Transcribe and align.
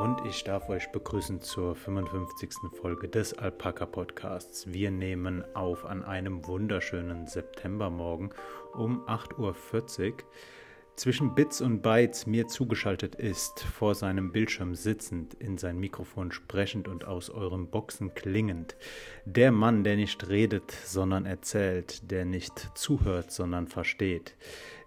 und 0.00 0.24
ich 0.24 0.44
darf 0.44 0.70
euch 0.70 0.90
begrüßen 0.92 1.42
zur 1.42 1.76
55. 1.76 2.70
Folge 2.80 3.06
des 3.06 3.34
Alpaka 3.34 3.84
Podcasts. 3.84 4.72
Wir 4.72 4.90
nehmen 4.90 5.44
auf 5.54 5.84
an 5.84 6.02
einem 6.02 6.46
wunderschönen 6.46 7.26
Septembermorgen 7.26 8.32
um 8.72 9.06
8.40 9.06 10.08
Uhr. 10.08 10.16
Zwischen 10.96 11.34
Bits 11.34 11.60
und 11.60 11.82
Bytes 11.82 12.26
mir 12.26 12.48
zugeschaltet 12.48 13.14
ist, 13.14 13.60
vor 13.60 13.94
seinem 13.94 14.32
Bildschirm 14.32 14.74
sitzend, 14.74 15.34
in 15.34 15.58
sein 15.58 15.78
Mikrofon 15.78 16.32
sprechend 16.32 16.88
und 16.88 17.04
aus 17.04 17.28
euren 17.28 17.68
Boxen 17.68 18.14
klingend. 18.14 18.76
Der 19.26 19.52
Mann, 19.52 19.84
der 19.84 19.96
nicht 19.96 20.30
redet, 20.30 20.70
sondern 20.70 21.26
erzählt, 21.26 22.10
der 22.10 22.24
nicht 22.24 22.70
zuhört, 22.74 23.32
sondern 23.32 23.66
versteht, 23.66 24.34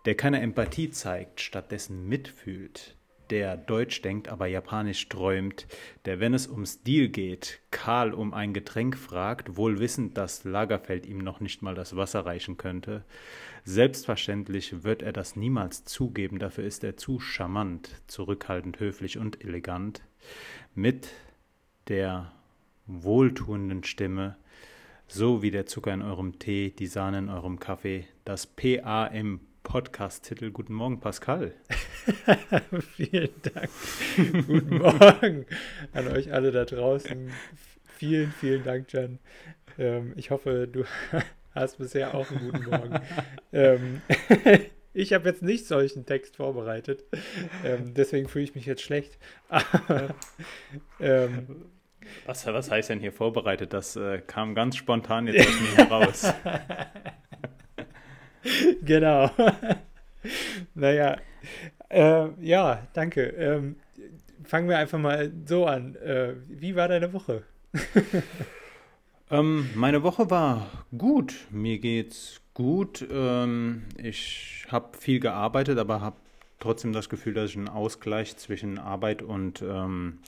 der 0.05 0.15
keine 0.15 0.41
Empathie 0.41 0.89
zeigt, 0.89 1.39
stattdessen 1.39 2.07
mitfühlt, 2.07 2.97
der 3.29 3.57
Deutsch 3.57 4.01
denkt, 4.01 4.27
aber 4.27 4.47
Japanisch 4.47 5.07
träumt, 5.09 5.67
der, 6.05 6.19
wenn 6.19 6.33
es 6.33 6.47
um 6.47 6.65
Stil 6.65 7.09
geht, 7.09 7.59
Karl 7.71 8.13
um 8.13 8.33
ein 8.33 8.53
Getränk 8.53 8.97
fragt, 8.97 9.57
wohl 9.57 9.79
wissend, 9.79 10.17
dass 10.17 10.43
Lagerfeld 10.43 11.05
ihm 11.05 11.17
noch 11.17 11.39
nicht 11.39 11.61
mal 11.61 11.75
das 11.75 11.95
Wasser 11.95 12.25
reichen 12.25 12.57
könnte. 12.57 13.03
Selbstverständlich 13.63 14.83
wird 14.83 15.01
er 15.01 15.13
das 15.13 15.35
niemals 15.35 15.85
zugeben, 15.85 16.39
dafür 16.39 16.65
ist 16.65 16.83
er 16.83 16.97
zu 16.97 17.19
charmant, 17.19 17.89
zurückhaltend, 18.07 18.79
höflich 18.79 19.17
und 19.17 19.43
elegant. 19.43 20.01
Mit 20.75 21.09
der 21.87 22.31
wohltuenden 22.85 23.83
Stimme, 23.83 24.35
so 25.07 25.41
wie 25.41 25.51
der 25.51 25.65
Zucker 25.65 25.93
in 25.93 26.01
eurem 26.01 26.39
Tee, 26.39 26.71
die 26.71 26.87
Sahne 26.87 27.19
in 27.19 27.29
eurem 27.29 27.59
Kaffee, 27.59 28.05
das 28.25 28.47
PAM 28.47 29.39
Podcast-Titel. 29.63 30.51
Guten 30.51 30.73
Morgen, 30.73 30.99
Pascal. 30.99 31.53
Vielen 32.95 33.31
Dank. 33.41 33.69
Guten 34.47 34.77
Morgen 34.77 35.45
an 35.93 36.07
euch 36.09 36.31
alle 36.31 36.51
da 36.51 36.65
draußen. 36.65 37.31
Vielen, 37.97 38.31
vielen 38.31 38.63
Dank, 38.63 38.91
Jan. 38.91 39.19
Ähm, 39.79 40.13
ich 40.15 40.29
hoffe, 40.31 40.67
du 40.71 40.83
hast 41.55 41.77
bisher 41.77 42.13
auch 42.13 42.29
einen 42.29 42.51
guten 42.51 42.69
Morgen. 42.69 42.99
ähm, 43.53 44.01
ich 44.93 45.13
habe 45.13 45.29
jetzt 45.29 45.41
nicht 45.41 45.65
solchen 45.65 46.05
Text 46.05 46.35
vorbereitet. 46.35 47.05
Ähm, 47.63 47.93
deswegen 47.93 48.27
fühle 48.27 48.43
ich 48.43 48.55
mich 48.55 48.65
jetzt 48.65 48.81
schlecht. 48.81 49.17
Ähm, 50.99 51.65
was, 52.25 52.45
was 52.45 52.69
heißt 52.69 52.89
denn 52.89 52.99
hier 52.99 53.13
vorbereitet? 53.13 53.73
Das 53.73 53.95
äh, 53.95 54.19
kam 54.19 54.55
ganz 54.55 54.75
spontan 54.75 55.27
jetzt 55.27 55.47
aus 55.47 55.61
mir 55.61 55.77
heraus. 55.77 56.33
genau. 58.83 59.29
naja, 60.75 61.17
äh, 61.89 62.27
ja, 62.41 62.87
danke. 62.93 63.21
Ähm, 63.21 63.75
fangen 64.43 64.69
wir 64.69 64.77
einfach 64.77 64.99
mal 64.99 65.31
so 65.45 65.65
an. 65.65 65.95
Äh, 65.95 66.35
wie 66.47 66.75
war 66.75 66.87
deine 66.87 67.13
Woche? 67.13 67.43
ähm, 69.31 69.69
meine 69.75 70.03
Woche 70.03 70.29
war 70.29 70.85
gut. 70.97 71.35
Mir 71.49 71.79
geht's 71.79 72.41
gut. 72.53 73.05
Ähm, 73.11 73.83
ich 73.97 74.65
habe 74.69 74.97
viel 74.97 75.19
gearbeitet, 75.19 75.77
aber 75.77 76.01
habe 76.01 76.17
trotzdem 76.59 76.93
das 76.93 77.09
Gefühl, 77.09 77.33
dass 77.33 77.51
ich 77.51 77.57
einen 77.57 77.67
Ausgleich 77.67 78.37
zwischen 78.37 78.79
Arbeit 78.79 79.21
und 79.21 79.61
ähm, 79.61 80.19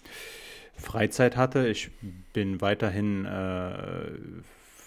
Freizeit 0.75 1.37
hatte. 1.37 1.67
Ich 1.67 1.91
bin 2.33 2.61
weiterhin 2.61 3.25
äh, 3.25 4.07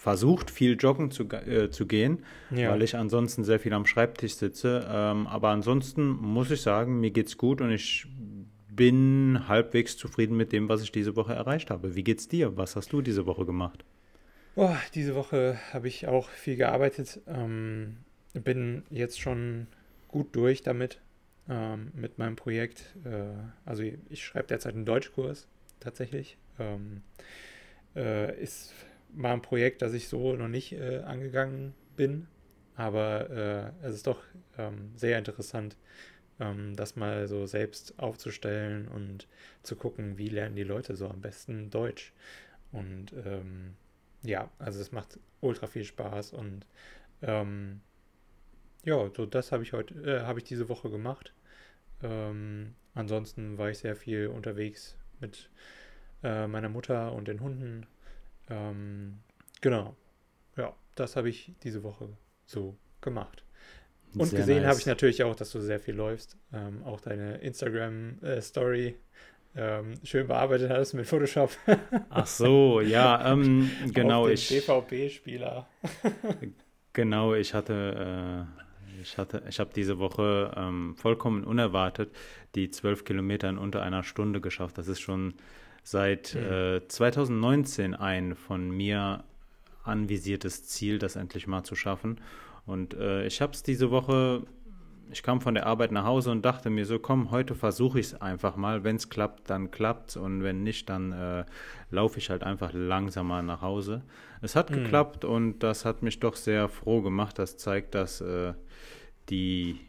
versucht, 0.09 0.51
viel 0.51 0.79
joggen 0.81 1.11
zu, 1.11 1.25
äh, 1.25 1.69
zu 1.71 1.87
gehen, 1.87 2.25
ja. 2.51 2.71
weil 2.71 2.81
ich 2.81 2.97
ansonsten 2.97 3.45
sehr 3.45 3.61
viel 3.61 3.75
am 3.75 3.85
Schreibtisch 3.85 4.37
sitze. 4.37 4.89
Ähm, 4.91 5.27
aber 5.27 5.51
ansonsten 5.51 6.09
muss 6.09 6.51
ich 6.51 6.63
sagen, 6.63 6.99
mir 6.99 7.11
geht's 7.11 7.37
gut 7.37 7.61
und 7.61 7.71
ich 7.71 8.07
bin 8.71 9.47
halbwegs 9.49 9.99
zufrieden 9.99 10.35
mit 10.35 10.51
dem, 10.51 10.67
was 10.71 10.81
ich 10.83 10.93
diese 10.93 11.15
Woche 11.15 11.35
erreicht 11.35 11.71
habe. 11.71 11.95
Wie 11.95 12.05
geht's 12.05 12.27
dir? 12.27 12.57
Was 12.57 12.75
hast 12.75 12.91
du 12.91 13.03
diese 13.03 13.27
Woche 13.27 13.45
gemacht? 13.45 13.85
Oh, 14.57 14.75
diese 14.95 15.15
Woche 15.15 15.59
habe 15.75 15.89
ich 15.89 16.09
auch 16.09 16.31
viel 16.31 16.57
gearbeitet. 16.57 17.21
Ähm, 17.27 17.99
bin 18.33 18.85
jetzt 18.89 19.21
schon 19.21 19.67
gut 20.09 20.35
durch 20.35 20.63
damit, 20.63 21.03
ähm, 21.51 21.93
mit 21.95 22.17
meinem 22.17 22.37
Projekt. 22.37 22.97
Äh, 23.05 23.27
also 23.67 23.83
ich 23.83 24.25
schreibe 24.25 24.49
derzeit 24.49 24.75
einen 24.75 24.87
Deutschkurs 24.87 25.49
tatsächlich. 25.81 26.39
Ähm, 26.59 27.03
äh, 27.95 28.41
ist 28.43 28.73
mal 29.15 29.33
ein 29.33 29.43
Projekt, 29.43 29.83
das 29.83 29.93
ich 29.95 30.09
so 30.09 30.35
noch 30.37 30.49
nicht 30.49 30.73
äh, 30.73 30.99
angegangen 30.99 31.75
bin. 31.97 32.27
Aber 32.77 33.31
äh, 33.83 33.87
es 33.87 33.95
ist 33.97 34.07
doch 34.07 34.23
ähm, 34.57 34.93
sehr 34.95 35.19
interessant, 35.19 35.77
ähm, 36.41 36.77
das 36.77 36.97
mal 36.97 37.27
so 37.27 37.47
selbst 37.47 37.99
aufzustellen 37.99 38.89
und 38.89 39.27
zu 39.63 39.77
gucken, 39.77 40.19
wie 40.19 40.29
lernen 40.29 40.57
die 40.57 40.65
Leute 40.65 40.97
so 40.97 41.09
am 41.09 41.21
besten 41.21 41.71
Deutsch. 41.71 42.13
Und 42.71 43.13
ähm, 43.25 43.75
ja, 44.23 44.51
also 44.59 44.81
es 44.81 44.93
macht 44.93 45.19
ultra 45.41 45.67
viel 45.67 45.85
Spaß 45.85 46.33
und 46.33 46.67
ähm, 47.23 47.81
ja, 48.85 49.11
so 49.15 49.27
das 49.27 49.53
habe 49.53 49.63
ich 49.63 49.73
heute, 49.73 49.95
äh, 50.05 50.21
habe 50.23 50.39
ich 50.39 50.45
diese 50.45 50.69
Woche 50.69 50.91
gemacht. 50.91 51.35
Ähm, 52.03 52.75
ansonsten 52.95 53.59
war 53.59 53.71
ich 53.71 53.79
sehr 53.79 53.97
viel 53.97 54.29
unterwegs 54.29 54.97
mit 55.21 55.51
äh, 56.23 56.47
meiner 56.47 56.69
Mutter 56.69 57.13
und 57.13 57.29
den 57.29 57.41
Hunden 57.41 57.87
ähm, 58.51 59.21
genau. 59.61 59.97
Ja, 60.57 60.75
das 60.95 61.17
habe 61.17 61.29
ich 61.29 61.53
diese 61.63 61.83
Woche 61.83 62.09
so 62.47 62.77
gemacht. 63.01 63.45
Und 64.15 64.27
sehr 64.27 64.41
gesehen 64.41 64.63
nice. 64.63 64.69
habe 64.69 64.81
ich 64.81 64.87
natürlich 64.87 65.23
auch, 65.23 65.37
dass 65.37 65.51
du 65.53 65.61
sehr 65.61 65.81
viel 65.81 65.95
läufst. 65.95 66.37
Ähm, 66.53 66.83
auch 66.85 67.01
deine 67.01 67.37
Instagram-Story 67.39 68.87
äh, 68.87 68.95
ähm, 69.57 69.95
schön 70.03 70.27
bearbeitet 70.27 70.71
hast 70.71 70.95
mit 70.95 71.07
Photoshop. 71.07 71.51
Ach 72.11 72.27
so, 72.27 72.81
ja, 72.81 73.33
ähm, 73.33 73.71
genau. 73.93 74.25
Auf 74.25 74.31
ich 74.31 74.49
PvP-Spieler. 74.49 75.69
genau, 76.93 77.35
ich 77.35 77.55
hatte. 77.55 78.47
Äh, 78.57 78.59
ich 79.01 79.17
hatte, 79.17 79.45
ich 79.49 79.61
habe 79.61 79.71
diese 79.73 80.01
Woche 80.01 80.53
ähm, 80.57 80.97
vollkommen 80.97 81.45
unerwartet 81.45 82.11
die 82.57 82.69
zwölf 82.71 83.05
Kilometer 83.05 83.49
in 83.49 83.57
unter 83.57 83.81
einer 83.83 84.03
Stunde 84.03 84.41
geschafft. 84.41 84.77
Das 84.77 84.89
ist 84.89 84.99
schon 84.99 85.35
seit 85.91 86.35
mhm. 86.35 86.53
äh, 86.53 86.89
2019 86.89 87.95
ein 87.95 88.35
von 88.35 88.71
mir 88.71 89.25
anvisiertes 89.85 90.65
Ziel, 90.65 90.99
das 90.99 91.17
endlich 91.17 91.47
mal 91.47 91.65
zu 91.65 91.77
schaffen. 91.77 92.21
Und 92.67 92.93
äh, 92.93 93.27
ich 93.27 93.41
habe 93.41 93.55
es 93.55 93.63
diese 93.63 93.91
Woche, 93.91 94.43
ich 95.11 95.23
kam 95.23 95.41
von 95.41 95.55
der 95.55 95.65
Arbeit 95.65 95.91
nach 95.91 96.05
Hause 96.05 96.31
und 96.31 96.45
dachte 96.45 96.69
mir 96.69 96.85
so, 96.85 96.99
komm, 96.99 97.31
heute 97.31 97.55
versuche 97.55 97.99
ich 97.99 98.09
es 98.09 98.21
einfach 98.21 98.57
mal. 98.57 98.85
Wenn 98.85 98.97
es 98.97 99.09
klappt, 99.09 99.49
dann 99.49 99.71
klappt 99.71 100.11
es 100.11 100.17
und 100.19 100.43
wenn 100.43 100.63
nicht, 100.63 100.91
dann 100.91 101.13
äh, 101.13 101.47
laufe 101.91 102.19
ich 102.19 102.29
halt 102.29 102.43
einfach 102.43 102.75
langsamer 102.75 103.41
nach 103.41 103.63
Hause. 103.63 104.03
Es 104.43 104.57
hat 104.57 104.71
mhm. 104.71 104.75
geklappt 104.75 105.25
und 105.25 105.61
das 105.61 105.87
hat 105.87 106.03
mich 106.03 106.21
doch 106.21 106.37
sehr 106.37 106.69
froh 106.69 107.01
gemacht. 107.01 107.39
Das 107.39 107.57
zeigt, 107.57 107.95
dass 107.95 108.21
äh, 108.21 108.53
die 109.31 109.81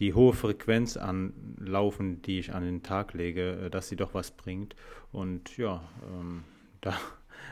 die 0.00 0.14
hohe 0.14 0.32
Frequenz 0.32 0.96
an 0.96 1.32
Laufen, 1.58 2.20
die 2.22 2.38
ich 2.38 2.52
an 2.52 2.64
den 2.64 2.82
Tag 2.82 3.14
lege, 3.14 3.66
äh, 3.66 3.70
dass 3.70 3.88
sie 3.88 3.96
doch 3.96 4.14
was 4.14 4.30
bringt. 4.30 4.74
Und 5.12 5.56
ja, 5.56 5.82
ähm, 6.12 6.44
da, 6.80 6.94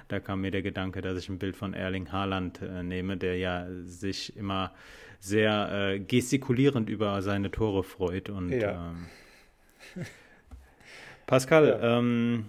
da 0.08 0.20
kam 0.20 0.40
mir 0.40 0.50
der 0.50 0.62
Gedanke, 0.62 1.00
dass 1.00 1.18
ich 1.18 1.28
ein 1.28 1.38
Bild 1.38 1.56
von 1.56 1.74
Erling 1.74 2.10
Haaland 2.12 2.60
äh, 2.62 2.82
nehme, 2.82 3.16
der 3.16 3.36
ja 3.36 3.66
sich 3.84 4.36
immer 4.36 4.72
sehr 5.20 5.70
äh, 5.72 6.00
gestikulierend 6.00 6.90
über 6.90 7.22
seine 7.22 7.50
Tore 7.50 7.84
freut. 7.84 8.28
Und 8.28 8.50
ja. 8.50 8.90
ähm, 8.90 10.04
Pascal, 11.26 11.68
ja. 11.68 11.98
ähm, 11.98 12.46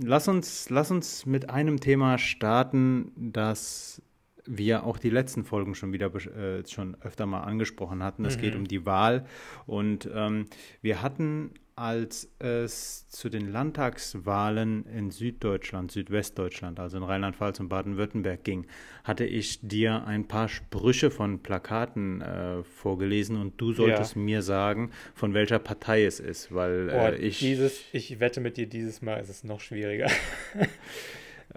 lass, 0.00 0.28
uns, 0.28 0.70
lass 0.70 0.92
uns 0.92 1.26
mit 1.26 1.50
einem 1.50 1.80
Thema 1.80 2.18
starten, 2.18 3.12
das 3.16 4.00
wir 4.46 4.84
auch 4.84 4.98
die 4.98 5.10
letzten 5.10 5.44
Folgen 5.44 5.74
schon 5.74 5.92
wieder 5.92 6.12
äh, 6.14 6.66
schon 6.66 6.96
öfter 7.02 7.26
mal 7.26 7.42
angesprochen 7.42 8.02
hatten. 8.02 8.24
Es 8.24 8.36
mhm. 8.36 8.40
geht 8.40 8.54
um 8.54 8.64
die 8.66 8.86
Wahl 8.86 9.26
und 9.66 10.08
ähm, 10.12 10.46
wir 10.82 11.02
hatten, 11.02 11.50
als 11.74 12.32
es 12.38 13.06
zu 13.08 13.28
den 13.28 13.52
Landtagswahlen 13.52 14.86
in 14.86 15.10
Süddeutschland, 15.10 15.92
Südwestdeutschland, 15.92 16.80
also 16.80 16.96
in 16.96 17.02
Rheinland-Pfalz 17.02 17.60
und 17.60 17.68
Baden-Württemberg 17.68 18.42
ging, 18.44 18.66
hatte 19.04 19.26
ich 19.26 19.60
dir 19.60 20.06
ein 20.06 20.26
paar 20.26 20.48
Sprüche 20.48 21.10
von 21.10 21.42
Plakaten 21.42 22.22
äh, 22.22 22.62
vorgelesen 22.62 23.36
und 23.36 23.60
du 23.60 23.74
solltest 23.74 24.16
ja. 24.16 24.22
mir 24.22 24.42
sagen, 24.42 24.90
von 25.14 25.34
welcher 25.34 25.58
Partei 25.58 26.04
es 26.04 26.18
ist, 26.18 26.54
weil 26.54 26.88
äh, 26.88 27.12
oh, 27.12 27.22
ich 27.22 27.40
dieses, 27.40 27.78
ich 27.92 28.20
wette 28.20 28.40
mit 28.40 28.56
dir, 28.56 28.66
dieses 28.66 29.02
Mal 29.02 29.16
ist 29.16 29.28
es 29.28 29.44
noch 29.44 29.60
schwieriger. 29.60 30.10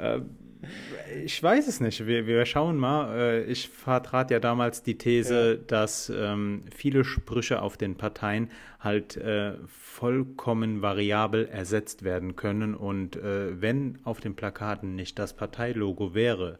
ich 1.23 1.41
weiß 1.41 1.67
es 1.67 1.79
nicht. 1.79 2.05
Wir, 2.05 2.27
wir 2.27 2.45
schauen 2.45 2.77
mal. 2.77 3.17
Äh, 3.17 3.43
ich 3.45 3.69
vertrat 3.69 4.29
ja 4.31 4.39
damals 4.39 4.83
die 4.83 4.97
These, 4.97 5.51
ja. 5.51 5.65
dass 5.67 6.09
ähm, 6.09 6.63
viele 6.75 7.03
Sprüche 7.03 7.61
auf 7.61 7.77
den 7.77 7.95
Parteien 7.95 8.49
halt 8.79 9.15
äh, 9.17 9.53
vollkommen 9.67 10.81
variabel 10.81 11.47
ersetzt 11.47 12.03
werden 12.03 12.35
können. 12.35 12.75
Und 12.75 13.15
äh, 13.15 13.61
wenn 13.61 13.99
auf 14.03 14.19
den 14.19 14.35
Plakaten 14.35 14.95
nicht 14.95 15.17
das 15.17 15.33
Parteilogo 15.33 16.13
wäre 16.13 16.57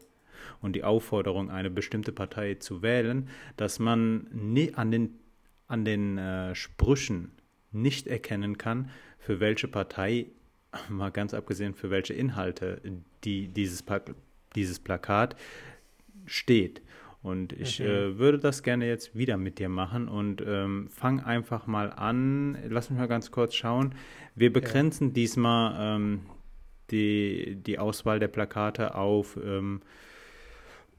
und 0.62 0.74
die 0.76 0.84
Aufforderung, 0.84 1.50
eine 1.50 1.70
bestimmte 1.70 2.12
Partei 2.12 2.54
zu 2.54 2.82
wählen, 2.82 3.28
dass 3.56 3.78
man 3.78 4.28
nie 4.32 4.74
an 4.74 4.90
den, 4.90 5.18
an 5.66 5.84
den 5.84 6.16
äh, 6.16 6.54
Sprüchen 6.54 7.32
nicht 7.70 8.06
erkennen 8.06 8.56
kann, 8.56 8.90
für 9.18 9.40
welche 9.40 9.68
Partei, 9.68 10.26
mal 10.88 11.10
ganz 11.10 11.34
abgesehen 11.34 11.74
für 11.74 11.90
welche 11.90 12.14
Inhalte, 12.14 12.80
die 13.24 13.48
dieses, 13.48 13.84
dieses 14.54 14.78
Plakat 14.78 15.36
steht. 16.26 16.82
Und 17.22 17.52
ich 17.52 17.80
mhm. 17.80 17.86
äh, 17.86 18.18
würde 18.18 18.38
das 18.38 18.62
gerne 18.62 18.86
jetzt 18.86 19.14
wieder 19.14 19.36
mit 19.36 19.58
dir 19.58 19.68
machen 19.68 20.08
und 20.08 20.42
ähm, 20.46 20.88
fang 20.88 21.20
einfach 21.20 21.66
mal 21.66 21.92
an. 21.92 22.56
Lass 22.68 22.88
mich 22.88 22.98
mal 22.98 23.08
ganz 23.08 23.30
kurz 23.30 23.54
schauen. 23.54 23.94
Wir 24.34 24.52
begrenzen 24.52 25.08
ja. 25.08 25.14
diesmal 25.14 25.96
ähm, 25.96 26.20
die, 26.90 27.56
die 27.56 27.78
Auswahl 27.78 28.18
der 28.18 28.28
Plakate 28.28 28.94
auf 28.94 29.38
ähm, 29.42 29.82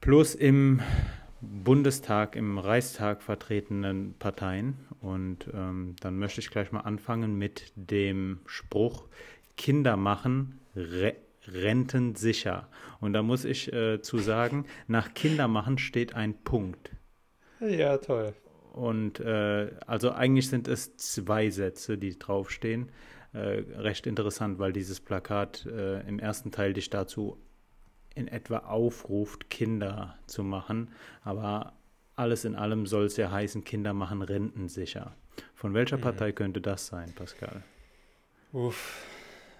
plus 0.00 0.36
im 0.36 0.80
Bundestag, 1.40 2.36
im 2.36 2.56
Reichstag 2.56 3.20
vertretenen 3.20 4.14
Parteien. 4.20 4.76
Und 5.00 5.48
ähm, 5.52 5.96
dann 6.00 6.18
möchte 6.18 6.40
ich 6.40 6.50
gleich 6.50 6.70
mal 6.70 6.80
anfangen 6.80 7.36
mit 7.36 7.72
dem 7.74 8.38
Spruch, 8.46 9.08
Kinder 9.56 9.96
machen, 9.96 10.60
re 10.76 11.16
Renten 11.46 12.14
sicher. 12.14 12.68
Und 13.00 13.12
da 13.12 13.22
muss 13.22 13.44
ich 13.44 13.72
äh, 13.72 14.00
zu 14.00 14.18
sagen, 14.18 14.66
nach 14.86 15.14
Kinder 15.14 15.48
machen 15.48 15.78
steht 15.78 16.14
ein 16.14 16.34
Punkt. 16.44 16.90
Ja, 17.60 17.98
toll. 17.98 18.34
Und 18.72 19.20
äh, 19.20 19.70
also 19.86 20.12
eigentlich 20.12 20.48
sind 20.48 20.66
es 20.66 20.96
zwei 20.96 21.50
Sätze, 21.50 21.98
die 21.98 22.18
draufstehen. 22.18 22.90
Äh, 23.32 23.64
recht 23.76 24.06
interessant, 24.06 24.58
weil 24.58 24.72
dieses 24.72 25.00
Plakat 25.00 25.66
äh, 25.66 26.00
im 26.06 26.18
ersten 26.18 26.50
Teil 26.50 26.72
dich 26.72 26.90
dazu 26.90 27.38
in 28.14 28.28
etwa 28.28 28.58
aufruft, 28.58 29.50
Kinder 29.50 30.18
zu 30.26 30.42
machen. 30.42 30.90
Aber 31.22 31.74
alles 32.16 32.44
in 32.44 32.54
allem 32.54 32.86
soll 32.86 33.06
es 33.06 33.16
ja 33.16 33.30
heißen, 33.30 33.64
Kinder 33.64 33.92
machen 33.92 34.22
Renten 34.22 34.68
sicher. 34.68 35.16
Von 35.54 35.74
welcher 35.74 35.96
mhm. 35.96 36.02
Partei 36.02 36.32
könnte 36.32 36.60
das 36.60 36.86
sein, 36.86 37.12
Pascal? 37.14 37.62
Uff, 38.52 39.06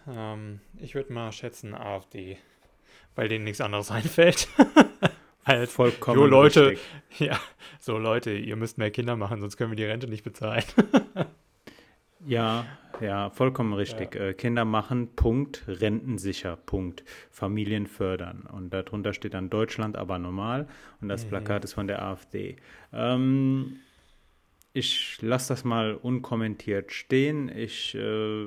ähm, 0.08 0.60
ich 0.78 0.94
würde 0.94 1.12
mal 1.12 1.32
schätzen 1.32 1.74
AfD, 1.74 2.38
weil 3.14 3.28
denen 3.28 3.44
nichts 3.44 3.60
anderes 3.60 3.90
einfällt. 3.90 4.48
Halt, 5.44 5.70
Vollkommen 5.70 6.20
jo, 6.20 6.26
Leute, 6.26 6.70
richtig. 6.70 6.86
ja, 7.18 7.40
so 7.80 7.98
Leute, 7.98 8.30
ihr 8.30 8.54
müsst 8.54 8.78
mehr 8.78 8.92
Kinder 8.92 9.16
machen, 9.16 9.40
sonst 9.40 9.56
können 9.56 9.72
wir 9.72 9.76
die 9.76 9.84
Rente 9.84 10.06
nicht 10.06 10.22
bezahlen. 10.22 10.62
ja, 12.24 12.64
ja, 13.00 13.30
vollkommen 13.30 13.72
richtig. 13.72 14.14
Ja. 14.14 14.28
Äh, 14.28 14.34
Kinder 14.34 14.64
machen, 14.64 15.16
Punkt, 15.16 15.64
rentensicher, 15.66 16.54
Punkt, 16.54 17.02
Familien 17.32 17.88
fördern. 17.88 18.42
Und 18.52 18.72
darunter 18.72 19.12
steht 19.12 19.34
dann 19.34 19.50
Deutschland 19.50 19.96
aber 19.96 20.20
normal 20.20 20.68
und 21.00 21.08
das 21.08 21.24
mhm. 21.24 21.30
Plakat 21.30 21.64
ist 21.64 21.72
von 21.72 21.88
der 21.88 22.02
AfD. 22.02 22.56
Ähm, 22.92 23.80
ich 24.72 25.20
lasse 25.20 25.48
das 25.48 25.64
mal 25.64 25.94
unkommentiert 25.94 26.92
stehen. 26.92 27.50
Ich, 27.54 27.94
äh, 27.94 28.44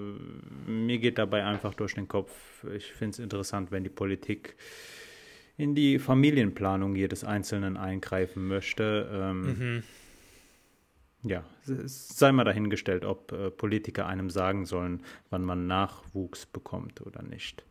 mir 0.68 0.98
geht 0.98 1.18
dabei 1.18 1.45
einfach 1.45 1.74
durch 1.74 1.94
den 1.94 2.07
Kopf. 2.07 2.31
Ich 2.75 2.92
finde 2.94 3.12
es 3.12 3.19
interessant, 3.19 3.72
wenn 3.72 3.83
die 3.83 3.89
Politik 3.89 4.56
in 5.57 5.75
die 5.75 6.00
Familienplanung 6.00 6.95
jedes 6.95 7.24
Einzelnen 7.24 7.77
eingreifen 7.77 8.48
möchte. 8.48 9.10
Ähm, 9.12 9.42
mhm. 9.42 9.83
Ja, 11.24 11.44
sei 11.63 12.31
mal 12.31 12.44
dahingestellt, 12.44 13.04
ob 13.04 13.31
äh, 13.31 13.50
Politiker 13.50 14.06
einem 14.06 14.30
sagen 14.30 14.66
sollen, 14.66 15.01
wann 15.30 15.44
man 15.44 15.66
Nachwuchs 15.66 16.45
bekommt 16.45 17.01
oder 17.01 17.24
nicht. 17.24 17.66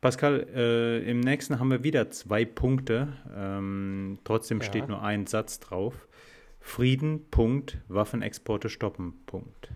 Pascal, 0.00 0.46
äh, 0.54 1.10
im 1.10 1.20
nächsten 1.20 1.58
haben 1.58 1.70
wir 1.70 1.84
wieder 1.84 2.10
zwei 2.10 2.44
Punkte. 2.44 3.08
Ähm, 3.34 4.18
trotzdem 4.24 4.60
ja. 4.60 4.64
steht 4.64 4.88
nur 4.88 5.02
ein 5.02 5.26
Satz 5.26 5.58
drauf. 5.58 6.06
Frieden, 6.66 7.30
Punkt, 7.30 7.78
Waffenexporte 7.88 8.68
stoppen, 8.68 9.14
Punkt. 9.24 9.70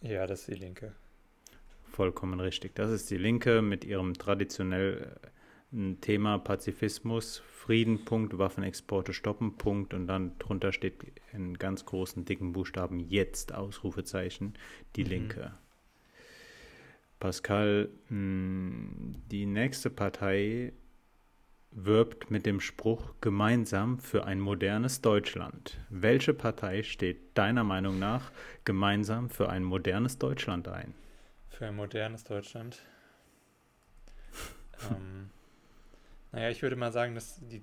Ja, 0.00 0.26
das 0.26 0.40
ist 0.40 0.48
die 0.48 0.54
Linke. 0.54 0.94
Vollkommen 1.92 2.40
richtig. 2.40 2.74
Das 2.74 2.90
ist 2.90 3.10
die 3.10 3.18
Linke 3.18 3.60
mit 3.60 3.84
ihrem 3.84 4.14
traditionell 4.14 5.16
äh, 5.70 5.94
Thema 6.00 6.38
Pazifismus, 6.38 7.42
Frieden, 7.46 8.04
Punkt, 8.06 8.36
Waffenexporte 8.36 9.12
stoppen, 9.12 9.58
Punkt. 9.58 9.92
Und 9.92 10.06
dann 10.08 10.36
drunter 10.38 10.72
steht 10.72 10.94
in 11.32 11.58
ganz 11.58 11.84
großen, 11.84 12.24
dicken 12.24 12.52
Buchstaben 12.52 12.98
jetzt, 12.98 13.54
Ausrufezeichen, 13.54 14.54
die 14.96 15.04
mhm. 15.04 15.10
Linke. 15.10 15.54
Pascal, 17.20 17.90
die 18.10 19.46
nächste 19.46 19.90
Partei 19.90 20.72
wirbt 21.84 22.30
mit 22.30 22.46
dem 22.46 22.60
Spruch 22.60 23.14
gemeinsam 23.20 23.98
für 23.98 24.24
ein 24.24 24.40
modernes 24.40 25.00
Deutschland. 25.00 25.78
Welche 25.90 26.34
Partei 26.34 26.82
steht 26.82 27.36
deiner 27.36 27.64
Meinung 27.64 27.98
nach 27.98 28.32
gemeinsam 28.64 29.30
für 29.30 29.48
ein 29.48 29.64
modernes 29.64 30.18
Deutschland 30.18 30.68
ein? 30.68 30.94
Für 31.48 31.66
ein 31.66 31.76
modernes 31.76 32.24
Deutschland? 32.24 32.82
ähm, 34.90 35.30
naja, 36.32 36.50
ich 36.50 36.62
würde 36.62 36.76
mal 36.76 36.92
sagen, 36.92 37.14
dass 37.14 37.40
die 37.40 37.62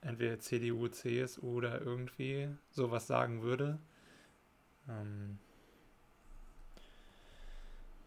entweder 0.00 0.38
CDU, 0.38 0.88
CSU 0.88 1.58
oder 1.58 1.80
irgendwie 1.80 2.48
sowas 2.70 3.06
sagen 3.06 3.42
würde. 3.42 3.78
Ähm, 4.88 5.38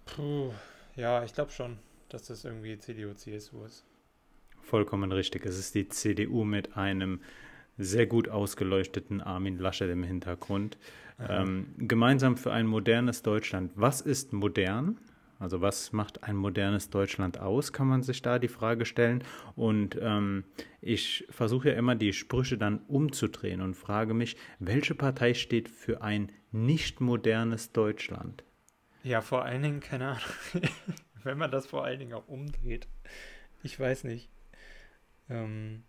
puh, 0.06 0.54
ja, 0.96 1.24
ich 1.24 1.34
glaube 1.34 1.52
schon, 1.52 1.80
dass 2.10 2.24
das 2.24 2.44
irgendwie 2.44 2.78
CDU, 2.78 3.14
CSU 3.14 3.64
ist. 3.64 3.86
Vollkommen 4.66 5.12
richtig. 5.12 5.46
Es 5.46 5.60
ist 5.60 5.76
die 5.76 5.88
CDU 5.90 6.44
mit 6.44 6.76
einem 6.76 7.22
sehr 7.78 8.08
gut 8.08 8.30
ausgeleuchteten 8.30 9.22
Armin 9.22 9.60
Laschet 9.60 9.90
im 9.90 10.04
Hintergrund. 10.04 10.78
Ähm, 11.20 11.68
gemeinsam 11.78 12.36
für 12.36 12.52
ein 12.52 12.66
modernes 12.66 13.22
Deutschland. 13.22 13.72
Was 13.76 14.02
ist 14.02 14.34
modern? 14.34 14.98
Also 15.38 15.62
was 15.62 15.92
macht 15.92 16.24
ein 16.24 16.36
modernes 16.36 16.90
Deutschland 16.90 17.40
aus, 17.40 17.74
kann 17.74 17.88
man 17.88 18.02
sich 18.02 18.22
da 18.22 18.40
die 18.40 18.48
Frage 18.48 18.86
stellen. 18.86 19.24
Und 19.56 20.00
ähm, 20.02 20.46
ich 20.82 21.28
versuche 21.30 21.70
ja 21.70 21.76
immer 21.76 21.96
die 21.96 22.14
Sprüche 22.14 22.58
dann 22.58 22.80
umzudrehen 22.88 23.62
und 23.62 23.76
frage 23.76 24.14
mich, 24.14 24.36
welche 24.60 24.96
Partei 24.96 25.34
steht 25.34 25.70
für 25.70 26.02
ein 26.02 26.32
nicht 26.52 27.02
modernes 27.02 27.72
Deutschland? 27.72 28.44
Ja, 29.04 29.22
vor 29.22 29.44
allen 29.46 29.62
Dingen, 29.62 29.80
keine 29.82 30.08
Ahnung, 30.08 30.22
wenn 31.24 31.38
man 31.38 31.52
das 31.52 31.68
vor 31.68 31.84
allen 31.84 32.00
Dingen 32.00 32.14
auch 32.14 32.28
umdreht. 32.28 32.88
Ich 33.62 33.80
weiß 33.80 34.06
nicht. 34.06 34.30
Ähm, 35.30 35.84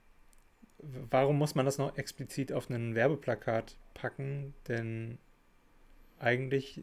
warum 0.79 1.39
muss 1.39 1.55
man 1.55 1.67
das 1.67 1.79
noch 1.79 1.97
explizit 1.97 2.53
auf 2.53 2.71
ein 2.71 2.95
Werbeplakat 2.95 3.77
packen? 3.95 4.55
Denn 4.69 5.19
eigentlich 6.19 6.83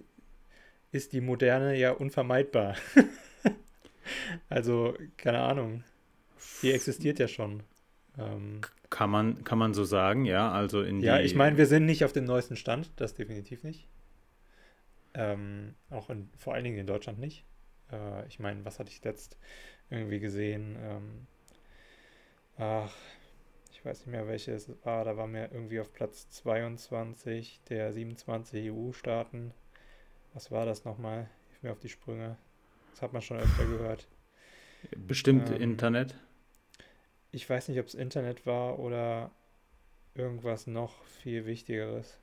ist 0.92 1.14
die 1.14 1.22
Moderne 1.22 1.78
ja 1.78 1.92
unvermeidbar. 1.92 2.76
also, 4.50 4.96
keine 5.18 5.40
Ahnung. 5.40 5.84
Die 6.62 6.72
existiert 6.72 7.20
ja 7.20 7.28
schon. 7.28 7.64
Ähm, 8.18 8.62
kann, 8.90 9.10
man, 9.10 9.44
kann 9.44 9.58
man 9.58 9.74
so 9.74 9.84
sagen, 9.84 10.26
ja. 10.26 10.52
Also 10.52 10.82
in 10.82 11.00
ja, 11.00 11.20
ich 11.20 11.36
meine, 11.36 11.58
wir 11.58 11.66
sind 11.66 11.86
nicht 11.86 12.06
auf 12.06 12.14
dem 12.14 12.26
neuesten 12.26 12.56
Stand, 12.56 12.92
das 12.98 13.16
definitiv 13.16 13.64
nicht. 13.64 13.88
Ähm, 15.16 15.76
auch 15.90 16.10
in, 16.10 16.30
vor 16.38 16.54
allen 16.54 16.64
Dingen 16.64 16.78
in 16.78 16.88
Deutschland 16.88 17.20
nicht. 17.20 17.44
Äh, 17.92 18.28
ich 18.28 18.40
meine, 18.40 18.64
was 18.66 18.80
hatte 18.80 18.92
ich 18.92 19.04
jetzt 19.04 19.38
irgendwie 19.90 20.20
gesehen? 20.20 20.78
Ähm, 20.80 21.28
ach, 22.58 22.94
ich 23.72 23.84
weiß 23.84 24.00
nicht 24.00 24.12
mehr, 24.12 24.28
welches 24.28 24.70
es 24.70 24.86
war. 24.86 25.06
Da 25.06 25.18
war 25.18 25.28
mir 25.28 25.50
irgendwie 25.52 25.80
auf 25.80 25.92
Platz 25.94 26.30
22 26.30 27.62
der 27.70 27.94
27 27.94 28.72
EU-Staaten. 28.72 29.54
Was 30.34 30.52
war 30.52 30.66
das 30.66 30.86
nochmal? 30.86 31.30
Ich 31.54 31.64
mir 31.64 31.72
auf 31.72 31.80
die 31.80 31.90
Sprünge. 31.90 32.38
Das 32.92 33.02
hat 33.02 33.14
man 33.14 33.22
schon 33.22 33.38
öfter 33.38 33.66
gehört. 33.66 34.08
Bestimmt 34.96 35.50
ähm, 35.50 35.62
Internet. 35.62 36.16
Ich 37.32 37.50
weiß 37.50 37.68
nicht, 37.70 37.80
ob 37.80 37.88
es 37.88 37.96
Internet 37.96 38.46
war 38.46 38.80
oder 38.80 39.32
irgendwas 40.16 40.68
noch 40.68 41.04
viel 41.06 41.46
Wichtigeres. 41.46 42.20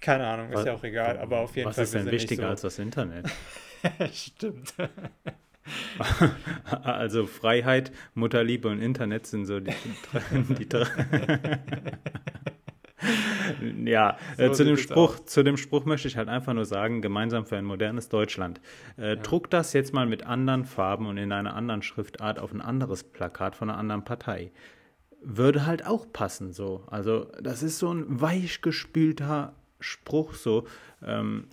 Keine 0.00 0.26
Ahnung, 0.26 0.48
ist 0.48 0.56
was, 0.56 0.66
ja 0.66 0.74
auch 0.74 0.82
egal, 0.82 1.18
aber 1.18 1.40
auf 1.40 1.54
jeden 1.56 1.68
was 1.68 1.76
Fall. 1.76 1.84
Was 1.84 1.94
ist 1.94 1.94
denn 1.94 2.10
wichtiger 2.10 2.42
so 2.42 2.48
als 2.48 2.60
das 2.62 2.78
Internet? 2.78 3.26
Stimmt. 4.12 4.74
also 6.82 7.26
Freiheit, 7.26 7.92
Mutterliebe 8.14 8.68
und 8.68 8.80
Internet 8.80 9.26
sind 9.26 9.46
so 9.46 9.60
die, 9.60 9.72
die 10.58 10.68
drei. 10.68 10.88
ja, 13.84 14.18
so 14.36 14.42
äh, 14.42 14.52
zu, 14.52 14.64
dem 14.64 14.76
Spruch, 14.76 15.20
zu 15.20 15.42
dem 15.42 15.56
Spruch 15.56 15.84
möchte 15.84 16.08
ich 16.08 16.16
halt 16.16 16.28
einfach 16.28 16.52
nur 16.52 16.64
sagen, 16.64 17.02
gemeinsam 17.02 17.46
für 17.46 17.56
ein 17.56 17.64
modernes 17.64 18.08
Deutschland. 18.08 18.60
Äh, 18.96 19.10
ja. 19.10 19.16
Druck 19.16 19.50
das 19.50 19.72
jetzt 19.72 19.92
mal 19.92 20.06
mit 20.06 20.26
anderen 20.26 20.64
Farben 20.64 21.06
und 21.06 21.18
in 21.18 21.32
einer 21.32 21.54
anderen 21.54 21.82
Schriftart 21.82 22.38
auf 22.38 22.52
ein 22.52 22.60
anderes 22.60 23.04
Plakat 23.04 23.56
von 23.56 23.70
einer 23.70 23.78
anderen 23.78 24.04
Partei. 24.04 24.52
Würde 25.22 25.66
halt 25.66 25.86
auch 25.86 26.10
passen 26.12 26.52
so. 26.52 26.84
Also 26.86 27.30
das 27.40 27.62
ist 27.62 27.78
so 27.78 27.92
ein 27.92 28.20
weichgespülter 28.20 29.54
Spruch 29.78 30.34
so, 30.34 30.66
ähm, 31.02 31.46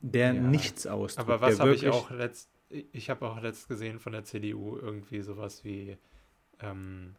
der 0.00 0.34
ja. 0.34 0.40
nichts 0.40 0.86
ausdrückt. 0.86 1.28
Aber 1.28 1.40
was 1.40 1.60
habe 1.60 1.74
ich 1.74 1.88
auch 1.88 2.10
letzt 2.10 2.50
ich 2.70 3.10
habe 3.10 3.26
auch 3.28 3.40
letzt 3.40 3.68
gesehen 3.68 3.98
von 3.98 4.12
der 4.12 4.24
CDU 4.24 4.76
irgendwie 4.76 5.22
sowas 5.22 5.64
wie 5.64 5.96
ähm, 6.60 7.14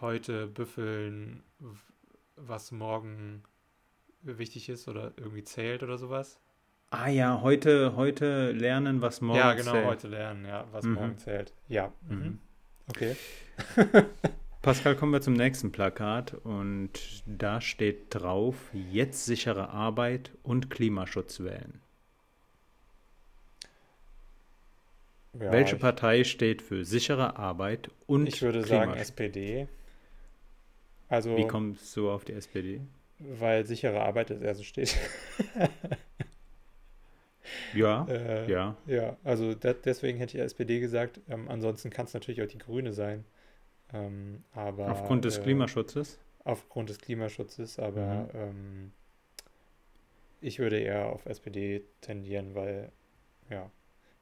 heute 0.00 0.46
büffeln, 0.46 1.42
was 2.36 2.72
morgen 2.72 3.42
wichtig 4.22 4.68
ist 4.68 4.88
oder 4.88 5.12
irgendwie 5.16 5.44
zählt 5.44 5.82
oder 5.82 5.98
sowas. 5.98 6.40
Ah 6.90 7.08
ja, 7.08 7.40
heute, 7.42 7.96
heute 7.96 8.52
lernen, 8.52 9.00
was 9.02 9.20
morgen 9.20 9.38
Ja, 9.38 9.54
genau, 9.54 9.72
zählt. 9.72 9.86
heute 9.86 10.08
lernen, 10.08 10.44
ja, 10.44 10.64
was 10.72 10.84
Mhm. 10.84 10.94
morgen 10.94 11.18
zählt. 11.18 11.52
Ja. 11.68 11.92
Mhm. 12.08 12.16
Mhm. 12.16 12.38
Okay. 12.88 13.16
Pascal, 14.62 14.96
kommen 14.96 15.12
wir 15.12 15.20
zum 15.20 15.34
nächsten 15.34 15.72
Plakat 15.72 16.34
und 16.34 16.90
da 17.26 17.60
steht 17.60 18.06
drauf, 18.14 18.56
jetzt 18.72 19.24
sichere 19.26 19.70
Arbeit 19.70 20.32
und 20.42 20.70
Klimaschutz 20.70 21.40
wählen. 21.40 21.80
Ja, 25.40 25.50
Welche 25.52 25.76
Partei 25.76 26.24
steht 26.24 26.62
für 26.62 26.84
sichere 26.84 27.36
Arbeit 27.36 27.90
und 28.06 28.28
ich 28.28 28.42
würde 28.42 28.64
sagen? 28.64 28.94
SPD. 28.94 29.68
Also, 31.08 31.36
Wie 31.36 31.46
kommst 31.46 31.96
du 31.96 32.10
auf 32.10 32.24
die 32.24 32.32
SPD? 32.32 32.80
weil 33.18 33.64
sichere 33.66 34.00
Arbeit 34.02 34.30
als 34.30 34.40
erstes 34.42 34.66
steht. 34.66 34.96
Ja, 37.72 38.06
Äh, 38.08 38.50
ja. 38.50 38.76
Ja, 38.86 39.16
also 39.24 39.54
de 39.54 39.74
deswegen 39.82 40.18
hätte 40.18 40.36
ich 40.36 40.44
SPD 40.44 40.78
gesagt. 40.80 41.20
Ähm, 41.28 41.48
ansonsten 41.48 41.90
kann 41.90 42.04
es 42.06 42.14
natürlich 42.14 42.42
auch 42.42 42.46
die 42.46 42.58
Grüne 42.58 42.92
sein. 42.92 43.24
Ähm, 43.92 44.44
aber 44.54 44.90
Aufgrund 44.90 45.24
des 45.24 45.38
äh, 45.38 45.42
Klimaschutzes? 45.42 46.18
Aufgrund 46.44 46.90
des 46.90 46.98
Klimaschutzes, 46.98 47.78
aber 47.78 48.28
ähm, 48.34 48.92
ich 50.40 50.58
würde 50.58 50.78
eher 50.78 51.06
auf 51.06 51.26
SPD 51.26 51.82
tendieren, 52.00 52.54
weil 52.54 52.92
ja, 53.50 53.70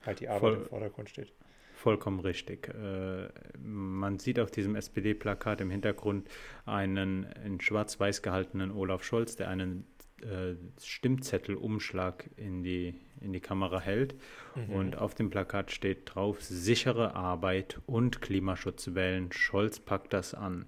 halt 0.05 0.21
die 0.21 0.29
Arbeit 0.29 0.41
Voll- 0.41 0.55
im 0.55 0.65
Vordergrund 0.67 1.11
steht. 1.11 1.33
Vollkommen 1.75 2.21
richtig. 2.21 2.69
Äh, 2.69 3.29
man 3.59 4.21
sieht 4.21 4.39
auf 4.39 4.53
diesem 4.53 4.77
SPD-Plakat 4.77 5.61
im 5.61 5.71
Hintergrund 5.71 6.29
einen 6.65 7.25
in 7.45 7.61
schwarz-weiß 7.61 8.23
gehaltenen 8.23 8.71
Olaf 8.71 9.03
Scholz, 9.03 9.35
der 9.35 9.49
einen 9.49 9.85
äh, 10.21 10.55
Stimmzettelumschlag 10.81 12.31
in 12.37 12.63
die, 12.63 12.95
in 13.21 13.33
die 13.33 13.41
Kamera 13.41 13.81
hält. 13.81 14.15
Mhm. 14.55 14.71
Und 14.73 14.99
auf 14.99 15.17
dem 15.17 15.31
Plakat 15.31 15.73
steht 15.73 16.15
drauf, 16.15 16.41
sichere 16.41 17.17
Arbeit 17.17 17.81
und 17.87 18.23
Klimaschutz 18.23 18.95
wählen. 18.95 19.33
Scholz 19.33 19.81
packt 19.81 20.13
das 20.13 20.35
an. 20.35 20.67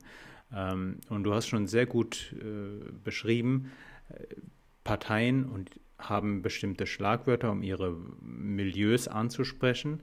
Ähm, 0.53 0.99
und 1.11 1.23
du 1.23 1.33
hast 1.33 1.47
schon 1.47 1.69
sehr 1.69 1.87
gut 1.87 2.35
äh, 2.41 2.91
beschrieben, 3.05 3.71
Parteien 4.83 5.47
und 5.47 5.71
haben 5.99 6.43
bestimmte 6.43 6.87
Schlagwörter, 6.87 7.51
um 7.51 7.63
ihre 7.63 7.97
Milieus 8.21 9.09
anzusprechen. 9.09 10.01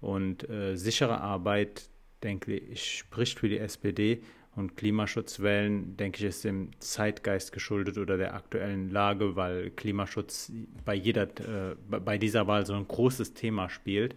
Und 0.00 0.48
äh, 0.48 0.76
sichere 0.76 1.20
Arbeit, 1.20 1.88
denke 2.22 2.56
ich, 2.56 2.98
spricht 2.98 3.38
für 3.38 3.48
die 3.48 3.58
SPD. 3.58 4.22
Und 4.56 4.76
Klimaschutz 4.76 5.40
wählen, 5.40 5.96
denke 5.96 6.18
ich, 6.18 6.24
ist 6.24 6.44
dem 6.44 6.70
Zeitgeist 6.80 7.52
geschuldet 7.52 7.98
oder 7.98 8.16
der 8.16 8.34
aktuellen 8.34 8.90
Lage, 8.90 9.36
weil 9.36 9.70
Klimaschutz 9.70 10.50
bei 10.84 10.94
jeder, 10.94 11.22
äh, 11.22 11.76
bei- 11.88 12.18
dieser 12.18 12.46
Wahl 12.46 12.66
so 12.66 12.74
ein 12.74 12.88
großes 12.88 13.34
Thema 13.34 13.68
spielt. 13.68 14.16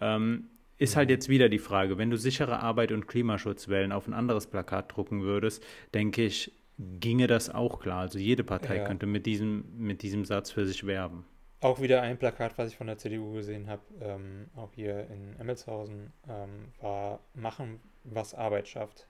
Ähm, 0.00 0.44
ist 0.78 0.96
halt 0.96 1.10
jetzt 1.10 1.28
wieder 1.28 1.48
die 1.48 1.58
Frage, 1.58 1.98
wenn 1.98 2.10
du 2.10 2.16
sichere 2.16 2.60
Arbeit 2.60 2.92
und 2.92 3.06
Klimaschutz 3.06 3.68
wählen 3.68 3.92
auf 3.92 4.06
ein 4.06 4.14
anderes 4.14 4.46
Plakat 4.46 4.94
drucken 4.96 5.22
würdest, 5.22 5.64
denke 5.94 6.24
ich, 6.24 6.52
ginge 6.78 7.26
das 7.26 7.50
auch 7.50 7.80
klar. 7.80 8.00
Also 8.00 8.18
jede 8.18 8.44
Partei 8.44 8.76
Ja. 8.78 8.84
könnte 8.86 9.06
mit 9.06 9.26
diesem, 9.26 9.64
mit 9.78 10.02
diesem 10.02 10.24
Satz 10.24 10.50
für 10.50 10.66
sich 10.66 10.86
werben. 10.86 11.24
Auch 11.60 11.80
wieder 11.80 12.02
ein 12.02 12.18
Plakat, 12.18 12.58
was 12.58 12.70
ich 12.70 12.76
von 12.76 12.88
der 12.88 12.98
CDU 12.98 13.32
gesehen 13.32 13.68
habe, 13.68 13.82
ähm, 14.00 14.48
auch 14.56 14.72
hier 14.74 15.06
in 15.10 15.36
Emmelshausen, 15.38 16.12
ähm, 16.28 16.72
war 16.80 17.20
Machen, 17.34 17.80
was 18.04 18.34
Arbeit 18.34 18.66
schafft. 18.68 19.06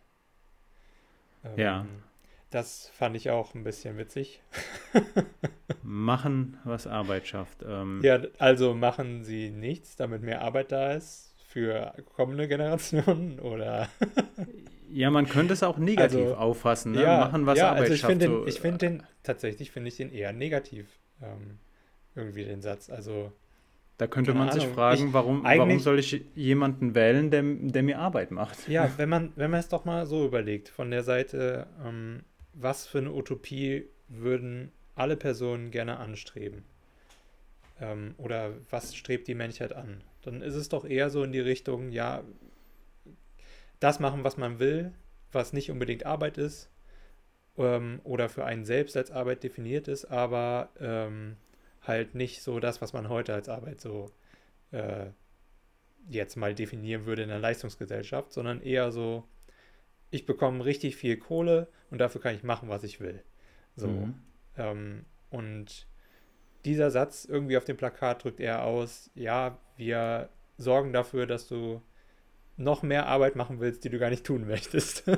Ähm, 1.44 1.58
Ja. 1.58 1.86
Das 2.50 2.88
fand 2.90 3.16
ich 3.16 3.30
auch 3.30 3.54
ein 3.54 3.64
bisschen 3.64 3.96
witzig. 3.96 4.42
Machen, 5.82 6.58
was 6.64 6.86
Arbeit 6.86 7.26
schafft. 7.26 7.64
Ähm, 7.66 8.00
Ja, 8.04 8.20
also 8.38 8.74
machen 8.74 9.24
sie 9.24 9.50
nichts, 9.50 9.96
damit 9.96 10.22
mehr 10.22 10.42
Arbeit 10.42 10.70
da 10.70 10.92
ist 10.92 11.31
für 11.52 11.92
kommende 12.16 12.48
Generationen 12.48 13.38
oder 13.52 13.88
Ja, 14.92 15.10
man 15.10 15.26
könnte 15.28 15.54
es 15.54 15.62
auch 15.62 15.78
negativ 15.78 16.20
Also, 16.26 16.34
auffassen. 16.36 16.92
Ne? 16.92 17.00
ja, 17.02 17.18
Machen, 17.18 17.46
was 17.46 17.58
ja, 17.58 17.68
Arbeit 17.68 17.80
also 17.82 17.94
ich 17.94 18.02
finde 18.02 18.26
so, 18.26 18.46
ich 18.46 18.60
finde 18.60 18.78
den, 18.78 19.02
tatsächlich 19.22 19.70
finde 19.70 19.88
ich 19.88 19.96
den 19.96 20.12
eher 20.12 20.32
negativ, 20.32 20.86
ähm, 21.22 21.58
irgendwie 22.14 22.44
den 22.44 22.60
Satz. 22.60 22.90
Also, 22.90 23.32
da 23.98 24.06
könnte 24.06 24.34
man 24.34 24.50
sich 24.50 24.62
Ahnung. 24.64 24.74
fragen, 24.74 25.06
Ich- 25.06 25.14
warum, 25.14 25.44
warum 25.44 25.78
soll 25.78 25.98
ich 25.98 26.24
jemanden 26.34 26.94
wählen, 26.94 27.30
der, 27.30 27.42
der 27.42 27.82
mir 27.82 27.98
Arbeit 27.98 28.30
macht? 28.32 28.58
ja, 28.68 28.92
wenn 28.98 29.08
man, 29.08 29.32
wenn 29.36 29.50
man 29.50 29.60
es 29.60 29.68
doch 29.68 29.84
mal 29.84 30.06
so 30.06 30.26
überlegt, 30.26 30.68
von 30.68 30.90
der 30.90 31.02
Seite, 31.04 31.66
ähm, 31.84 32.22
was 32.52 32.86
für 32.86 32.98
eine 32.98 33.12
Utopie 33.12 33.88
würden 34.08 34.72
alle 34.94 35.16
Personen 35.16 35.70
gerne 35.70 35.98
anstreben? 35.98 36.64
Ähm, 37.80 38.14
oder 38.18 38.52
was 38.70 38.94
strebt 38.94 39.28
die 39.28 39.34
Menschheit 39.34 39.72
an? 39.74 40.02
Dann 40.22 40.42
ist 40.42 40.54
es 40.54 40.68
doch 40.68 40.84
eher 40.84 41.10
so 41.10 41.22
in 41.24 41.32
die 41.32 41.40
Richtung, 41.40 41.90
ja, 41.90 42.22
das 43.80 43.98
machen, 44.00 44.24
was 44.24 44.36
man 44.36 44.58
will, 44.58 44.92
was 45.32 45.52
nicht 45.52 45.70
unbedingt 45.70 46.06
Arbeit 46.06 46.38
ist 46.38 46.70
ähm, 47.56 48.00
oder 48.04 48.28
für 48.28 48.44
einen 48.44 48.64
selbst 48.64 48.96
als 48.96 49.10
Arbeit 49.10 49.42
definiert 49.42 49.88
ist, 49.88 50.04
aber 50.06 50.70
ähm, 50.78 51.36
halt 51.82 52.14
nicht 52.14 52.42
so 52.42 52.60
das, 52.60 52.80
was 52.80 52.92
man 52.92 53.08
heute 53.08 53.34
als 53.34 53.48
Arbeit 53.48 53.80
so 53.80 54.10
äh, 54.70 55.06
jetzt 56.08 56.36
mal 56.36 56.54
definieren 56.54 57.06
würde 57.06 57.22
in 57.22 57.28
der 57.28 57.38
Leistungsgesellschaft, 57.38 58.32
sondern 58.32 58.60
eher 58.60 58.92
so, 58.92 59.24
ich 60.10 60.26
bekomme 60.26 60.64
richtig 60.64 60.96
viel 60.96 61.16
Kohle 61.16 61.68
und 61.90 61.98
dafür 61.98 62.20
kann 62.20 62.34
ich 62.34 62.42
machen, 62.42 62.68
was 62.68 62.84
ich 62.84 63.00
will. 63.00 63.22
So. 63.76 63.88
Mhm. 63.88 64.14
Ähm, 64.56 65.04
und 65.30 65.86
dieser 66.64 66.90
Satz 66.90 67.24
irgendwie 67.24 67.56
auf 67.56 67.64
dem 67.64 67.76
Plakat 67.76 68.24
drückt 68.24 68.40
eher 68.40 68.64
aus, 68.64 69.10
ja, 69.14 69.58
wir 69.86 70.28
sorgen 70.58 70.92
dafür, 70.92 71.26
dass 71.26 71.48
du 71.48 71.82
noch 72.56 72.82
mehr 72.82 73.06
Arbeit 73.08 73.36
machen 73.36 73.60
willst, 73.60 73.84
die 73.84 73.90
du 73.90 73.98
gar 73.98 74.10
nicht 74.10 74.24
tun 74.24 74.46
möchtest. 74.46 75.04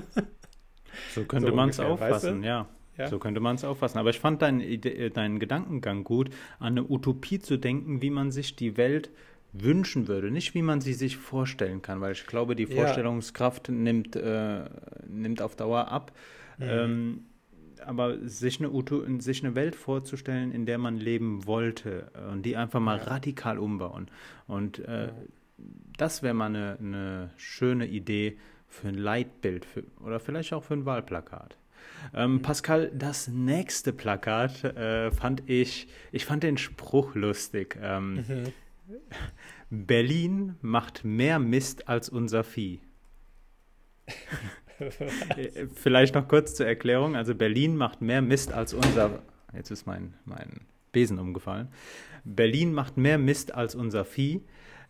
So 1.06 1.24
könnte 1.24 1.50
So 1.50 1.56
man 1.56 1.70
es 1.70 1.78
ungefähr, 1.78 2.00
weißt 2.00 2.24
auffassen, 2.24 2.42
du? 2.42 2.48
ja. 2.48 2.68
Ja. 2.96 3.08
So 3.08 3.18
könnte 3.18 3.40
man 3.40 3.56
es 3.56 3.64
auffassen. 3.64 3.98
Aber 3.98 4.10
ich 4.10 4.20
fand 4.20 4.40
deinen, 4.42 4.60
Ide- 4.60 5.10
deinen 5.10 5.40
Gedankengang 5.40 6.04
gut, 6.04 6.30
an 6.60 6.78
eine 6.78 6.84
Utopie 6.88 7.40
zu 7.40 7.56
denken, 7.56 8.02
wie 8.02 8.10
man 8.10 8.30
sich 8.30 8.54
die 8.54 8.76
Welt 8.76 9.10
wünschen 9.52 10.06
würde, 10.06 10.30
nicht 10.30 10.54
wie 10.54 10.62
man 10.62 10.80
sie 10.80 10.94
sich 10.94 11.16
vorstellen 11.16 11.82
kann, 11.82 12.00
weil 12.00 12.12
ich 12.12 12.26
glaube, 12.26 12.54
die 12.54 12.64
Ja. 12.68 12.74
Vorstellungskraft 12.76 13.68
nimmt, 13.68 14.14
äh, 14.16 14.64
nimmt 15.08 15.42
auf 15.42 15.56
Dauer 15.56 15.88
ab. 15.88 16.12
Mhm. 16.58 16.64
Ähm, 16.68 17.26
aber 17.86 18.26
sich 18.28 18.58
eine, 18.60 18.70
Uto 18.70 19.02
sich 19.20 19.44
eine 19.44 19.54
Welt 19.54 19.76
vorzustellen, 19.76 20.52
in 20.52 20.66
der 20.66 20.78
man 20.78 20.96
leben 20.96 21.46
wollte 21.46 22.10
und 22.32 22.42
die 22.42 22.56
einfach 22.56 22.80
mal 22.80 22.98
Ja. 22.98 23.04
radikal 23.04 23.58
umbauen. 23.58 24.08
Und 24.46 24.78
äh, 24.80 25.06
Ja. 25.06 25.12
das 25.96 26.22
wäre 26.22 26.34
mal 26.34 26.46
eine, 26.46 26.76
eine 26.80 27.30
schöne 27.36 27.86
Idee 27.86 28.38
für 28.68 28.88
ein 28.88 28.94
Leitbild 28.96 29.64
für, 29.64 29.84
oder 30.04 30.18
vielleicht 30.20 30.52
auch 30.52 30.64
für 30.64 30.74
ein 30.74 30.84
Wahlplakat. 30.84 31.56
Ähm, 32.12 32.42
Pascal, 32.42 32.90
das 32.94 33.28
nächste 33.28 33.92
Plakat 33.92 34.64
äh, 34.64 35.12
fand 35.12 35.48
ich, 35.48 35.86
ich 36.12 36.24
fand 36.24 36.42
den 36.42 36.58
Spruch 36.58 37.14
lustig. 37.14 37.78
Ähm, 37.80 38.14
Mhm. 38.14 38.52
Berlin 39.70 40.56
macht 40.60 41.04
mehr 41.04 41.38
Mist 41.38 41.88
als 41.88 42.08
unser 42.10 42.44
Vieh. 42.44 42.80
Äh, 45.36 45.66
Vielleicht 45.74 46.14
noch 46.14 46.28
kurz 46.28 46.54
zur 46.54 46.66
Erklärung. 46.66 47.16
Also 47.16 47.34
Berlin 47.34 47.76
macht 47.76 48.00
mehr 48.02 48.22
Mist 48.22 48.52
als 48.52 48.74
unser. 48.74 49.22
Jetzt 49.54 49.70
ist 49.70 49.86
mein, 49.86 50.14
mein 50.24 50.62
Besen 50.92 51.18
umgefallen. 51.18 51.68
Berlin 52.24 52.72
macht 52.72 52.96
mehr 52.96 53.18
Mist 53.18 53.54
als 53.54 53.74
unser 53.74 54.04
Vieh. 54.04 54.42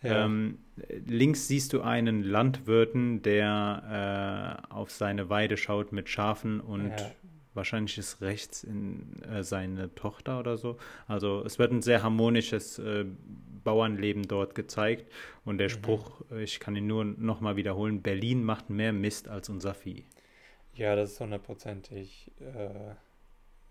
Ja. 0.03 0.25
Ähm, 0.27 0.59
links 1.07 1.49
siehst 1.49 1.73
du 1.73 1.81
einen 1.81 2.23
Landwirten, 2.23 3.23
der 3.23 4.61
äh, 4.71 4.73
auf 4.73 4.91
seine 4.91 5.31
Weide 5.31 5.57
schaut 5.57 5.93
mit 5.93 6.09
Schafen 6.09 6.61
und 6.61 6.89
Ja. 6.91 7.11
Wahrscheinlich 7.55 7.99
ist 7.99 8.21
rechts 8.21 8.65
in, 8.65 9.23
äh, 9.23 9.43
seine 9.45 9.95
Tochter 9.95 10.39
oder 10.41 10.57
so. 10.57 10.77
Also 11.07 11.43
es 11.45 11.59
wird 11.59 11.73
ein 11.73 11.83
sehr 11.83 12.03
harmonisches 12.03 12.79
äh, 12.79 13.05
Bauernleben 13.65 14.29
dort 14.29 14.55
gezeigt 14.55 15.11
und 15.45 15.59
der 15.59 15.69
Mhm. 15.69 15.71
Spruch, 15.71 16.23
äh, 16.31 16.43
ich 16.43 16.61
kann 16.61 16.77
ihn 16.77 16.87
nur 16.87 17.05
nochmal 17.05 17.57
wiederholen, 17.57 18.03
Berlin 18.03 18.45
macht 18.45 18.71
mehr 18.71 18.93
Mist 18.93 19.29
als 19.29 19.49
unser 19.49 19.75
Vieh. 19.75 20.05
Ja, 20.75 20.97
das 20.97 21.13
ist 21.13 21.21
hundertprozentig 21.21 22.31
äh, 22.41 22.95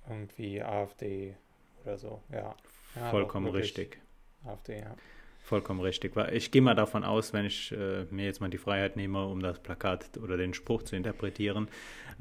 irgendwie 0.10 0.62
AfD 0.63 1.36
oder 1.84 1.98
so. 1.98 2.22
Ja. 2.32 2.56
ja 2.96 3.12
Vollkommen 3.12 3.50
richtig. 3.50 4.02
AfD, 4.46 4.80
ja. 4.80 4.98
Vollkommen 5.46 5.82
richtig. 5.82 6.14
Ich 6.32 6.52
gehe 6.52 6.62
mal 6.62 6.74
davon 6.74 7.04
aus, 7.04 7.34
wenn 7.34 7.46
ich 7.46 7.74
äh, 7.74 8.06
mir 8.10 8.24
jetzt 8.26 8.40
mal 8.40 8.50
die 8.50 8.58
Freiheit 8.58 8.96
nehme, 8.96 9.26
um 9.28 9.42
das 9.42 9.60
Plakat 9.60 10.18
oder 10.18 10.38
den 10.38 10.54
Spruch 10.54 10.84
zu 10.84 10.96
interpretieren, 10.96 11.68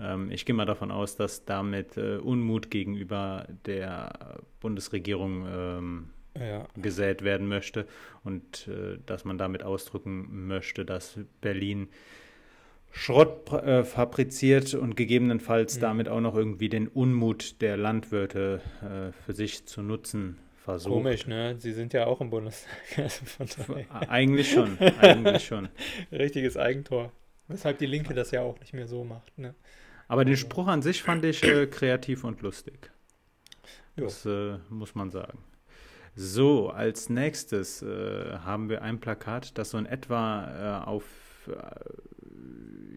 ähm, 0.00 0.30
ich 0.32 0.44
gehe 0.44 0.56
mal 0.56 0.64
davon 0.66 0.90
aus, 0.90 1.14
dass 1.16 1.44
damit 1.44 1.96
äh, 1.96 2.16
Unmut 2.16 2.68
gegenüber 2.70 3.46
der 3.64 4.40
Bundesregierung 4.60 5.46
ähm, 5.48 6.10
Ja, 6.34 6.66
gesät 6.76 7.22
werden 7.22 7.46
möchte 7.46 7.86
und 8.24 8.66
äh, 8.66 8.98
dass 9.06 9.24
man 9.24 9.38
damit 9.38 9.62
ausdrücken 9.62 10.48
möchte, 10.48 10.84
dass 10.84 11.18
Berlin 11.40 11.88
Schrott 12.90 13.50
äh, 13.52 13.84
fabriziert 13.84 14.74
und 14.74 14.96
gegebenenfalls 14.96 15.76
Mhm. 15.76 15.80
damit 15.80 16.08
auch 16.08 16.20
noch 16.20 16.34
irgendwie 16.34 16.68
den 16.68 16.88
Unmut 16.88 17.60
der 17.62 17.76
Landwirte 17.76 18.60
äh, 18.82 19.12
für 19.24 19.32
sich 19.32 19.66
zu 19.66 19.82
nutzen 19.82 20.38
versucht. 20.64 20.92
Komisch, 20.92 21.26
ne? 21.26 21.56
Sie 21.58 21.72
sind 21.72 21.92
ja 21.92 22.06
auch 22.06 22.20
im 22.20 22.30
Bundestag. 22.30 22.72
Also 23.38 23.64
eigentlich 24.08 24.50
schon, 24.50 24.78
eigentlich 24.78 25.44
schon. 25.44 25.68
Richtiges 26.12 26.56
Eigentor. 26.56 27.12
Weshalb 27.48 27.78
die 27.78 27.86
Linke 27.86 28.14
das 28.14 28.30
ja 28.30 28.42
auch 28.42 28.58
nicht 28.60 28.72
mehr 28.72 28.86
so 28.86 29.04
macht, 29.04 29.36
ne? 29.38 29.54
Aber 30.08 30.24
den 30.24 30.36
Spruch 30.36 30.66
an 30.66 30.82
sich 30.82 31.02
fand 31.02 31.24
ich 31.24 31.42
äh, 31.42 31.66
kreativ 31.66 32.24
und 32.24 32.42
lustig. 32.42 32.90
Jo. 33.96 34.04
Das 34.04 34.26
äh, 34.26 34.58
muss 34.68 34.94
man 34.94 35.10
sagen. 35.10 35.38
So, 36.14 36.68
als 36.68 37.08
nächstes 37.08 37.82
äh, 37.82 38.36
haben 38.38 38.68
wir 38.68 38.82
ein 38.82 39.00
Plakat, 39.00 39.56
das 39.56 39.70
so 39.70 39.78
in 39.78 39.86
etwa 39.86 40.82
äh, 40.82 40.86
auf 40.86 41.04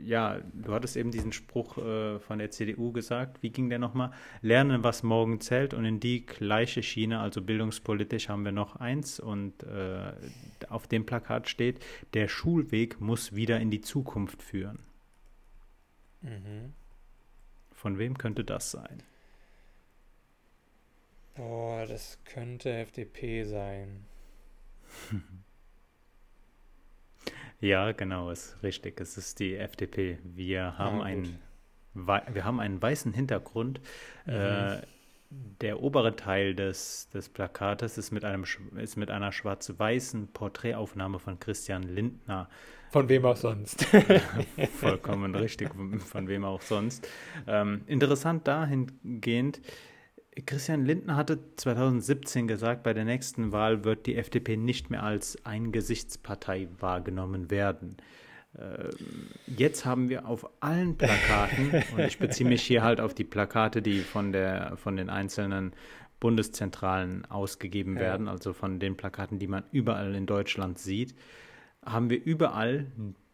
ja, 0.05 0.39
du 0.53 0.74
hattest 0.74 0.95
eben 0.95 1.12
diesen 1.12 1.31
Spruch 1.31 1.77
äh, 1.77 2.19
von 2.19 2.39
der 2.39 2.51
CDU 2.51 2.91
gesagt. 2.91 3.41
Wie 3.41 3.50
ging 3.50 3.69
der 3.69 3.79
nochmal? 3.79 4.12
Lernen, 4.41 4.83
was 4.83 5.03
morgen 5.03 5.41
zählt. 5.41 5.74
Und 5.74 5.85
in 5.85 6.00
die 6.00 6.25
gleiche 6.25 6.83
Schiene, 6.83 7.19
also 7.19 7.41
bildungspolitisch, 7.41 8.29
haben 8.29 8.45
wir 8.45 8.51
noch 8.51 8.75
eins. 8.75 9.19
Und 9.19 9.63
äh, 9.63 10.13
auf 10.69 10.88
dem 10.88 11.05
Plakat 11.05 11.50
steht, 11.50 11.83
der 12.13 12.27
Schulweg 12.27 13.01
muss 13.01 13.35
wieder 13.35 13.59
in 13.59 13.71
die 13.71 13.81
Zukunft 13.81 14.43
führen. 14.43 14.79
Mhm. 16.21 16.74
Von 17.71 17.97
wem 17.97 18.17
könnte 18.17 18.43
das 18.43 18.71
sein? 18.71 19.03
Boah, 21.35 21.85
das 21.85 22.19
könnte 22.24 22.71
FDP 22.71 23.43
sein. 23.43 24.05
Ja, 27.59 27.91
genau, 27.91 28.31
ist 28.31 28.57
richtig. 28.63 29.00
Es 29.00 29.17
ist 29.17 29.39
die 29.39 29.55
FDP. 29.55 30.19
Wir 30.24 30.77
haben, 30.77 31.01
ah, 31.01 31.05
einen, 31.05 31.39
wir 31.93 32.43
haben 32.43 32.59
einen 32.59 32.81
weißen 32.81 33.13
Hintergrund. 33.13 33.79
Mhm. 34.25 34.33
Äh, 34.33 34.81
der 35.62 35.81
obere 35.81 36.15
Teil 36.15 36.55
des, 36.55 37.09
des 37.09 37.29
Plakates 37.29 37.97
ist 37.97 38.12
mit, 38.12 38.24
einem, 38.24 38.45
ist 38.77 38.95
mit 38.95 39.09
einer 39.09 39.31
schwarz-weißen 39.31 40.27
Porträtaufnahme 40.27 41.19
von 41.19 41.39
Christian 41.39 41.83
Lindner. 41.83 42.47
Von 42.91 43.09
wem 43.09 43.25
auch 43.25 43.35
sonst. 43.35 43.85
Vollkommen 44.79 45.35
richtig, 45.35 45.69
von 46.00 46.27
wem 46.27 46.45
auch 46.45 46.62
sonst. 46.62 47.07
Ähm, 47.47 47.81
interessant 47.88 48.47
dahingehend, 48.47 49.62
Christian 50.45 50.85
Lindner 50.85 51.15
hatte 51.15 51.39
2017 51.55 52.47
gesagt, 52.47 52.83
bei 52.83 52.93
der 52.93 53.05
nächsten 53.05 53.51
Wahl 53.51 53.85
wird 53.85 54.05
die 54.05 54.15
FDP 54.15 54.57
nicht 54.57 54.89
mehr 54.89 55.03
als 55.03 55.45
Eingesichtspartei 55.45 56.67
wahrgenommen 56.79 57.49
werden. 57.49 57.97
Ähm, 58.57 58.89
jetzt 59.47 59.85
haben 59.85 60.09
wir 60.09 60.27
auf 60.27 60.49
allen 60.59 60.97
Plakaten, 60.97 61.71
und 61.95 61.99
ich 61.99 62.19
beziehe 62.19 62.49
mich 62.49 62.63
hier 62.63 62.83
halt 62.83 62.99
auf 62.99 63.13
die 63.13 63.23
Plakate, 63.23 63.81
die 63.81 63.99
von, 63.99 64.33
der, 64.33 64.75
von 64.75 64.97
den 64.97 65.09
einzelnen 65.09 65.73
Bundeszentralen 66.19 67.25
ausgegeben 67.25 67.95
ja. 67.95 68.01
werden, 68.01 68.27
also 68.27 68.51
von 68.51 68.79
den 68.79 68.97
Plakaten, 68.97 69.39
die 69.39 69.47
man 69.47 69.63
überall 69.71 70.15
in 70.15 70.25
Deutschland 70.25 70.79
sieht, 70.79 71.15
haben 71.85 72.09
wir 72.09 72.21
überall 72.21 72.87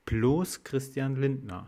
bloß 0.06 0.64
Christian 0.64 1.16
Lindner. 1.16 1.68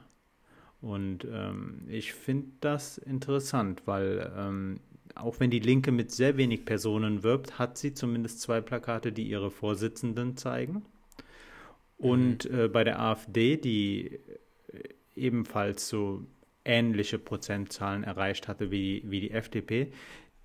Und 0.81 1.25
ähm, 1.31 1.85
ich 1.87 2.13
finde 2.13 2.51
das 2.59 2.97
interessant, 2.97 3.83
weil 3.85 4.31
ähm, 4.37 4.79
auch 5.15 5.39
wenn 5.39 5.49
die 5.49 5.59
Linke 5.59 5.91
mit 5.91 6.11
sehr 6.11 6.37
wenig 6.37 6.65
Personen 6.65 7.23
wirbt, 7.23 7.59
hat 7.59 7.77
sie 7.77 7.93
zumindest 7.93 8.41
zwei 8.41 8.61
Plakate, 8.61 9.11
die 9.11 9.23
ihre 9.23 9.51
Vorsitzenden 9.51 10.37
zeigen. 10.37 10.85
Und 11.97 12.49
mhm. 12.49 12.59
äh, 12.59 12.67
bei 12.67 12.83
der 12.83 12.99
AfD, 12.99 13.57
die 13.57 14.19
äh, 14.71 14.89
ebenfalls 15.15 15.87
so 15.87 16.25
ähnliche 16.65 17.19
Prozentzahlen 17.19 18.03
erreicht 18.03 18.47
hatte 18.47 18.71
wie, 18.71 19.03
wie 19.05 19.19
die 19.19 19.31
FDP, 19.31 19.91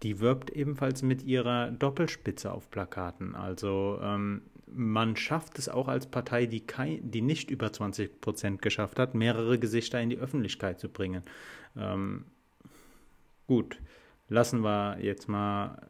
die 0.02 0.20
wirbt 0.20 0.50
ebenfalls 0.50 1.02
mit 1.02 1.22
ihrer 1.22 1.70
Doppelspitze 1.70 2.52
auf 2.52 2.70
Plakaten. 2.70 3.34
Also 3.34 3.98
ähm, 4.02 4.42
man 4.66 5.16
schafft 5.16 5.58
es 5.58 5.68
auch 5.68 5.88
als 5.88 6.06
Partei, 6.06 6.46
die, 6.46 6.60
kein, 6.60 7.10
die 7.10 7.22
nicht 7.22 7.50
über 7.50 7.72
20 7.72 8.20
Prozent 8.20 8.62
geschafft 8.62 8.98
hat, 8.98 9.14
mehrere 9.14 9.58
Gesichter 9.58 10.00
in 10.00 10.10
die 10.10 10.18
Öffentlichkeit 10.18 10.78
zu 10.78 10.88
bringen. 10.88 11.22
Ähm, 11.76 12.26
gut, 13.46 13.78
lassen 14.28 14.60
wir 14.62 14.98
jetzt 15.00 15.28
mal 15.28 15.88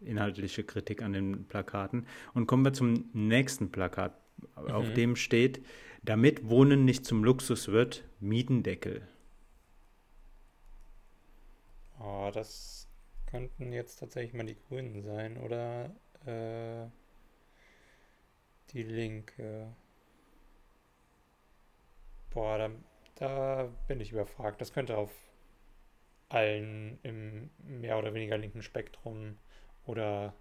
inhaltliche 0.00 0.64
Kritik 0.64 1.02
an 1.02 1.12
den 1.12 1.46
Plakaten 1.46 2.06
und 2.34 2.46
kommen 2.46 2.64
wir 2.64 2.72
zum 2.72 3.10
nächsten 3.12 3.70
Plakat. 3.70 4.14
Mhm. 4.56 4.70
Auf 4.70 4.92
dem 4.92 5.16
steht, 5.16 5.64
damit 6.02 6.48
Wohnen 6.48 6.84
nicht 6.84 7.04
zum 7.04 7.24
Luxus 7.24 7.68
wird, 7.68 8.04
Mietendeckel. 8.20 9.06
Oh, 11.98 12.30
das 12.32 12.88
könnten 13.26 13.72
jetzt 13.72 13.96
tatsächlich 13.96 14.34
mal 14.34 14.46
die 14.46 14.56
Grünen 14.68 15.02
sein 15.02 15.36
oder 15.38 15.86
äh, 16.24 16.88
die 18.72 18.82
Linke. 18.82 19.74
Boah, 22.30 22.58
da, 22.58 22.70
da 23.16 23.68
bin 23.88 24.00
ich 24.00 24.12
überfragt. 24.12 24.60
Das 24.60 24.72
könnte 24.72 24.96
auf 24.96 25.10
allen 26.28 26.98
im 27.02 27.50
mehr 27.58 27.98
oder 27.98 28.14
weniger 28.14 28.38
linken 28.38 28.62
Spektrum 28.62 29.36
oder 29.84 30.34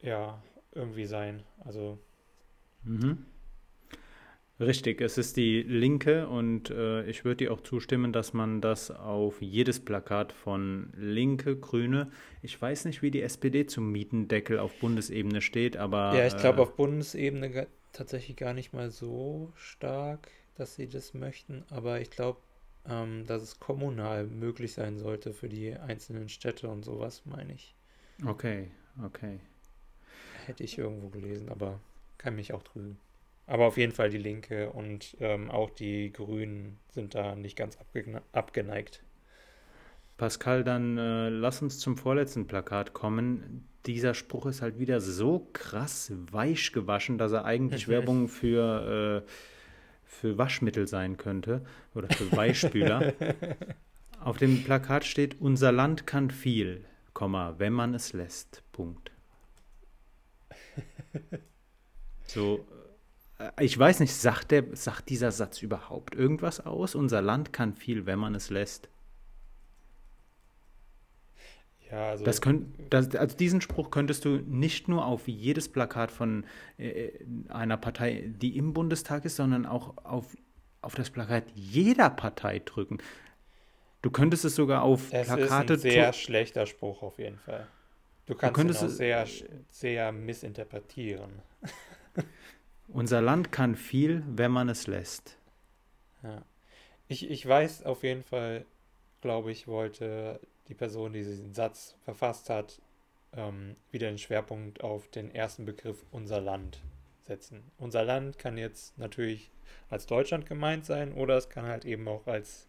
ja, 0.00 0.42
irgendwie 0.72 1.06
sein. 1.06 1.42
Also. 1.64 1.98
Mhm. 2.84 3.26
Richtig, 4.58 5.00
es 5.00 5.16
ist 5.16 5.38
die 5.38 5.62
Linke 5.62 6.28
und 6.28 6.68
äh, 6.68 7.04
ich 7.06 7.24
würde 7.24 7.36
dir 7.36 7.52
auch 7.52 7.62
zustimmen, 7.62 8.12
dass 8.12 8.34
man 8.34 8.60
das 8.60 8.90
auf 8.90 9.40
jedes 9.40 9.80
Plakat 9.80 10.32
von 10.34 10.92
Linke, 10.94 11.56
Grüne, 11.56 12.10
ich 12.42 12.60
weiß 12.60 12.84
nicht, 12.84 13.00
wie 13.00 13.10
die 13.10 13.22
SPD 13.22 13.66
zum 13.66 13.90
Mietendeckel 13.90 14.58
auf 14.58 14.78
Bundesebene 14.78 15.40
steht, 15.40 15.78
aber. 15.78 16.14
Ja, 16.14 16.26
ich 16.26 16.36
glaube 16.36 16.58
äh, 16.58 16.62
auf 16.62 16.76
Bundesebene 16.76 17.68
tatsächlich 17.94 18.36
gar 18.36 18.52
nicht 18.52 18.74
mal 18.74 18.90
so 18.90 19.50
stark, 19.56 20.28
dass 20.56 20.74
sie 20.74 20.88
das 20.88 21.14
möchten, 21.14 21.64
aber 21.70 22.02
ich 22.02 22.10
glaube, 22.10 22.38
ähm, 22.88 23.26
dass 23.26 23.42
es 23.42 23.60
kommunal 23.60 24.26
möglich 24.26 24.72
sein 24.72 24.98
sollte 24.98 25.32
für 25.32 25.48
die 25.48 25.74
einzelnen 25.74 26.28
Städte 26.28 26.68
und 26.68 26.84
sowas, 26.84 27.22
meine 27.24 27.52
ich. 27.52 27.74
Okay, 28.24 28.70
okay. 29.04 29.40
Hätte 30.46 30.64
ich 30.64 30.78
irgendwo 30.78 31.08
gelesen, 31.08 31.48
aber 31.48 31.80
kann 32.18 32.36
mich 32.36 32.52
auch 32.52 32.62
trügen. 32.62 32.98
Aber 33.46 33.66
auf 33.66 33.76
jeden 33.76 33.92
Fall 33.92 34.10
die 34.10 34.18
Linke 34.18 34.70
und 34.70 35.16
ähm, 35.20 35.50
auch 35.50 35.70
die 35.70 36.12
Grünen 36.12 36.78
sind 36.90 37.14
da 37.14 37.34
nicht 37.34 37.56
ganz 37.56 37.78
abgeneigt. 38.32 39.02
Pascal, 40.16 40.62
dann 40.64 40.98
äh, 40.98 41.30
lass 41.30 41.62
uns 41.62 41.78
zum 41.78 41.96
vorletzten 41.96 42.46
Plakat 42.46 42.92
kommen. 42.92 43.66
Dieser 43.86 44.12
Spruch 44.12 44.46
ist 44.46 44.60
halt 44.60 44.78
wieder 44.78 45.00
so 45.00 45.48
krass 45.52 46.12
weich 46.30 46.72
gewaschen, 46.72 47.16
dass 47.16 47.32
er 47.32 47.44
eigentlich 47.44 47.88
Werbung 47.88 48.28
für 48.28 49.24
äh, 49.26 49.30
für 50.10 50.36
Waschmittel 50.36 50.88
sein 50.88 51.16
könnte 51.16 51.64
oder 51.94 52.08
für 52.08 52.30
Weichspüler. 52.36 53.14
Auf 54.20 54.36
dem 54.36 54.64
Plakat 54.64 55.04
steht, 55.04 55.40
unser 55.40 55.72
Land 55.72 56.06
kann 56.06 56.30
viel, 56.30 56.84
wenn 57.14 57.72
man 57.72 57.94
es 57.94 58.12
lässt. 58.12 58.62
Punkt. 58.72 59.12
So, 62.26 62.66
äh, 63.38 63.64
ich 63.64 63.78
weiß 63.78 64.00
nicht, 64.00 64.14
sagt, 64.14 64.50
der, 64.50 64.64
sagt 64.76 65.08
dieser 65.08 65.32
Satz 65.32 65.62
überhaupt 65.62 66.14
irgendwas 66.14 66.64
aus? 66.64 66.94
Unser 66.94 67.22
Land 67.22 67.52
kann 67.52 67.74
viel, 67.74 68.06
wenn 68.06 68.18
man 68.18 68.34
es 68.34 68.50
lässt. 68.50 68.88
Ja, 71.90 72.10
also, 72.10 72.24
das 72.24 72.40
könnt, 72.40 72.66
das, 72.90 73.14
also 73.16 73.36
diesen 73.36 73.60
Spruch 73.60 73.90
könntest 73.90 74.24
du 74.24 74.36
nicht 74.46 74.86
nur 74.88 75.04
auf 75.04 75.26
jedes 75.26 75.68
Plakat 75.68 76.10
von 76.10 76.44
äh, 76.78 77.10
einer 77.48 77.76
Partei, 77.76 78.24
die 78.26 78.56
im 78.56 78.72
Bundestag 78.72 79.24
ist, 79.24 79.36
sondern 79.36 79.66
auch 79.66 79.96
auf, 80.04 80.36
auf 80.82 80.94
das 80.94 81.10
Plakat 81.10 81.44
jeder 81.54 82.10
Partei 82.10 82.60
drücken. 82.64 82.98
Du 84.02 84.10
könntest 84.10 84.44
es 84.44 84.54
sogar 84.54 84.82
auf 84.82 85.12
es 85.12 85.26
Plakate. 85.26 85.66
Das 85.66 85.78
ist 85.78 85.84
ein 85.84 85.90
sehr 85.90 86.12
schlechter 86.12 86.66
Spruch 86.66 87.02
auf 87.02 87.18
jeden 87.18 87.38
Fall. 87.38 87.66
Du 88.26 88.34
kannst 88.34 88.58
du 88.58 88.62
ihn 88.62 88.70
auch 88.70 88.88
sehr, 88.88 89.26
sehr 89.68 90.12
missinterpretieren. 90.12 91.42
Unser 92.88 93.20
Land 93.20 93.50
kann 93.50 93.74
viel, 93.74 94.22
wenn 94.28 94.52
man 94.52 94.68
es 94.68 94.86
lässt. 94.86 95.36
Ja. 96.22 96.42
Ich, 97.08 97.28
ich 97.28 97.46
weiß 97.46 97.82
auf 97.82 98.04
jeden 98.04 98.22
Fall, 98.22 98.64
glaube 99.20 99.50
ich, 99.50 99.66
wollte 99.66 100.40
die 100.70 100.74
Person, 100.74 101.12
die 101.12 101.24
diesen 101.24 101.52
Satz 101.52 101.96
verfasst 102.04 102.48
hat, 102.48 102.80
ähm, 103.34 103.76
wieder 103.90 104.08
den 104.08 104.18
Schwerpunkt 104.18 104.82
auf 104.82 105.08
den 105.08 105.34
ersten 105.34 105.64
Begriff 105.64 106.04
unser 106.10 106.40
Land 106.40 106.80
setzen. 107.22 107.62
Unser 107.76 108.04
Land 108.04 108.38
kann 108.38 108.56
jetzt 108.56 108.96
natürlich 108.96 109.50
als 109.90 110.06
Deutschland 110.06 110.46
gemeint 110.46 110.86
sein 110.86 111.12
oder 111.12 111.36
es 111.36 111.50
kann 111.50 111.66
halt 111.66 111.84
eben 111.84 112.08
auch 112.08 112.26
als 112.26 112.68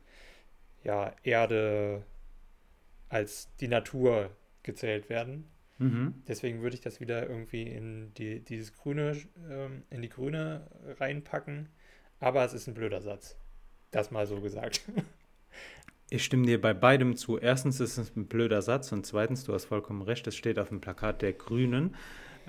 ja, 0.84 1.16
Erde, 1.24 2.04
als 3.10 3.50
die 3.60 3.68
Natur 3.68 4.32
gezählt 4.64 5.10
werden. 5.10 5.48
Mhm. 5.78 6.24
Deswegen 6.28 6.62
würde 6.62 6.76
ich 6.76 6.82
das 6.82 7.00
wieder 7.00 7.28
irgendwie 7.28 7.64
in 7.64 8.14
die, 8.16 8.40
dieses 8.40 8.74
Grüne, 8.74 9.16
ähm, 9.50 9.84
in 9.90 10.02
die 10.02 10.10
Grüne 10.10 10.68
reinpacken. 11.00 11.70
Aber 12.20 12.44
es 12.44 12.54
ist 12.54 12.68
ein 12.68 12.74
blöder 12.74 13.02
Satz. 13.02 13.36
Das 13.92 14.12
mal 14.12 14.28
so 14.28 14.42
gesagt. 14.42 14.82
Ich 16.14 16.26
stimme 16.26 16.46
dir 16.46 16.60
bei 16.60 16.74
beidem 16.74 17.16
zu. 17.16 17.38
Erstens 17.38 17.80
ist 17.80 17.98
es 17.98 18.18
ein 18.18 18.26
blöder 18.26 18.62
Satz 18.62 18.92
und 18.92 19.06
zweitens, 19.06 19.46
du 19.46 19.54
hast 19.54 19.64
vollkommen 19.64 20.02
recht, 20.02 20.28
es 20.28 20.36
steht 20.36 20.60
auf 20.60 20.68
dem 20.68 20.82
Plakat 20.82 21.22
der 21.22 21.32
Grünen. 21.32 21.96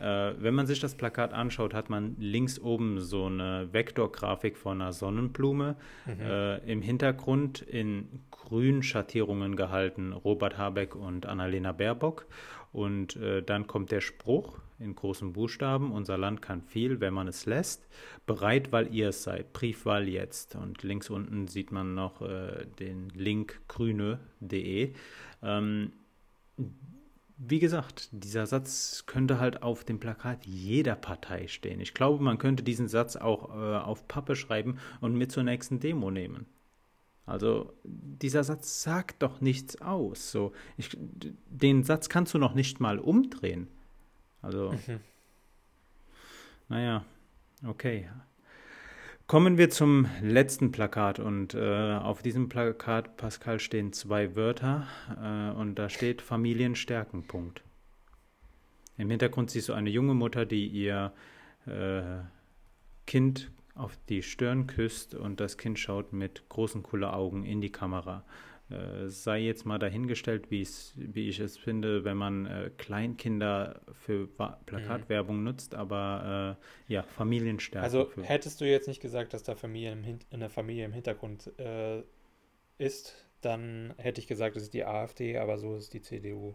Äh, 0.00 0.34
wenn 0.38 0.54
man 0.54 0.66
sich 0.66 0.80
das 0.80 0.94
Plakat 0.94 1.32
anschaut, 1.32 1.74
hat 1.74 1.90
man 1.90 2.16
links 2.18 2.58
oben 2.58 3.00
so 3.00 3.26
eine 3.26 3.68
Vektorgrafik 3.72 4.56
von 4.56 4.80
einer 4.80 4.92
Sonnenblume. 4.92 5.76
Mhm. 6.06 6.20
Äh, 6.20 6.56
Im 6.70 6.82
Hintergrund 6.82 7.62
in 7.62 8.08
grün 8.30 8.82
Schattierungen 8.82 9.56
gehalten 9.56 10.12
Robert 10.12 10.58
Habeck 10.58 10.94
und 10.94 11.26
Annalena 11.26 11.72
Baerbock. 11.72 12.26
Und 12.72 13.16
äh, 13.16 13.42
dann 13.42 13.66
kommt 13.66 13.90
der 13.90 14.00
Spruch 14.00 14.58
in 14.78 14.94
großen 14.94 15.32
Buchstaben, 15.32 15.92
unser 15.92 16.18
Land 16.18 16.42
kann 16.42 16.62
viel, 16.62 17.00
wenn 17.00 17.14
man 17.14 17.28
es 17.28 17.46
lässt. 17.46 17.86
Bereit, 18.26 18.72
weil 18.72 18.92
ihr 18.92 19.10
es 19.10 19.22
seid. 19.22 19.52
Briefwahl 19.52 20.08
jetzt. 20.08 20.56
Und 20.56 20.82
links 20.82 21.08
unten 21.10 21.46
sieht 21.48 21.70
man 21.70 21.94
noch 21.94 22.20
äh, 22.22 22.66
den 22.80 23.10
Link 23.10 23.60
grüne.de. 23.68 24.92
Ähm, 25.42 25.92
wie 27.44 27.58
gesagt, 27.58 28.08
dieser 28.12 28.46
Satz 28.46 29.04
könnte 29.06 29.40
halt 29.40 29.62
auf 29.62 29.84
dem 29.84 29.98
Plakat 29.98 30.46
jeder 30.46 30.94
Partei 30.94 31.48
stehen. 31.48 31.80
Ich 31.80 31.92
glaube, 31.92 32.22
man 32.22 32.38
könnte 32.38 32.62
diesen 32.62 32.88
Satz 32.88 33.16
auch 33.16 33.50
äh, 33.50 33.78
auf 33.78 34.06
Pappe 34.06 34.36
schreiben 34.36 34.78
und 35.00 35.14
mit 35.14 35.32
zur 35.32 35.42
nächsten 35.42 35.80
Demo 35.80 36.10
nehmen. 36.10 36.46
Also 37.26 37.72
dieser 37.84 38.44
Satz 38.44 38.82
sagt 38.82 39.22
doch 39.22 39.40
nichts 39.40 39.80
aus. 39.80 40.30
So, 40.30 40.52
ich, 40.76 40.96
den 40.96 41.82
Satz 41.82 42.08
kannst 42.08 42.34
du 42.34 42.38
noch 42.38 42.54
nicht 42.54 42.80
mal 42.80 42.98
umdrehen. 42.98 43.68
Also, 44.40 44.72
mhm. 44.72 45.00
naja, 46.68 47.04
okay. 47.66 48.08
Kommen 49.32 49.56
wir 49.56 49.70
zum 49.70 50.08
letzten 50.20 50.72
Plakat 50.72 51.18
und 51.18 51.54
äh, 51.54 51.94
auf 51.94 52.20
diesem 52.20 52.50
Plakat, 52.50 53.16
Pascal, 53.16 53.60
stehen 53.60 53.94
zwei 53.94 54.36
Wörter 54.36 54.86
äh, 55.08 55.58
und 55.58 55.76
da 55.76 55.88
steht 55.88 56.20
Familienstärken. 56.20 57.22
Punkt. 57.22 57.62
Im 58.98 59.08
Hintergrund 59.08 59.50
siehst 59.50 59.70
du 59.70 59.72
eine 59.72 59.88
junge 59.88 60.12
Mutter, 60.12 60.44
die 60.44 60.66
ihr 60.66 61.14
äh, 61.64 62.02
Kind 63.06 63.50
auf 63.74 63.96
die 64.10 64.22
Stirn 64.22 64.66
küsst 64.66 65.14
und 65.14 65.40
das 65.40 65.56
Kind 65.56 65.78
schaut 65.78 66.12
mit 66.12 66.46
großen 66.50 66.82
Kulleraugen 66.82 67.42
in 67.46 67.62
die 67.62 67.72
Kamera. 67.72 68.24
Äh, 68.72 69.08
sei 69.08 69.40
jetzt 69.40 69.66
mal 69.66 69.78
dahingestellt, 69.78 70.50
wie 70.50 70.62
ich 70.62 71.40
es 71.40 71.58
finde, 71.58 72.04
wenn 72.04 72.16
man 72.16 72.46
äh, 72.46 72.70
Kleinkinder 72.76 73.80
für 73.92 74.26
Plakatwerbung 74.26 75.38
mhm. 75.38 75.44
nutzt, 75.44 75.74
aber 75.74 76.58
äh, 76.88 76.92
ja, 76.92 77.02
Familienstärke. 77.02 77.84
Also 77.84 78.10
hättest 78.22 78.60
du 78.60 78.64
jetzt 78.64 78.88
nicht 78.88 79.00
gesagt, 79.00 79.34
dass 79.34 79.42
da 79.42 79.54
Familie 79.54 79.92
im 79.92 80.18
eine 80.30 80.48
Familie 80.48 80.84
im 80.84 80.92
Hintergrund 80.92 81.52
äh, 81.58 82.02
ist, 82.78 83.14
dann 83.40 83.94
hätte 83.98 84.20
ich 84.20 84.26
gesagt, 84.26 84.56
es 84.56 84.64
ist 84.64 84.74
die 84.74 84.84
AfD, 84.84 85.38
aber 85.38 85.58
so 85.58 85.76
ist 85.76 85.92
die 85.92 86.00
CDU. 86.00 86.54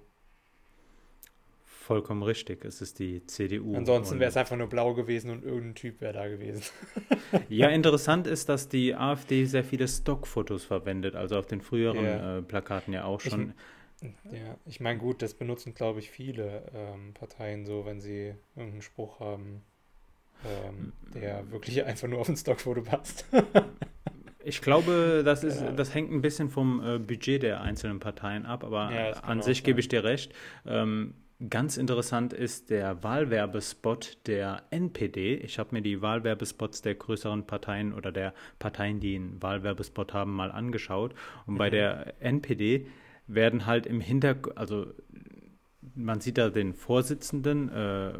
Vollkommen 1.87 2.21
richtig, 2.21 2.65
es 2.65 2.81
ist 2.81 2.99
die 2.99 3.25
CDU. 3.27 3.73
Ansonsten 3.73 4.19
wäre 4.19 4.27
es 4.27 4.35
einfach 4.35 4.57
nur 4.57 4.67
blau 4.67 4.93
gewesen 4.93 5.31
und 5.31 5.45
irgendein 5.45 5.75
Typ 5.75 6.01
wäre 6.01 6.11
da 6.11 6.27
gewesen. 6.27 6.61
ja, 7.49 7.69
interessant 7.69 8.27
ist, 8.27 8.49
dass 8.49 8.67
die 8.67 8.93
AfD 8.93 9.45
sehr 9.45 9.63
viele 9.63 9.87
Stockfotos 9.87 10.65
verwendet, 10.65 11.15
also 11.15 11.37
auf 11.37 11.45
den 11.45 11.61
früheren 11.61 12.03
yeah. 12.03 12.39
äh, 12.39 12.41
Plakaten 12.41 12.93
ja 12.93 13.05
auch 13.05 13.21
schon. 13.21 13.53
Ich, 14.01 14.33
ja, 14.33 14.57
ich 14.65 14.81
meine, 14.81 14.99
gut, 14.99 15.21
das 15.21 15.33
benutzen, 15.33 15.75
glaube 15.75 15.99
ich, 15.99 16.09
viele 16.09 16.63
ähm, 16.75 17.13
Parteien 17.13 17.65
so, 17.65 17.85
wenn 17.85 18.01
sie 18.01 18.33
irgendeinen 18.57 18.81
Spruch 18.81 19.21
haben, 19.21 19.61
ähm, 20.45 20.91
der 21.13 21.49
wirklich 21.51 21.81
einfach 21.85 22.09
nur 22.09 22.19
auf 22.19 22.27
ein 22.27 22.35
Stockfoto 22.35 22.81
passt. 22.81 23.25
Ich 24.43 24.59
glaube, 24.59 25.21
das, 25.23 25.45
ist, 25.45 25.61
ja. 25.61 25.71
das 25.71 25.93
hängt 25.93 26.11
ein 26.11 26.21
bisschen 26.21 26.49
vom 26.49 26.85
äh, 26.85 26.99
Budget 26.99 27.43
der 27.43 27.61
einzelnen 27.61 28.01
Parteien 28.01 28.45
ab, 28.45 28.65
aber 28.65 28.91
ja, 28.91 29.11
an 29.21 29.41
sich 29.41 29.63
gebe 29.63 29.79
ich 29.79 29.87
dir 29.87 30.03
recht. 30.03 30.33
Ähm, 30.65 31.13
Ganz 31.49 31.77
interessant 31.77 32.33
ist 32.33 32.71
der 32.71 33.03
Wahlwerbespot 33.03 34.17
der 34.25 34.63
NPD. 34.71 35.35
Ich 35.35 35.59
habe 35.59 35.75
mir 35.75 35.83
die 35.83 36.01
Wahlwerbespots 36.01 36.81
der 36.81 36.95
größeren 36.95 37.45
Parteien 37.45 37.93
oder 37.93 38.11
der 38.11 38.33
Parteien, 38.57 38.99
die 38.99 39.15
einen 39.15 39.39
Wahlwerbespot 39.41 40.15
haben, 40.15 40.33
mal 40.33 40.51
angeschaut. 40.51 41.13
Und 41.45 41.53
mhm. 41.53 41.57
bei 41.59 41.69
der 41.69 42.19
NPD 42.23 42.87
werden 43.27 43.67
halt 43.67 43.85
im 43.85 44.01
Hintergrund, 44.01 44.57
also 44.57 44.87
man 45.93 46.21
sieht 46.21 46.39
da 46.39 46.49
den 46.49 46.73
Vorsitzenden 46.73 47.69
äh, 47.69 48.13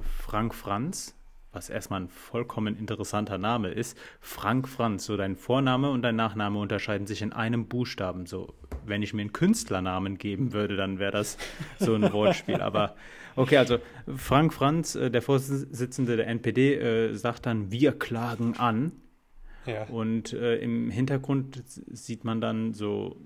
Frank 0.00 0.54
Franz, 0.54 1.16
was 1.54 1.70
erstmal 1.70 2.02
ein 2.02 2.08
vollkommen 2.08 2.76
interessanter 2.76 3.38
Name 3.38 3.68
ist. 3.68 3.96
Frank 4.20 4.68
Franz, 4.68 5.04
so 5.04 5.16
dein 5.16 5.36
Vorname 5.36 5.90
und 5.90 6.02
dein 6.02 6.16
Nachname 6.16 6.58
unterscheiden 6.58 7.06
sich 7.06 7.22
in 7.22 7.32
einem 7.32 7.66
Buchstaben. 7.66 8.26
So, 8.26 8.54
wenn 8.84 9.02
ich 9.02 9.14
mir 9.14 9.22
einen 9.22 9.32
Künstlernamen 9.32 10.18
geben 10.18 10.52
würde, 10.52 10.76
dann 10.76 10.98
wäre 10.98 11.12
das 11.12 11.38
so 11.78 11.94
ein 11.94 12.12
Wortspiel. 12.12 12.60
Aber 12.60 12.96
okay, 13.36 13.56
also 13.58 13.78
Frank 14.16 14.52
Franz, 14.52 14.94
äh, 14.94 15.10
der 15.10 15.22
Vorsitzende 15.22 16.16
der 16.16 16.26
NPD, 16.28 16.74
äh, 16.74 17.14
sagt 17.14 17.46
dann, 17.46 17.70
wir 17.70 17.92
klagen 17.92 18.56
an. 18.56 18.92
Ja. 19.66 19.84
Und 19.84 20.32
äh, 20.34 20.56
im 20.56 20.90
Hintergrund 20.90 21.62
sieht 21.66 22.24
man 22.24 22.40
dann 22.40 22.74
so 22.74 23.16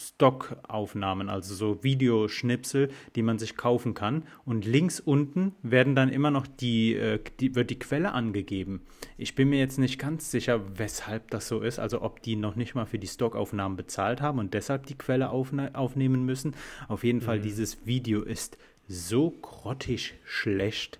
Stockaufnahmen, 0.00 1.28
also 1.28 1.54
so 1.54 1.84
Videoschnipsel, 1.84 2.88
die 3.14 3.22
man 3.22 3.38
sich 3.38 3.56
kaufen 3.56 3.94
kann. 3.94 4.24
Und 4.44 4.64
links 4.64 4.98
unten 4.98 5.54
werden 5.62 5.94
dann 5.94 6.08
immer 6.08 6.30
noch 6.30 6.46
die, 6.46 6.94
äh, 6.94 7.20
die, 7.38 7.54
wird 7.54 7.70
die 7.70 7.78
Quelle 7.78 8.12
angegeben. 8.12 8.82
Ich 9.18 9.34
bin 9.34 9.50
mir 9.50 9.58
jetzt 9.58 9.78
nicht 9.78 9.98
ganz 9.98 10.30
sicher, 10.30 10.78
weshalb 10.78 11.30
das 11.30 11.46
so 11.48 11.60
ist, 11.60 11.78
also 11.78 12.02
ob 12.02 12.22
die 12.22 12.36
noch 12.36 12.56
nicht 12.56 12.74
mal 12.74 12.86
für 12.86 12.98
die 12.98 13.06
Stockaufnahmen 13.06 13.76
bezahlt 13.76 14.20
haben 14.20 14.38
und 14.38 14.54
deshalb 14.54 14.86
die 14.86 14.96
Quelle 14.96 15.30
aufne 15.30 15.74
aufnehmen 15.74 16.24
müssen. 16.24 16.56
Auf 16.88 17.04
jeden 17.04 17.18
mhm. 17.18 17.24
Fall, 17.24 17.40
dieses 17.40 17.86
Video 17.86 18.22
ist 18.22 18.58
so 18.88 19.30
grottig 19.30 20.14
schlecht. 20.24 20.98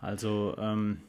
Also, 0.00 0.54
ähm, 0.58 1.02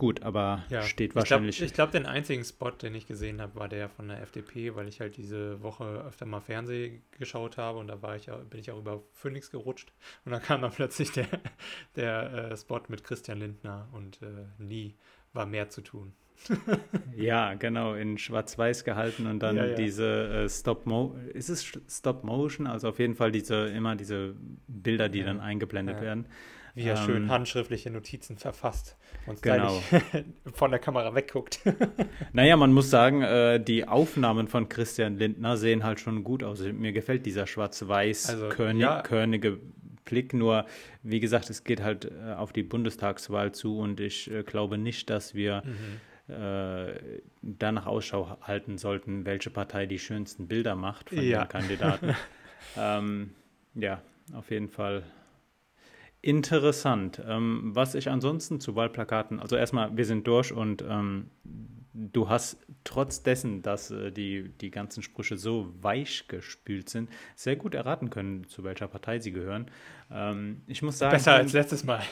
Gut, 0.00 0.22
aber 0.22 0.64
ja. 0.70 0.80
steht 0.80 1.14
wahrscheinlich. 1.14 1.60
Ich 1.60 1.74
glaube, 1.74 1.90
glaub, 1.90 2.02
den 2.02 2.10
einzigen 2.10 2.42
Spot, 2.42 2.70
den 2.70 2.94
ich 2.94 3.06
gesehen 3.06 3.38
habe, 3.38 3.54
war 3.56 3.68
der 3.68 3.90
von 3.90 4.08
der 4.08 4.22
FDP, 4.22 4.74
weil 4.74 4.88
ich 4.88 4.98
halt 4.98 5.18
diese 5.18 5.62
Woche 5.62 5.84
öfter 6.08 6.24
mal 6.24 6.40
Fernsehen 6.40 7.02
geschaut 7.18 7.58
habe 7.58 7.78
und 7.78 7.88
da 7.88 8.00
war 8.00 8.16
ich, 8.16 8.30
bin 8.48 8.60
ich 8.60 8.70
auch 8.70 8.78
über 8.78 9.02
Phoenix 9.12 9.50
gerutscht 9.50 9.92
und 10.24 10.32
dann 10.32 10.40
kam 10.40 10.62
dann 10.62 10.70
plötzlich 10.70 11.12
der, 11.12 11.26
der 11.96 12.50
äh, 12.50 12.56
Spot 12.56 12.80
mit 12.88 13.04
Christian 13.04 13.40
Lindner 13.40 13.90
und 13.92 14.22
äh, 14.22 14.46
nie 14.56 14.94
war 15.34 15.44
mehr 15.44 15.68
zu 15.68 15.82
tun. 15.82 16.14
ja, 17.14 17.52
genau, 17.52 17.92
in 17.92 18.16
Schwarz-Weiß 18.16 18.84
gehalten 18.84 19.26
und 19.26 19.40
dann 19.40 19.56
ja, 19.56 19.66
ja. 19.66 19.74
diese 19.74 20.44
äh, 20.44 20.48
Stop-Motion, 20.48 21.28
ist 21.28 21.50
es 21.50 21.78
Stop-Motion? 21.90 22.66
Also 22.66 22.88
auf 22.88 22.98
jeden 22.98 23.16
Fall 23.16 23.32
diese, 23.32 23.68
immer 23.68 23.96
diese 23.96 24.34
Bilder, 24.66 25.10
die 25.10 25.22
dann 25.24 25.40
eingeblendet 25.40 26.00
werden. 26.00 26.24
Wie 26.74 26.84
er 26.84 26.96
ähm, 26.96 27.04
schön 27.04 27.28
handschriftliche 27.28 27.90
Notizen 27.90 28.36
verfasst 28.36 28.96
und 29.26 29.42
genau. 29.42 29.82
von 30.52 30.70
der 30.70 30.80
Kamera 30.80 31.14
wegguckt. 31.14 31.60
naja, 32.32 32.56
man 32.56 32.72
muss 32.72 32.90
sagen, 32.90 33.22
äh, 33.22 33.62
die 33.62 33.86
Aufnahmen 33.86 34.48
von 34.48 34.68
Christian 34.68 35.16
Lindner 35.16 35.56
sehen 35.56 35.84
halt 35.84 36.00
schon 36.00 36.24
gut 36.24 36.42
aus. 36.42 36.60
Mir 36.60 36.92
gefällt 36.92 37.26
dieser 37.26 37.46
schwarz-weiß-körnige 37.46 39.48
also. 39.48 39.60
Blick. 40.04 40.34
Nur, 40.34 40.66
wie 41.02 41.20
gesagt, 41.20 41.50
es 41.50 41.64
geht 41.64 41.82
halt 41.82 42.06
äh, 42.06 42.32
auf 42.32 42.52
die 42.52 42.62
Bundestagswahl 42.62 43.52
zu 43.52 43.78
und 43.78 44.00
ich 44.00 44.30
äh, 44.30 44.42
glaube 44.42 44.78
nicht, 44.78 45.10
dass 45.10 45.34
wir. 45.34 45.62
Mhm 45.64 46.00
danach 47.42 47.86
Ausschau 47.86 48.38
halten 48.40 48.78
sollten, 48.78 49.26
welche 49.26 49.50
Partei 49.50 49.86
die 49.86 49.98
schönsten 49.98 50.46
Bilder 50.46 50.76
macht 50.76 51.08
von 51.08 51.20
ja. 51.20 51.44
den 51.44 51.48
Kandidaten. 51.48 52.14
ähm, 52.78 53.30
ja, 53.74 54.00
auf 54.34 54.52
jeden 54.52 54.68
Fall 54.68 55.02
Interessant. 56.22 57.22
Ähm, 57.26 57.70
was 57.74 57.94
ich 57.94 58.10
ansonsten 58.10 58.60
zu 58.60 58.76
Wahlplakaten, 58.76 59.40
also 59.40 59.56
erstmal, 59.56 59.96
wir 59.96 60.04
sind 60.04 60.26
durch 60.26 60.52
und 60.52 60.84
ähm, 60.86 61.30
du 61.94 62.28
hast 62.28 62.58
trotz 62.84 63.22
dessen, 63.22 63.62
dass 63.62 63.90
äh, 63.90 64.10
die, 64.12 64.50
die 64.60 64.70
ganzen 64.70 65.02
Sprüche 65.02 65.36
so 65.36 65.72
weich 65.80 66.28
gespült 66.28 66.88
sind, 66.88 67.10
sehr 67.34 67.56
gut 67.56 67.74
erraten 67.74 68.10
können, 68.10 68.46
zu 68.48 68.64
welcher 68.64 68.88
Partei 68.88 69.18
sie 69.18 69.32
gehören. 69.32 69.70
Ähm, 70.10 70.62
ich 70.66 70.82
muss 70.82 70.98
sagen. 70.98 71.12
Besser 71.12 71.34
als 71.34 71.52
letztes 71.52 71.84
Mal. 71.84 72.02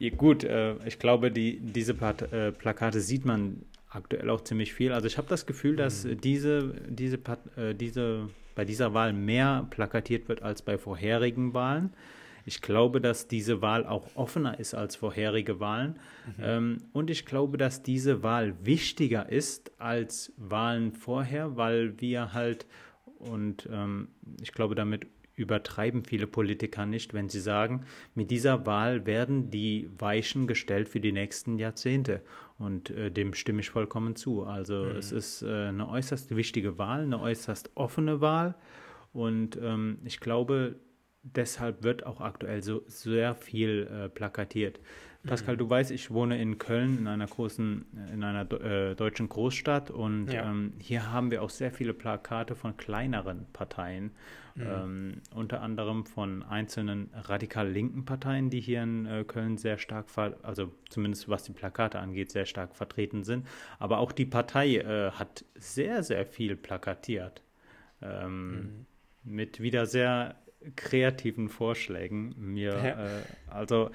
gut, 0.16 0.44
äh, 0.44 0.74
ich 0.86 0.98
glaube, 0.98 1.30
die, 1.30 1.60
diese 1.60 1.94
Part, 1.94 2.32
äh, 2.32 2.52
Plakate 2.52 3.00
sieht 3.00 3.24
man 3.24 3.64
aktuell 3.90 4.30
auch 4.30 4.42
ziemlich 4.42 4.74
viel. 4.74 4.92
Also 4.92 5.06
ich 5.06 5.18
habe 5.18 5.28
das 5.28 5.46
Gefühl, 5.46 5.76
dass 5.76 6.04
mhm. 6.04 6.20
diese, 6.20 6.74
diese, 6.88 7.18
äh, 7.56 7.74
diese 7.74 8.28
bei 8.54 8.64
dieser 8.64 8.92
Wahl 8.92 9.12
mehr 9.12 9.66
plakatiert 9.70 10.28
wird 10.28 10.42
als 10.42 10.62
bei 10.62 10.78
vorherigen 10.78 11.54
Wahlen. 11.54 11.92
Ich 12.44 12.60
glaube, 12.60 13.00
dass 13.00 13.28
diese 13.28 13.62
Wahl 13.62 13.86
auch 13.86 14.08
offener 14.16 14.58
ist 14.58 14.74
als 14.74 14.96
vorherige 14.96 15.60
Wahlen. 15.60 15.98
Mhm. 16.26 16.42
Ähm, 16.42 16.78
und 16.92 17.10
ich 17.10 17.24
glaube, 17.24 17.58
dass 17.58 17.82
diese 17.82 18.22
Wahl 18.22 18.54
wichtiger 18.64 19.28
ist 19.28 19.70
als 19.78 20.32
Wahlen 20.38 20.92
vorher, 20.92 21.56
weil 21.56 22.00
wir 22.00 22.32
halt, 22.32 22.66
und 23.18 23.68
ähm, 23.70 24.08
ich 24.40 24.52
glaube, 24.52 24.74
damit 24.74 25.06
übertreiben 25.38 26.04
viele 26.04 26.26
Politiker 26.26 26.86
nicht, 26.86 27.14
wenn 27.14 27.28
sie 27.28 27.40
sagen, 27.40 27.84
mit 28.14 28.30
dieser 28.30 28.66
Wahl 28.66 29.06
werden 29.06 29.50
die 29.50 29.88
Weichen 29.98 30.46
gestellt 30.46 30.88
für 30.88 31.00
die 31.00 31.12
nächsten 31.12 31.58
Jahrzehnte. 31.58 32.22
Und 32.58 32.90
äh, 32.90 33.10
dem 33.10 33.34
stimme 33.34 33.60
ich 33.60 33.70
vollkommen 33.70 34.16
zu. 34.16 34.44
Also 34.44 34.84
mhm. 34.84 34.96
es 34.96 35.12
ist 35.12 35.42
äh, 35.42 35.68
eine 35.68 35.88
äußerst 35.88 36.34
wichtige 36.34 36.78
Wahl, 36.78 37.02
eine 37.02 37.20
äußerst 37.20 37.70
offene 37.74 38.20
Wahl. 38.20 38.56
Und 39.12 39.58
ähm, 39.62 39.98
ich 40.04 40.20
glaube, 40.20 40.76
deshalb 41.22 41.82
wird 41.82 42.04
auch 42.04 42.20
aktuell 42.20 42.62
so 42.62 42.82
sehr 42.86 43.34
viel 43.34 43.88
äh, 43.90 44.08
plakatiert. 44.08 44.80
Pascal, 45.26 45.54
mhm. 45.54 45.58
du 45.58 45.70
weißt, 45.70 45.90
ich 45.90 46.10
wohne 46.10 46.40
in 46.40 46.58
Köln, 46.58 46.98
in 46.98 47.06
einer 47.08 47.26
großen, 47.26 47.86
in 48.12 48.22
einer 48.22 48.50
äh, 48.52 48.94
deutschen 48.94 49.28
Großstadt 49.28 49.90
und 49.90 50.28
ja. 50.32 50.48
ähm, 50.48 50.74
hier 50.78 51.12
haben 51.12 51.30
wir 51.30 51.42
auch 51.42 51.50
sehr 51.50 51.72
viele 51.72 51.92
Plakate 51.92 52.54
von 52.54 52.76
kleineren 52.76 53.46
Parteien, 53.52 54.12
mhm. 54.54 54.66
ähm, 54.66 55.22
unter 55.34 55.60
anderem 55.60 56.06
von 56.06 56.44
einzelnen 56.44 57.10
radikal 57.14 57.68
linken 57.68 58.04
Parteien, 58.04 58.48
die 58.48 58.60
hier 58.60 58.82
in 58.84 59.06
äh, 59.06 59.24
Köln 59.24 59.58
sehr 59.58 59.78
stark, 59.78 60.06
also 60.42 60.72
zumindest 60.88 61.28
was 61.28 61.42
die 61.42 61.52
Plakate 61.52 61.98
angeht, 61.98 62.30
sehr 62.30 62.46
stark 62.46 62.76
vertreten 62.76 63.24
sind. 63.24 63.46
Aber 63.80 63.98
auch 63.98 64.12
die 64.12 64.26
Partei 64.26 64.76
äh, 64.76 65.10
hat 65.10 65.44
sehr, 65.56 66.04
sehr 66.04 66.26
viel 66.26 66.54
plakatiert. 66.56 67.42
Ähm, 68.00 68.50
mhm. 68.50 68.86
Mit 69.24 69.60
wieder 69.60 69.86
sehr 69.86 70.36
kreativen 70.76 71.48
Vorschlägen. 71.48 72.34
Mir, 72.36 72.76
ja. 72.76 73.18
Äh, 73.18 73.22
also 73.48 73.90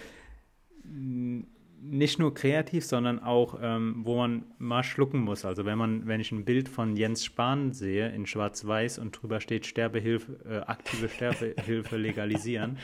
nicht 0.83 2.17
nur 2.17 2.33
kreativ, 2.33 2.85
sondern 2.85 3.19
auch, 3.19 3.59
ähm, 3.61 4.01
wo 4.03 4.17
man 4.17 4.45
mal 4.57 4.83
schlucken 4.83 5.19
muss. 5.19 5.43
Also 5.45 5.65
wenn 5.65 5.77
man, 5.77 6.07
wenn 6.07 6.21
ich 6.21 6.31
ein 6.31 6.45
Bild 6.45 6.69
von 6.69 6.95
Jens 6.95 7.25
Spahn 7.25 7.73
sehe 7.73 8.09
in 8.09 8.25
Schwarz-Weiß 8.25 8.99
und 8.99 9.11
drüber 9.11 9.41
steht 9.41 9.65
Sterbehilfe, 9.65 10.39
äh, 10.49 10.57
aktive 10.59 11.09
Sterbehilfe 11.09 11.97
legalisieren. 11.97 12.77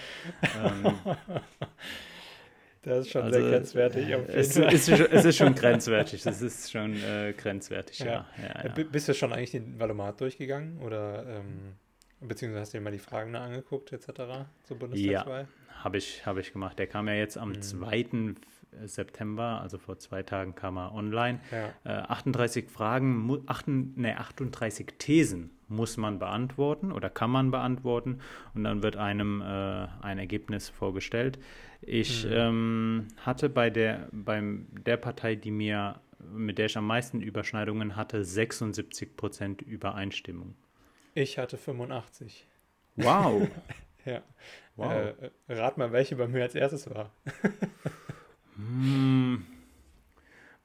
ähm, 0.64 0.96
das 2.82 3.06
ist 3.06 3.12
schon 3.12 3.24
also, 3.24 3.40
sehr 3.40 3.50
grenzwertig. 3.50 4.10
Es 4.28 4.58
ist, 4.58 4.90
es, 4.90 5.26
ist, 5.26 5.38
schon 5.38 5.56
grenzwertig. 5.56 6.26
Es 6.26 6.42
ist 6.42 6.72
schon 6.72 6.96
äh, 6.96 7.34
grenzwertig, 7.38 8.00
ja. 8.00 8.06
ja. 8.06 8.26
ja, 8.38 8.66
ja. 8.66 8.84
Bist 8.84 9.08
du 9.08 9.14
schon 9.14 9.32
eigentlich 9.32 9.52
den 9.52 9.80
Valomat 9.80 10.20
durchgegangen 10.20 10.78
oder 10.80 11.26
ähm, 11.26 11.76
beziehungsweise 12.22 12.62
hast 12.62 12.74
du 12.74 12.78
dir 12.78 12.84
mal 12.84 12.92
die 12.92 13.00
Fragen 13.00 13.36
angeguckt 13.36 13.92
etc. 13.92 14.08
zur 14.64 14.78
Bundestagswahl? 14.78 15.42
Ja, 15.42 15.84
habe 15.84 15.98
ich, 15.98 16.26
hab 16.26 16.38
ich 16.38 16.52
gemacht. 16.52 16.78
Der 16.80 16.88
kam 16.88 17.08
ja 17.08 17.14
jetzt 17.14 17.38
am 17.38 17.50
mhm. 17.50 17.62
2. 17.62 18.36
September, 18.86 19.60
also 19.62 19.78
vor 19.78 19.98
zwei 19.98 20.24
Tagen 20.24 20.56
kam 20.56 20.78
er 20.78 20.94
online. 20.94 21.40
Ja. 21.52 21.74
Äh, 21.84 22.04
38 22.04 22.70
Fragen, 22.70 23.44
8, 23.48 23.68
nee, 23.68 24.14
38 24.14 24.94
Thesen 24.98 25.52
muss 25.68 25.98
man 25.98 26.20
beantworten 26.20 26.92
oder 26.92 27.10
kann 27.10 27.30
man 27.30 27.52
beantworten 27.52 28.20
und 28.56 28.64
dann 28.64 28.82
wird 28.82 28.96
einem 28.96 29.42
äh, 29.42 29.88
ein 30.02 30.18
Ergebnis 30.18 30.70
vorgestellt. 30.70 31.40
Ich 31.82 32.26
mhm. 32.26 32.32
ähm, 32.34 33.08
hatte 33.18 33.50
bei 33.50 33.70
der, 33.70 34.08
beim, 34.12 34.68
der 34.72 34.98
Partei, 34.98 35.36
die 35.36 35.52
mir, 35.52 36.00
mit 36.32 36.58
der 36.58 36.66
ich 36.66 36.78
am 36.78 36.88
meisten 36.88 37.22
Überschneidungen 37.22 37.96
hatte, 37.96 38.26
76 38.26 39.16
Prozent 39.16 39.62
Übereinstimmung. 39.62 40.56
Ich 41.20 41.38
hatte 41.38 41.58
85. 41.58 42.48
Wow. 42.96 43.50
ja. 44.06 44.22
Wow. 44.78 45.14
Äh, 45.48 45.54
rat 45.54 45.78
mal, 45.78 45.92
welche 45.92 46.16
bei 46.16 46.28
mir 46.28 46.44
als 46.44 46.56
erstes 46.56 46.90
war. 46.90 47.12
hm. 48.56 49.46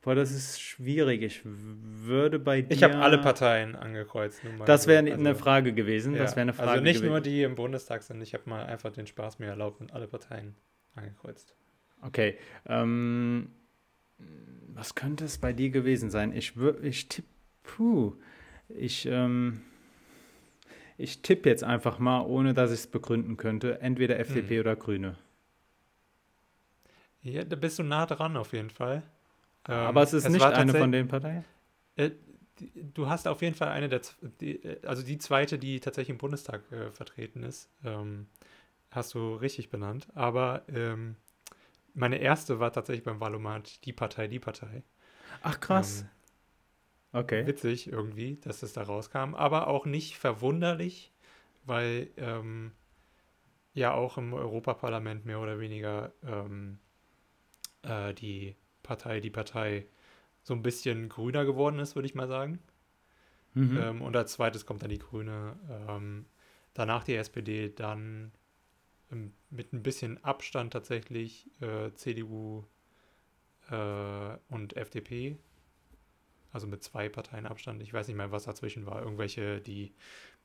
Boah, 0.03 0.14
das 0.14 0.31
ist 0.31 0.61
schwierig. 0.61 1.23
Ich 1.23 1.40
würde 1.45 2.38
bei 2.38 2.62
dir. 2.62 2.73
Ich 2.73 2.85
habe 2.85 2.97
alle 2.97 3.19
Parteien 3.19 3.75
angekreuzt. 3.75 4.43
das 4.64 4.87
wäre 4.87 5.03
also, 5.03 5.19
eine 5.19 5.35
Frage 5.35 5.73
gewesen. 5.73 6.14
Ja, 6.14 6.23
das 6.23 6.37
wäre 6.37 6.43
eine 6.43 6.53
Frage 6.53 6.71
Also 6.71 6.85
nicht 6.85 7.03
nur 7.03 7.21
die 7.21 7.43
im 7.43 7.57
Bundestag 7.57 8.05
sind. 8.05 8.23
Ich 8.23 8.33
habe 8.33 8.49
mal 8.49 8.64
einfach 8.64 8.93
den 8.93 9.09
Spaß 9.09 9.40
mir 9.40 9.47
erlaubt 9.47 9.81
und 9.81 9.93
alle 9.93 10.07
Parteien 10.07 10.55
angekreuzt. 10.95 11.57
Okay. 12.01 12.38
Ähm, 12.67 13.51
was 14.69 14.95
könnte 14.95 15.25
es 15.25 15.38
bei 15.38 15.53
dir 15.53 15.71
gewesen 15.71 16.11
sein? 16.11 16.33
Ich 16.33 16.57
würde, 16.57 16.87
ich 16.87 17.09
tippe, 17.09 17.29
puh, 17.64 18.14
ich, 18.69 19.07
ähm, 19.07 19.62
ich 20.96 21.22
tippe 21.22 21.48
jetzt 21.48 21.64
einfach 21.64 21.98
mal, 21.98 22.22
ohne 22.22 22.54
dass 22.54 22.70
ich 22.70 22.80
es 22.80 22.87
begründen 22.87 23.37
könnte, 23.37 23.80
entweder 23.80 24.18
FDP 24.18 24.57
hm. 24.57 24.61
oder 24.61 24.76
Grüne. 24.76 25.16
Ja, 27.22 27.42
da 27.44 27.57
bist 27.57 27.78
du 27.78 27.83
nah 27.83 28.07
dran 28.07 28.37
auf 28.37 28.52
jeden 28.52 28.70
Fall. 28.70 29.02
Ähm, 29.68 29.74
Aber 29.74 30.02
es 30.02 30.12
ist 30.12 30.26
es 30.26 30.33
nicht 30.33 30.44
eine 30.44 30.74
von 30.74 30.92
den 30.92 31.09
Parteien? 31.09 31.44
Äh, 31.96 32.11
du 32.94 33.09
hast 33.09 33.26
auf 33.26 33.42
jeden 33.42 33.54
Fall 33.54 33.68
eine 33.68 33.88
der, 33.88 34.02
die, 34.40 34.61
also 34.85 35.02
die 35.02 35.18
zweite, 35.18 35.59
die 35.59 35.80
tatsächlich 35.80 36.11
im 36.11 36.18
Bundestag 36.18 36.70
äh, 36.70 36.90
vertreten 36.90 37.42
ist, 37.42 37.70
ähm, 37.85 38.26
hast 38.90 39.14
du 39.14 39.35
richtig 39.35 39.70
benannt. 39.70 40.09
Aber 40.14 40.62
ähm, 40.68 41.16
meine 41.94 42.18
erste 42.18 42.61
war 42.61 42.72
tatsächlich 42.72 43.04
beim 43.04 43.20
Valomat 43.20 43.85
die 43.85 43.92
Partei, 43.92 44.28
die 44.28 44.38
Partei. 44.38 44.83
Ach 45.42 45.59
krass. 45.59 46.04
Okay. 47.14 47.46
Witzig 47.46 47.87
irgendwie, 47.92 48.38
dass 48.40 48.61
das 48.61 48.72
da 48.72 48.83
rauskam, 48.83 49.35
aber 49.35 49.68
auch 49.68 49.87
nicht 49.87 50.18
verwunderlich, 50.18 51.12
weil 51.64 52.11
ähm, 52.16 52.72
ja 53.72 53.94
auch 53.94 54.18
im 54.18 54.35
Europaparlament 54.35 55.24
mehr 55.24 55.40
oder 55.40 55.61
weniger 55.61 56.12
ähm, 56.27 56.81
äh, 57.83 58.12
die 58.14 58.57
Partei, 58.83 59.20
die 59.20 59.31
Partei 59.31 59.87
so 60.42 60.55
ein 60.55 60.62
bisschen 60.62 61.09
grüner 61.09 61.44
geworden 61.44 61.79
ist, 61.79 61.94
würde 61.94 62.07
ich 62.07 62.16
mal 62.16 62.27
sagen. 62.27 62.59
Mhm. 63.55 63.77
Ähm, 63.77 64.03
und 64.03 64.16
als 64.16 64.33
zweites 64.33 64.66
kommt 64.66 64.83
dann 64.83 64.90
die 64.90 64.98
Grüne, 64.98 65.57
ähm, 65.88 66.27
danach 66.74 67.05
die 67.05 67.14
SPD, 67.14 67.68
dann 67.68 68.33
mit 69.50 69.72
ein 69.72 69.85
bisschen 69.85 70.22
Abstand 70.24 70.72
tatsächlich 70.72 71.48
äh, 71.61 71.92
CDU 71.94 72.64
äh, 73.70 74.37
und 74.48 74.77
FDP 74.77 75.37
also 76.55 76.69
mit 76.69 76.85
zwei 76.85 77.09
Parteien 77.09 77.47
Abstand. 77.47 77.83
Ich 77.83 77.93
weiß 77.93 78.07
nicht 78.07 78.17
mehr, 78.17 78.31
was 78.31 78.45
dazwischen 78.45 78.87
war. 78.87 79.03
Irgendwelche, 79.03 79.61
die, 79.61 79.93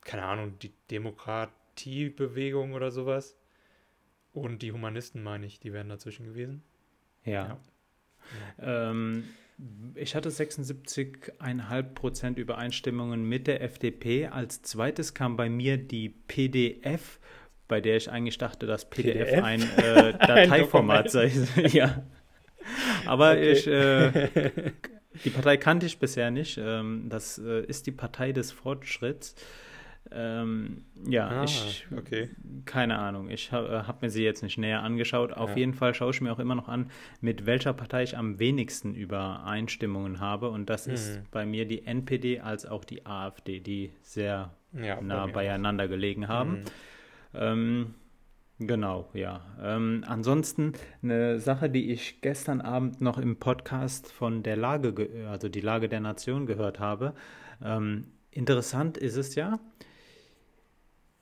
keine 0.00 0.24
Ahnung, 0.24 0.58
die 0.58 0.72
Demokratiebewegung 0.90 2.72
oder 2.74 2.90
sowas. 2.90 3.38
Und 4.32 4.62
die 4.62 4.72
Humanisten, 4.72 5.22
meine 5.22 5.46
ich, 5.46 5.60
die 5.60 5.72
wären 5.72 5.88
dazwischen 5.88 6.26
gewesen. 6.26 6.64
Ja. 7.24 7.60
ja. 8.58 8.90
Ähm, 8.92 9.22
ich 9.94 10.16
hatte 10.16 10.30
76,5 10.30 11.82
Prozent 11.94 12.38
Übereinstimmungen 12.38 13.22
mit 13.22 13.46
der 13.46 13.62
FDP. 13.62 14.26
Als 14.26 14.62
zweites 14.62 15.14
kam 15.14 15.36
bei 15.36 15.48
mir 15.48 15.78
die 15.78 16.08
PDF, 16.08 17.20
bei 17.68 17.80
der 17.80 17.96
ich 17.96 18.10
eigentlich 18.10 18.38
dachte, 18.38 18.66
dass 18.66 18.90
PDF, 18.90 19.28
PDF? 19.28 19.44
ein 19.44 19.62
äh, 19.78 20.12
Dateiformat 20.18 21.08
sei. 21.12 21.30
ja. 21.68 22.02
Aber 23.06 23.30
okay. 23.30 23.52
ich 23.52 23.66
äh, 23.68 24.72
Die 25.24 25.30
Partei 25.30 25.56
kannte 25.56 25.86
ich 25.86 25.98
bisher 25.98 26.30
nicht. 26.30 26.58
Ähm, 26.62 27.06
das 27.08 27.38
äh, 27.38 27.64
ist 27.64 27.86
die 27.86 27.92
Partei 27.92 28.32
des 28.32 28.52
Fortschritts. 28.52 29.34
Ähm, 30.12 30.84
ja, 31.06 31.28
ah, 31.28 31.44
ich, 31.44 31.86
okay. 31.96 32.30
keine 32.64 32.98
Ahnung. 32.98 33.30
Ich 33.30 33.52
habe 33.52 33.68
äh, 33.68 33.86
hab 33.86 34.02
mir 34.02 34.10
sie 34.10 34.24
jetzt 34.24 34.42
nicht 34.42 34.58
näher 34.58 34.82
angeschaut. 34.82 35.32
Auf 35.32 35.50
ja. 35.50 35.58
jeden 35.58 35.74
Fall 35.74 35.94
schaue 35.94 36.10
ich 36.10 36.20
mir 36.20 36.32
auch 36.32 36.38
immer 36.38 36.54
noch 36.54 36.68
an, 36.68 36.90
mit 37.20 37.46
welcher 37.46 37.72
Partei 37.72 38.02
ich 38.02 38.16
am 38.16 38.38
wenigsten 38.38 38.94
Übereinstimmungen 38.94 40.20
habe. 40.20 40.50
Und 40.50 40.70
das 40.70 40.86
mhm. 40.86 40.94
ist 40.94 41.30
bei 41.30 41.46
mir 41.46 41.66
die 41.66 41.86
NPD 41.86 42.40
als 42.40 42.66
auch 42.66 42.84
die 42.84 43.06
AfD, 43.06 43.60
die 43.60 43.92
sehr 44.02 44.54
ja, 44.72 45.00
nah 45.00 45.26
bei 45.26 45.32
beieinander 45.32 45.84
auch. 45.84 45.88
gelegen 45.88 46.28
haben. 46.28 46.50
Mhm. 46.50 46.64
Ähm, 47.34 47.94
Genau, 48.62 49.08
ja. 49.14 49.40
Ähm, 49.62 50.04
ansonsten 50.06 50.74
eine 51.02 51.40
Sache, 51.40 51.70
die 51.70 51.90
ich 51.90 52.20
gestern 52.20 52.60
Abend 52.60 53.00
noch 53.00 53.16
im 53.16 53.36
Podcast 53.36 54.12
von 54.12 54.42
der 54.42 54.56
Lage, 54.56 55.08
also 55.30 55.48
die 55.48 55.62
Lage 55.62 55.88
der 55.88 56.00
Nation 56.00 56.44
gehört 56.44 56.78
habe. 56.78 57.14
Ähm, 57.64 58.08
interessant 58.30 58.98
ist 58.98 59.16
es 59.16 59.34
ja, 59.34 59.58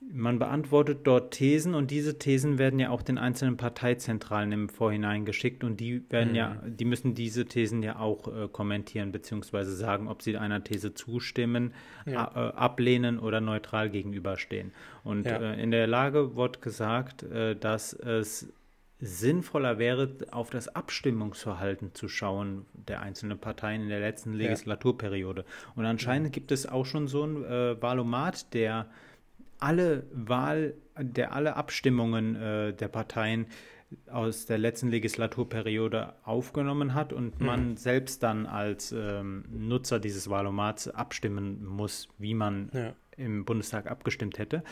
man 0.00 0.38
beantwortet 0.38 1.00
dort 1.04 1.32
Thesen 1.32 1.74
und 1.74 1.90
diese 1.90 2.18
Thesen 2.18 2.58
werden 2.58 2.78
ja 2.78 2.90
auch 2.90 3.02
den 3.02 3.18
einzelnen 3.18 3.56
Parteizentralen 3.56 4.52
im 4.52 4.68
Vorhinein 4.68 5.24
geschickt 5.24 5.64
und 5.64 5.80
die 5.80 6.08
werden 6.10 6.30
mhm. 6.30 6.34
ja, 6.36 6.62
die 6.66 6.84
müssen 6.84 7.14
diese 7.14 7.46
Thesen 7.46 7.82
ja 7.82 7.98
auch 7.98 8.28
äh, 8.28 8.48
kommentieren 8.48 9.10
beziehungsweise 9.10 9.74
sagen, 9.74 10.08
ob 10.08 10.22
sie 10.22 10.36
einer 10.36 10.62
These 10.62 10.94
zustimmen, 10.94 11.74
ja. 12.06 12.30
äh, 12.34 12.54
ablehnen 12.54 13.18
oder 13.18 13.40
neutral 13.40 13.90
gegenüberstehen. 13.90 14.72
Und 15.02 15.26
ja. 15.26 15.38
äh, 15.38 15.62
in 15.62 15.72
der 15.72 15.86
Lage 15.86 16.36
wird 16.36 16.62
gesagt, 16.62 17.24
äh, 17.24 17.56
dass 17.56 17.92
es 17.92 18.52
sinnvoller 19.00 19.78
wäre, 19.78 20.10
auf 20.30 20.50
das 20.50 20.74
Abstimmungsverhalten 20.74 21.94
zu 21.94 22.08
schauen 22.08 22.66
der 22.72 23.00
einzelnen 23.00 23.38
Parteien 23.38 23.82
in 23.82 23.88
der 23.88 24.00
letzten 24.00 24.32
Legislaturperiode. 24.32 25.44
Und 25.76 25.86
anscheinend 25.86 26.28
mhm. 26.28 26.32
gibt 26.32 26.52
es 26.52 26.66
auch 26.66 26.84
schon 26.84 27.08
so 27.08 27.24
ein 27.24 27.44
äh, 27.44 27.80
Valomat, 27.80 28.52
der 28.54 28.88
alle 29.58 30.06
Wahl, 30.12 30.74
der 30.98 31.32
alle 31.32 31.56
Abstimmungen 31.56 32.36
äh, 32.36 32.74
der 32.74 32.88
Parteien 32.88 33.46
aus 34.10 34.46
der 34.46 34.58
letzten 34.58 34.88
Legislaturperiode 34.88 36.14
aufgenommen 36.22 36.94
hat 36.94 37.12
und 37.12 37.40
mhm. 37.40 37.46
man 37.46 37.76
selbst 37.76 38.22
dann 38.22 38.46
als 38.46 38.92
ähm, 38.92 39.44
Nutzer 39.50 39.98
dieses 39.98 40.28
Wahlomats 40.28 40.88
abstimmen 40.88 41.64
muss, 41.64 42.08
wie 42.18 42.34
man 42.34 42.70
ja. 42.74 42.94
Im 43.18 43.44
Bundestag 43.44 43.90
abgestimmt 43.90 44.38
hätte. 44.38 44.62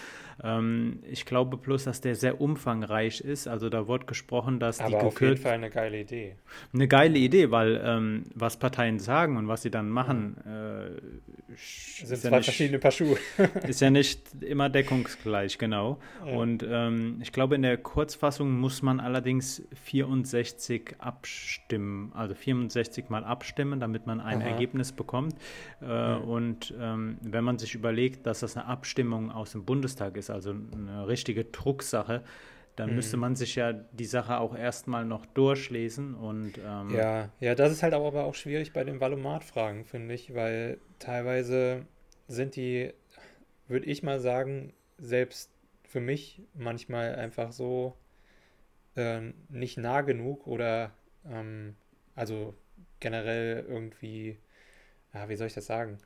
Ähm, 0.43 1.01
ich 1.11 1.27
glaube 1.27 1.57
bloß, 1.57 1.85
dass 1.85 2.01
der 2.01 2.15
sehr 2.15 2.41
umfangreich 2.41 3.21
ist. 3.21 3.49
Also 3.49 3.69
da 3.69 3.89
wird 3.89 4.07
gesprochen, 4.07 4.61
dass 4.61 4.81
Aber 4.81 4.91
die 4.91 4.97
auf 4.97 5.21
jeden 5.21 5.37
Fall 5.37 5.53
eine 5.53 5.71
geile 5.71 6.01
Idee. 6.01 6.37
Eine 6.73 6.89
geile 6.89 7.19
Idee, 7.19 7.51
weil 7.51 7.81
ähm, 7.85 8.25
was 8.35 8.59
Parteien 8.59 8.99
sagen 8.99 9.37
und 9.37 9.49
was 9.49 9.63
sie 9.63 9.71
dann 9.71 9.91
machen, 9.91 10.37
äh, 10.47 11.57
sind 11.57 12.19
zwei 12.19 12.37
ja 12.37 12.43
verschiedene 12.43 12.79
Paar 12.79 12.91
Schuhe. 12.91 13.17
ist 13.67 13.81
ja 13.81 13.91
nicht 13.91 14.21
immer 14.43 14.69
deckungsgleich, 14.69 15.59
genau. 15.59 15.99
Ja. 16.25 16.37
Und 16.37 16.65
ähm, 16.69 17.19
ich 17.23 17.33
glaube, 17.33 17.55
in 17.55 17.63
der 17.63 17.77
Kurzfassung 17.77 18.59
muss 18.59 18.83
man 18.83 19.01
allerdings 19.01 19.63
64 19.85 20.97
abstimmen, 20.99 22.13
also 22.15 22.35
64 22.35 23.09
mal 23.09 23.25
abstimmen, 23.25 23.81
damit 23.81 24.07
man 24.07 24.21
ein 24.21 24.41
Aha. 24.41 24.49
Ergebnis 24.49 24.93
bekommt. 24.93 25.35
Äh, 25.83 25.87
ja. 25.87 26.17
Und 26.17 26.75
ähm, 26.81 27.19
wenn 27.23 27.45
man 27.45 27.59
sich 27.59 27.75
überlegt, 27.75 28.27
dass 28.27 28.36
das 28.41 28.57
eine 28.57 28.67
Abstimmung 28.67 29.31
aus 29.31 29.53
dem 29.53 29.65
Bundestag 29.65 30.17
ist, 30.17 30.31
also 30.31 30.51
eine 30.51 31.07
richtige 31.09 31.45
Drucksache, 31.45 32.23
dann 32.77 32.91
mhm. 32.91 32.97
müsste 32.97 33.17
man 33.17 33.35
sich 33.35 33.57
ja 33.57 33.73
die 33.73 34.05
Sache 34.05 34.39
auch 34.39 34.55
erstmal 34.57 35.05
noch 35.05 35.27
durchlesen 35.27 36.15
und 36.15 36.59
ähm 36.59 36.91
ja, 36.91 37.31
ja, 37.41 37.55
das 37.55 37.73
ist 37.73 37.83
halt 37.83 37.95
auch 37.95 38.07
aber 38.07 38.25
auch 38.25 38.35
schwierig 38.35 38.73
bei 38.73 38.85
den 38.85 39.01
Valomat-Fragen, 39.01 39.85
finde 39.85 40.15
ich, 40.15 40.35
weil 40.35 40.79
teilweise 40.99 41.87
sind 42.29 42.57
die, 42.57 42.93
würde 43.69 43.87
ich 43.87 44.03
mal 44.03 44.21
sagen, 44.21 44.73
selbst 44.99 45.51
für 45.85 46.01
mich 46.01 46.43
manchmal 46.55 47.15
einfach 47.15 47.53
so 47.53 47.97
äh, 48.97 49.33
nicht 49.49 49.79
nah 49.79 50.03
genug 50.03 50.47
oder 50.47 50.93
ähm, 51.29 51.77
also 52.15 52.55
generell 53.01 53.65
irgendwie, 53.69 54.39
ja, 55.15 55.29
wie 55.29 55.37
soll 55.37 55.47
ich 55.47 55.55
das 55.55 55.67
sagen? 55.67 55.99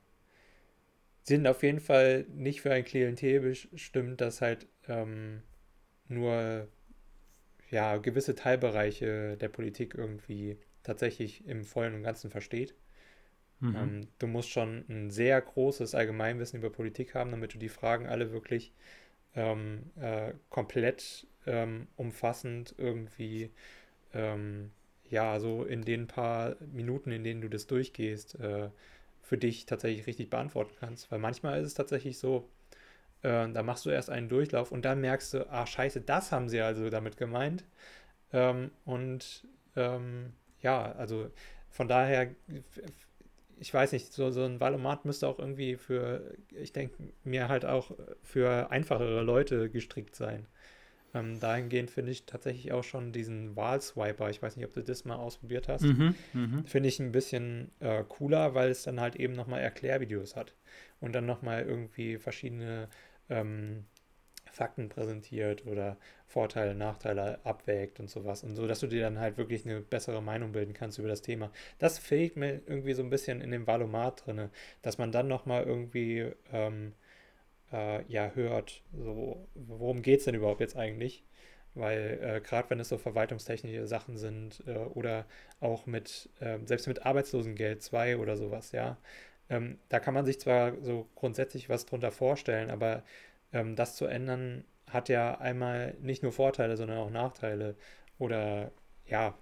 Sind 1.22 1.46
auf 1.46 1.62
jeden 1.62 1.80
Fall 1.80 2.26
nicht 2.30 2.62
für 2.62 2.72
ein 2.72 2.84
Klientel 2.84 3.40
bestimmt, 3.40 4.20
das 4.20 4.40
halt 4.40 4.66
ähm, 4.88 5.42
nur 6.08 6.68
ja, 7.70 7.98
gewisse 7.98 8.34
Teilbereiche 8.34 9.36
der 9.36 9.48
Politik 9.48 9.94
irgendwie 9.94 10.58
tatsächlich 10.82 11.46
im 11.46 11.64
Vollen 11.64 11.94
und 11.94 12.02
Ganzen 12.02 12.30
versteht. 12.30 12.74
Mhm. 13.60 13.76
Ähm, 13.76 14.08
du 14.18 14.26
musst 14.26 14.50
schon 14.50 14.84
ein 14.88 15.10
sehr 15.10 15.40
großes 15.40 15.94
Allgemeinwissen 15.94 16.58
über 16.58 16.70
Politik 16.70 17.14
haben, 17.14 17.30
damit 17.30 17.54
du 17.54 17.58
die 17.58 17.68
Fragen 17.68 18.06
alle 18.06 18.32
wirklich 18.32 18.72
ähm, 19.34 19.90
äh, 20.00 20.32
komplett 20.48 21.26
ähm, 21.46 21.86
umfassend 21.96 22.74
irgendwie, 22.78 23.50
ähm, 24.12 24.70
ja, 25.08 25.38
so 25.40 25.64
in 25.64 25.82
den 25.82 26.06
paar 26.06 26.56
Minuten, 26.72 27.12
in 27.12 27.24
denen 27.24 27.40
du 27.40 27.48
das 27.48 27.66
durchgehst, 27.66 28.38
äh, 28.40 28.70
für 29.22 29.38
dich 29.38 29.66
tatsächlich 29.66 30.06
richtig 30.06 30.30
beantworten 30.30 30.74
kannst. 30.80 31.10
Weil 31.10 31.18
manchmal 31.18 31.60
ist 31.60 31.66
es 31.68 31.74
tatsächlich 31.74 32.18
so, 32.18 32.48
äh, 33.22 33.48
da 33.50 33.62
machst 33.62 33.86
du 33.86 33.90
erst 33.90 34.10
einen 34.10 34.28
Durchlauf 34.28 34.72
und 34.72 34.84
dann 34.84 35.00
merkst 35.00 35.34
du, 35.34 35.50
ah, 35.50 35.66
scheiße, 35.66 36.00
das 36.02 36.32
haben 36.32 36.48
sie 36.48 36.60
also 36.60 36.90
damit 36.90 37.16
gemeint. 37.16 37.64
Ähm, 38.32 38.70
und 38.84 39.46
ähm, 39.76 40.32
ja, 40.62 40.92
also 40.92 41.30
von 41.70 41.88
daher, 41.88 42.30
ich 43.58 43.72
weiß 43.72 43.92
nicht, 43.92 44.12
so, 44.12 44.30
so 44.30 44.44
ein 44.44 44.60
Valomat 44.60 45.04
müsste 45.04 45.28
auch 45.28 45.38
irgendwie 45.38 45.76
für, 45.76 46.34
ich 46.50 46.72
denke 46.72 46.96
mir 47.24 47.48
halt 47.48 47.64
auch 47.64 47.92
für 48.22 48.70
einfachere 48.70 49.22
Leute 49.22 49.70
gestrickt 49.70 50.16
sein. 50.16 50.46
Ähm, 51.14 51.40
dahingehend 51.40 51.90
finde 51.90 52.12
ich 52.12 52.24
tatsächlich 52.24 52.72
auch 52.72 52.84
schon 52.84 53.12
diesen 53.12 53.56
Wahlswiper, 53.56 54.30
ich 54.30 54.42
weiß 54.42 54.56
nicht, 54.56 54.66
ob 54.66 54.74
du 54.74 54.82
das 54.82 55.04
mal 55.04 55.16
ausprobiert 55.16 55.68
hast, 55.68 55.82
mhm, 55.82 56.14
mhm. 56.32 56.64
finde 56.66 56.88
ich 56.88 57.00
ein 57.00 57.12
bisschen 57.12 57.72
äh, 57.80 58.04
cooler, 58.08 58.54
weil 58.54 58.70
es 58.70 58.84
dann 58.84 59.00
halt 59.00 59.16
eben 59.16 59.34
nochmal 59.34 59.60
Erklärvideos 59.60 60.36
hat 60.36 60.54
und 61.00 61.12
dann 61.12 61.26
nochmal 61.26 61.64
irgendwie 61.64 62.16
verschiedene 62.16 62.88
ähm, 63.28 63.86
Fakten 64.52 64.88
präsentiert 64.88 65.66
oder 65.66 65.96
Vorteile, 66.26 66.74
Nachteile 66.74 67.44
abwägt 67.44 68.00
und 68.00 68.10
sowas. 68.10 68.44
Und 68.44 68.56
so, 68.56 68.66
dass 68.66 68.80
du 68.80 68.86
dir 68.86 69.02
dann 69.02 69.18
halt 69.18 69.36
wirklich 69.36 69.64
eine 69.64 69.80
bessere 69.80 70.22
Meinung 70.22 70.52
bilden 70.52 70.74
kannst 70.74 70.98
über 70.98 71.08
das 71.08 71.22
Thema. 71.22 71.50
Das 71.78 71.98
fehlt 71.98 72.36
mir 72.36 72.60
irgendwie 72.66 72.94
so 72.94 73.02
ein 73.02 73.10
bisschen 73.10 73.40
in 73.40 73.50
dem 73.50 73.66
Valomat 73.66 74.26
drin, 74.26 74.50
dass 74.82 74.98
man 74.98 75.12
dann 75.12 75.28
nochmal 75.28 75.64
irgendwie 75.64 76.32
ähm, 76.52 76.92
äh, 77.72 78.04
ja 78.06 78.32
hört, 78.34 78.82
so, 78.92 79.46
worum 79.54 80.02
geht 80.02 80.20
es 80.20 80.24
denn 80.24 80.34
überhaupt 80.34 80.60
jetzt 80.60 80.76
eigentlich? 80.76 81.24
Weil 81.74 82.18
äh, 82.20 82.40
gerade 82.40 82.68
wenn 82.70 82.80
es 82.80 82.88
so 82.88 82.98
verwaltungstechnische 82.98 83.86
Sachen 83.86 84.16
sind 84.16 84.62
äh, 84.66 84.76
oder 84.76 85.26
auch 85.60 85.86
mit, 85.86 86.28
ähm, 86.40 86.66
selbst 86.66 86.88
mit 86.88 87.06
Arbeitslosengeld 87.06 87.82
2 87.82 88.16
oder 88.16 88.36
sowas, 88.36 88.72
ja, 88.72 88.96
ähm, 89.48 89.78
da 89.88 90.00
kann 90.00 90.14
man 90.14 90.24
sich 90.24 90.40
zwar 90.40 90.80
so 90.82 91.08
grundsätzlich 91.14 91.68
was 91.68 91.86
drunter 91.86 92.12
vorstellen, 92.12 92.70
aber 92.70 93.02
ähm, 93.52 93.76
das 93.76 93.96
zu 93.96 94.06
ändern 94.06 94.64
hat 94.88 95.08
ja 95.08 95.38
einmal 95.38 95.94
nicht 96.00 96.22
nur 96.22 96.32
Vorteile, 96.32 96.76
sondern 96.76 96.98
auch 96.98 97.10
Nachteile. 97.10 97.76
Oder 98.18 98.72
ja. 99.06 99.34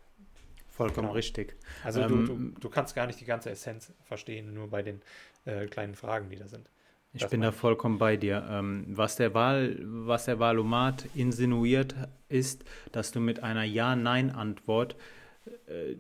Vollkommen 0.69 1.09
genau. 1.09 1.15
richtig. 1.15 1.57
Also 1.85 2.03
ähm, 2.03 2.09
du, 2.09 2.37
du, 2.37 2.61
du, 2.61 2.71
kannst 2.71 2.95
gar 2.95 3.07
nicht 3.07 3.21
die 3.21 3.25
ganze 3.25 3.51
Essenz 3.51 3.93
verstehen, 4.05 4.55
nur 4.55 4.69
bei 4.69 4.83
den 4.83 5.03
äh, 5.45 5.67
kleinen 5.67 5.95
Fragen, 5.95 6.31
die 6.31 6.37
da 6.37 6.47
sind. 6.47 6.71
Ich 7.13 7.23
das 7.23 7.31
bin 7.31 7.41
da 7.41 7.53
vollkommen 7.53 7.99
bei 7.99 8.17
dir. 8.17 8.47
Ähm, 8.51 8.85
was 8.89 9.17
der 9.17 9.35
Wahl, 9.35 9.79
was 9.81 10.27
der 10.27 10.39
Wahlomat 10.39 11.07
insinuiert, 11.15 11.95
ist, 12.29 12.65
dass 12.93 13.13
du 13.13 13.21
mit 13.21 13.43
einer 13.43 13.65
Ja-Nein-Antwort 13.65 14.97
äh, 15.67 15.97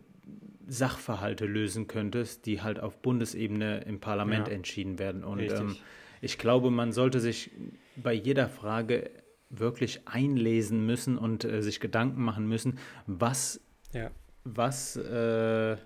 Sachverhalte 0.66 1.46
lösen 1.46 1.86
könntest, 1.86 2.44
die 2.44 2.60
halt 2.60 2.78
auf 2.78 3.00
Bundesebene 3.00 3.80
im 3.80 4.00
Parlament 4.00 4.48
ja. 4.48 4.54
entschieden 4.54 4.98
werden. 4.98 5.24
Und 5.24 5.40
ähm, 5.40 5.76
ich 6.20 6.36
glaube, 6.36 6.70
man 6.70 6.92
sollte 6.92 7.20
sich 7.20 7.50
bei 7.96 8.12
jeder 8.12 8.48
Frage 8.48 9.10
wirklich 9.48 10.06
einlesen 10.06 10.84
müssen 10.84 11.16
und 11.16 11.44
äh, 11.44 11.62
sich 11.62 11.80
Gedanken 11.80 12.22
machen 12.22 12.46
müssen, 12.46 12.78
was, 13.06 13.62
ja. 13.92 14.10
was, 14.44 14.96
äh, 14.96 15.78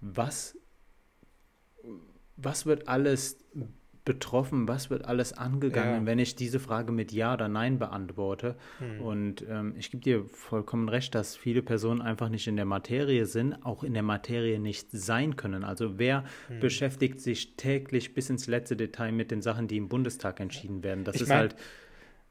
was, 0.00 0.56
was 2.36 2.66
wird 2.66 2.86
alles 2.86 3.38
betroffen, 4.10 4.66
was 4.66 4.90
wird 4.90 5.04
alles 5.04 5.32
angegangen, 5.32 6.00
ja. 6.00 6.06
wenn 6.06 6.18
ich 6.18 6.34
diese 6.34 6.58
Frage 6.58 6.90
mit 6.90 7.12
Ja 7.12 7.34
oder 7.34 7.46
Nein 7.46 7.78
beantworte. 7.78 8.56
Hm. 8.80 9.00
Und 9.00 9.46
ähm, 9.48 9.74
ich 9.78 9.92
gebe 9.92 10.02
dir 10.02 10.24
vollkommen 10.24 10.88
recht, 10.88 11.14
dass 11.14 11.36
viele 11.36 11.62
Personen 11.62 12.02
einfach 12.02 12.28
nicht 12.28 12.48
in 12.48 12.56
der 12.56 12.64
Materie 12.64 13.24
sind, 13.26 13.64
auch 13.64 13.84
in 13.84 13.94
der 13.94 14.02
Materie 14.02 14.58
nicht 14.58 14.90
sein 14.90 15.36
können. 15.36 15.62
Also 15.62 16.00
wer 16.00 16.24
hm. 16.48 16.58
beschäftigt 16.58 17.20
sich 17.20 17.54
täglich 17.54 18.12
bis 18.12 18.30
ins 18.30 18.48
letzte 18.48 18.74
Detail 18.74 19.12
mit 19.12 19.30
den 19.30 19.42
Sachen, 19.42 19.68
die 19.68 19.76
im 19.76 19.88
Bundestag 19.88 20.40
entschieden 20.40 20.82
werden? 20.82 21.04
Das 21.04 21.14
ich 21.14 21.22
ist 21.22 21.28
mein, 21.28 21.38
halt. 21.38 21.56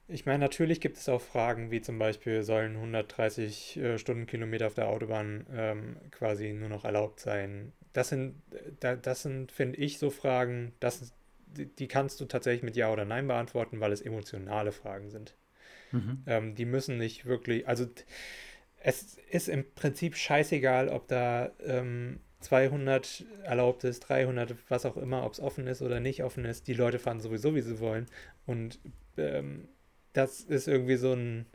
Ich 0.09 0.25
meine, 0.25 0.39
natürlich 0.39 0.81
gibt 0.81 0.97
es 0.97 1.07
auch 1.07 1.21
Fragen, 1.21 1.71
wie 1.71 1.79
zum 1.79 1.97
Beispiel, 1.97 2.43
sollen 2.43 2.75
130 2.75 3.77
äh, 3.77 3.97
Stundenkilometer 3.97 4.67
auf 4.67 4.73
der 4.73 4.89
Autobahn 4.89 5.45
ähm, 5.53 5.95
quasi 6.11 6.51
nur 6.51 6.67
noch 6.67 6.83
erlaubt 6.83 7.21
sein? 7.21 7.71
Das 7.93 8.09
sind, 8.09 8.35
da, 8.81 8.97
das 8.97 9.21
sind, 9.21 9.53
finde 9.53 9.77
ich, 9.77 9.97
so 9.97 10.09
Fragen, 10.09 10.73
das 10.81 11.13
die 11.53 11.87
kannst 11.87 12.21
du 12.21 12.25
tatsächlich 12.25 12.63
mit 12.63 12.75
Ja 12.75 12.91
oder 12.91 13.05
Nein 13.05 13.27
beantworten, 13.27 13.79
weil 13.79 13.91
es 13.91 14.01
emotionale 14.01 14.71
Fragen 14.71 15.09
sind. 15.09 15.35
Mhm. 15.91 16.23
Ähm, 16.27 16.55
die 16.55 16.65
müssen 16.65 16.97
nicht 16.97 17.25
wirklich, 17.25 17.67
also 17.67 17.87
es 18.81 19.17
ist 19.29 19.49
im 19.49 19.65
Prinzip 19.75 20.15
scheißegal, 20.15 20.89
ob 20.89 21.07
da 21.07 21.51
ähm, 21.65 22.19
200 22.41 23.25
erlaubt 23.43 23.83
ist, 23.83 24.01
300, 24.01 24.55
was 24.69 24.85
auch 24.85 24.95
immer, 24.95 25.25
ob 25.25 25.33
es 25.33 25.39
offen 25.39 25.67
ist 25.67 25.81
oder 25.81 25.99
nicht 25.99 26.23
offen 26.23 26.45
ist. 26.45 26.67
Die 26.67 26.73
Leute 26.73 26.99
fahren 26.99 27.19
sowieso, 27.19 27.55
wie 27.55 27.61
sie 27.61 27.79
wollen. 27.79 28.05
Und 28.45 28.79
ähm, 29.17 29.67
das 30.13 30.41
ist 30.41 30.67
irgendwie 30.67 30.95
so 30.95 31.13
ein 31.13 31.45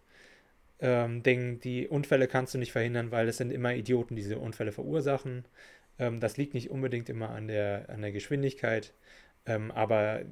ähm, 0.80 1.22
Ding, 1.22 1.61
die 1.61 1.88
Unfälle 1.88 2.28
kannst 2.28 2.52
du 2.54 2.59
nicht 2.59 2.72
verhindern, 2.72 3.11
weil 3.11 3.28
es 3.28 3.38
sind 3.38 3.50
immer 3.50 3.74
Idioten, 3.74 4.16
die 4.16 4.22
diese 4.22 4.38
Unfälle 4.38 4.72
verursachen. 4.72 5.46
Ähm, 5.98 6.20
das 6.20 6.37
liegt 6.37 6.52
nicht 6.52 6.70
unbedingt 6.70 7.09
immer 7.09 7.30
an 7.30 7.48
der, 7.48 7.87
an 7.88 8.02
der 8.02 8.12
Geschwindigkeit. 8.12 8.92
Ähm, 9.47 9.71
aber 9.73 10.23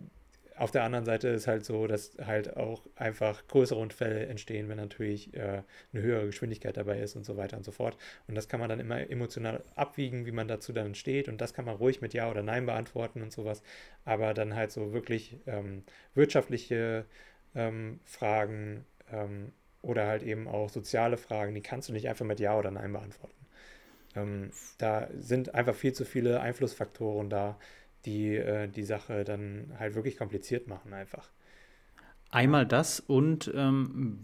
auf 0.57 0.71
der 0.71 0.85
anderen 0.85 1.05
Seite 1.05 1.29
ist 1.29 1.47
halt 1.47 1.65
so, 1.65 1.87
dass 1.87 2.17
halt 2.25 2.57
auch 2.57 2.83
einfach 2.97 3.47
größere 3.49 3.79
Unfälle 3.79 4.27
entstehen, 4.27 4.69
wenn 4.69 4.77
natürlich 4.77 5.35
äh, 5.35 5.63
eine 5.93 6.03
höhere 6.03 6.27
Geschwindigkeit 6.27 6.77
dabei 6.77 7.01
ist 7.01 7.17
und 7.17 7.25
so 7.25 7.37
weiter 7.37 7.57
und 7.57 7.65
so 7.65 7.73
fort. 7.73 7.97
Und 8.29 8.35
das 8.35 8.49
kann 8.49 8.61
man 8.61 8.69
dann 8.69 8.81
immer 8.81 9.11
emotional 9.11 9.63
abwiegen, 9.75 10.27
wie 10.27 10.33
man 10.33 10.49
dazu 10.49 10.73
dann 10.73 10.95
steht. 10.95 11.29
Und 11.29 11.41
das 11.41 11.55
kann 11.55 11.65
man 11.65 11.77
ruhig 11.77 12.01
mit 12.01 12.15
Ja 12.15 12.31
oder 12.31 12.43
Nein 12.43 12.67
beantworten 12.67 13.23
und 13.23 13.33
sowas. 13.33 13.63
Aber 14.05 14.35
dann 14.35 14.55
halt 14.55 14.73
so 14.73 14.93
wirklich 14.93 15.37
ähm, 15.47 15.85
wirtschaftliche 16.15 17.07
ähm, 17.55 18.01
Fragen 18.05 18.85
ähm, 19.11 19.53
oder 19.81 20.07
halt 20.07 20.23
eben 20.23 20.49
auch 20.49 20.69
soziale 20.69 21.17
Fragen, 21.17 21.55
die 21.55 21.63
kannst 21.63 21.89
du 21.89 21.93
nicht 21.93 22.09
einfach 22.09 22.27
mit 22.27 22.41
Ja 22.41 22.57
oder 22.59 22.71
Nein 22.71 22.93
beantworten. 22.93 23.35
Ähm, 24.15 24.51
da 24.79 25.09
sind 25.19 25.55
einfach 25.55 25.75
viel 25.75 25.93
zu 25.93 26.05
viele 26.05 26.41
Einflussfaktoren 26.41 27.31
da, 27.31 27.59
die 28.05 28.37
äh, 28.37 28.69
die 28.69 28.85
Sache 28.85 29.25
dann 29.25 29.73
halt 29.79 29.95
wirklich 29.95 30.17
kompliziert 30.17 30.69
machen 30.69 30.93
einfach. 30.93 31.31
Einmal 32.31 32.67
das 32.67 32.99
und 33.01 33.53
ähm, 33.55 34.21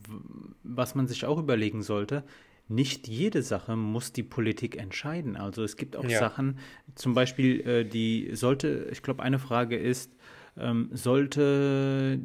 was 0.62 0.94
man 0.94 1.06
sich 1.06 1.26
auch 1.26 1.38
überlegen 1.38 1.82
sollte, 1.82 2.24
nicht 2.68 3.08
jede 3.08 3.42
Sache 3.42 3.76
muss 3.76 4.12
die 4.12 4.22
Politik 4.22 4.76
entscheiden. 4.76 5.36
Also 5.36 5.62
es 5.62 5.76
gibt 5.76 5.96
auch 5.96 6.04
ja. 6.04 6.18
Sachen, 6.18 6.58
zum 6.94 7.14
Beispiel, 7.14 7.60
äh, 7.66 7.84
die 7.84 8.30
sollte, 8.34 8.88
ich 8.90 9.02
glaube, 9.02 9.22
eine 9.22 9.38
Frage 9.38 9.76
ist, 9.76 10.12
ähm, 10.56 10.90
sollte 10.92 12.20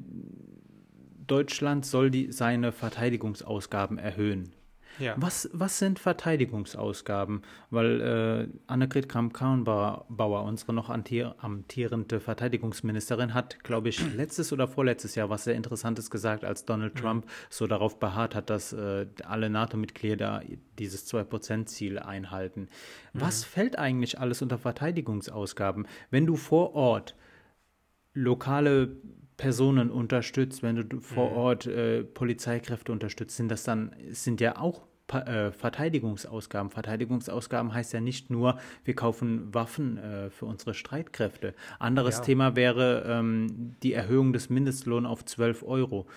Deutschland 1.27 1.85
soll 1.85 2.11
die, 2.11 2.31
seine 2.31 2.71
Verteidigungsausgaben 2.71 3.97
erhöhen. 3.97 4.51
Ja. 4.99 5.15
Was, 5.17 5.49
was 5.53 5.79
sind 5.79 5.99
Verteidigungsausgaben? 5.99 7.41
Weil 7.69 8.01
äh, 8.01 8.57
Annegret 8.67 9.09
Kramp-Karrenbauer, 9.09 10.43
unsere 10.43 10.73
noch 10.73 10.89
amtierende 10.89 12.19
Verteidigungsministerin, 12.19 13.33
hat, 13.33 13.63
glaube 13.63 13.89
ich, 13.89 13.99
letztes 14.15 14.53
oder 14.53 14.67
vorletztes 14.67 15.15
Jahr 15.15 15.29
was 15.29 15.45
sehr 15.45 15.55
Interessantes 15.55 16.09
gesagt, 16.09 16.45
als 16.45 16.65
Donald 16.65 16.95
mhm. 16.95 16.99
Trump 16.99 17.25
mhm. 17.25 17.29
so 17.49 17.67
darauf 17.67 17.99
beharrt 17.99 18.35
hat, 18.35 18.49
dass 18.49 18.73
äh, 18.73 19.07
alle 19.23 19.49
NATO-Mitglieder 19.49 20.41
dieses 20.79 21.11
2%-Ziel 21.11 21.99
einhalten. 21.99 22.69
Mhm. 23.13 23.21
Was 23.21 23.43
fällt 23.43 23.77
eigentlich 23.77 24.19
alles 24.19 24.41
unter 24.41 24.57
Verteidigungsausgaben? 24.57 25.87
Wenn 26.11 26.25
du 26.25 26.35
vor 26.35 26.75
Ort 26.75 27.15
lokale 28.13 28.95
Personen 29.43 29.91
unterstützt, 29.91 30.63
wenn 30.63 30.87
du 30.87 31.01
vor 31.01 31.31
mhm. 31.31 31.35
Ort 31.35 31.67
äh, 31.67 32.05
Polizeikräfte 32.05 32.93
unterstützt, 32.93 33.35
sind 33.35 33.49
das 33.49 33.65
dann, 33.65 33.93
sind 34.11 34.39
ja 34.39 34.57
auch 34.57 34.83
äh, 35.11 35.51
Verteidigungsausgaben. 35.51 36.71
Verteidigungsausgaben 36.71 37.73
heißt 37.73 37.91
ja 37.91 37.99
nicht 37.99 38.29
nur, 38.29 38.57
wir 38.85 38.95
kaufen 38.95 39.53
Waffen 39.53 39.97
äh, 39.97 40.29
für 40.29 40.45
unsere 40.45 40.73
Streitkräfte. 40.73 41.55
Anderes 41.77 42.19
ja. 42.19 42.23
Thema 42.23 42.55
wäre 42.55 43.03
ähm, 43.05 43.75
die 43.83 43.91
Erhöhung 43.91 44.31
des 44.31 44.49
Mindestlohns 44.49 45.07
auf 45.07 45.25
12 45.25 45.63
Euro. 45.63 46.07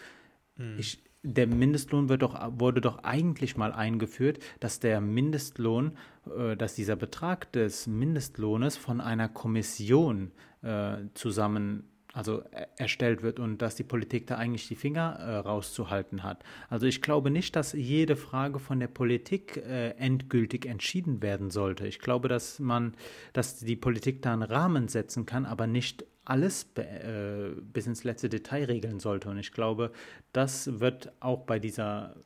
Mhm. 0.56 0.76
Ich, 0.78 1.02
der 1.24 1.48
Mindestlohn 1.48 2.08
wird 2.08 2.22
doch, 2.22 2.40
wurde 2.60 2.80
doch 2.80 3.02
eigentlich 3.02 3.56
mal 3.56 3.72
eingeführt, 3.72 4.38
dass 4.60 4.78
der 4.78 5.00
Mindestlohn, 5.00 5.96
äh, 6.38 6.56
dass 6.56 6.76
dieser 6.76 6.94
Betrag 6.94 7.50
des 7.50 7.88
Mindestlohnes 7.88 8.76
von 8.76 9.00
einer 9.00 9.28
Kommission 9.28 10.30
äh, 10.62 10.98
zusammen 11.14 11.90
also 12.16 12.42
erstellt 12.78 13.22
wird 13.22 13.38
und 13.38 13.60
dass 13.60 13.74
die 13.74 13.84
Politik 13.84 14.26
da 14.26 14.36
eigentlich 14.36 14.68
die 14.68 14.74
Finger 14.74 15.18
äh, 15.18 15.36
rauszuhalten 15.36 16.22
hat. 16.22 16.42
Also 16.70 16.86
ich 16.86 17.02
glaube 17.02 17.30
nicht, 17.30 17.54
dass 17.56 17.74
jede 17.74 18.16
Frage 18.16 18.58
von 18.58 18.80
der 18.80 18.88
Politik 18.88 19.58
äh, 19.58 19.90
endgültig 19.98 20.64
entschieden 20.64 21.20
werden 21.20 21.50
sollte. 21.50 21.86
Ich 21.86 21.98
glaube, 21.98 22.28
dass 22.28 22.58
man, 22.58 22.94
dass 23.34 23.58
die 23.58 23.76
Politik 23.76 24.22
da 24.22 24.32
einen 24.32 24.42
Rahmen 24.42 24.88
setzen 24.88 25.26
kann, 25.26 25.44
aber 25.44 25.66
nicht 25.66 26.06
alles 26.24 26.66
äh, 26.76 27.50
bis 27.60 27.86
ins 27.86 28.02
letzte 28.02 28.30
Detail 28.30 28.64
regeln 28.64 28.98
sollte. 28.98 29.28
Und 29.28 29.36
ich 29.36 29.52
glaube, 29.52 29.92
das 30.32 30.80
wird 30.80 31.12
auch 31.20 31.44
bei 31.44 31.58
dieser 31.58 32.16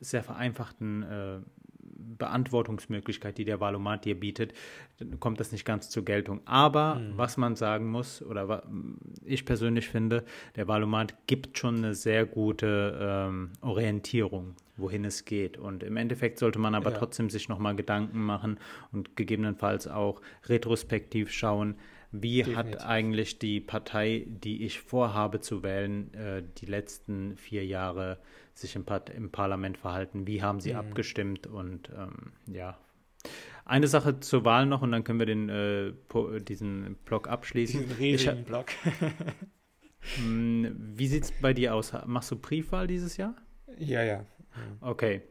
sehr 0.00 0.24
vereinfachten 0.24 1.04
äh, 1.04 1.38
Beantwortungsmöglichkeit, 2.18 3.38
die 3.38 3.44
der 3.44 3.60
Valomat 3.60 4.04
dir 4.04 4.18
bietet, 4.18 4.52
kommt 5.20 5.40
das 5.40 5.52
nicht 5.52 5.64
ganz 5.64 5.90
zur 5.90 6.04
Geltung. 6.04 6.40
Aber 6.44 6.96
mhm. 6.96 7.12
was 7.16 7.36
man 7.36 7.56
sagen 7.56 7.86
muss, 7.90 8.22
oder 8.22 8.62
ich 9.24 9.44
persönlich 9.44 9.88
finde, 9.88 10.24
der 10.56 10.68
Valomat 10.68 11.14
gibt 11.26 11.58
schon 11.58 11.76
eine 11.78 11.94
sehr 11.94 12.26
gute 12.26 12.98
ähm, 13.00 13.50
Orientierung, 13.60 14.54
wohin 14.76 15.04
es 15.04 15.24
geht. 15.24 15.58
Und 15.58 15.82
im 15.82 15.96
Endeffekt 15.96 16.38
sollte 16.38 16.58
man 16.58 16.74
aber 16.74 16.92
ja. 16.92 16.98
trotzdem 16.98 17.30
sich 17.30 17.48
nochmal 17.48 17.76
Gedanken 17.76 18.20
machen 18.20 18.58
und 18.92 19.16
gegebenenfalls 19.16 19.88
auch 19.88 20.20
retrospektiv 20.44 21.30
schauen, 21.30 21.76
wie 22.12 22.38
Definitiv. 22.38 22.56
hat 22.56 22.86
eigentlich 22.86 23.38
die 23.38 23.60
Partei, 23.60 24.26
die 24.28 24.64
ich 24.64 24.80
vorhabe 24.80 25.40
zu 25.40 25.62
wählen, 25.62 26.12
äh, 26.14 26.42
die 26.58 26.66
letzten 26.66 27.36
vier 27.36 27.66
Jahre 27.66 28.18
sich 28.58 28.74
im, 28.76 28.84
Par 28.84 29.02
im 29.14 29.30
Parlament 29.30 29.78
verhalten? 29.78 30.26
Wie 30.26 30.42
haben 30.42 30.60
sie 30.60 30.72
mhm. 30.72 30.78
abgestimmt? 30.78 31.46
Und 31.46 31.90
ähm, 31.96 32.32
ja. 32.46 32.78
Eine 33.64 33.88
Sache 33.88 34.20
zur 34.20 34.44
Wahl 34.44 34.66
noch 34.66 34.82
und 34.82 34.92
dann 34.92 35.02
können 35.02 35.18
wir 35.18 35.26
den, 35.26 35.48
äh, 35.48 35.92
diesen 36.40 36.96
Blog 37.04 37.28
abschließen. 37.28 37.80
Diesen 37.80 37.96
riesigen 37.96 38.40
ich, 38.40 38.46
Block. 38.46 38.66
Hm, 40.18 40.76
wie 40.96 41.08
sieht 41.08 41.24
es 41.24 41.32
bei 41.32 41.52
dir 41.52 41.74
aus? 41.74 41.92
Machst 42.06 42.30
du 42.30 42.36
Briefwahl 42.36 42.86
dieses 42.86 43.16
Jahr? 43.16 43.34
Ja, 43.76 44.04
ja. 44.04 44.24
Okay. 44.80 45.22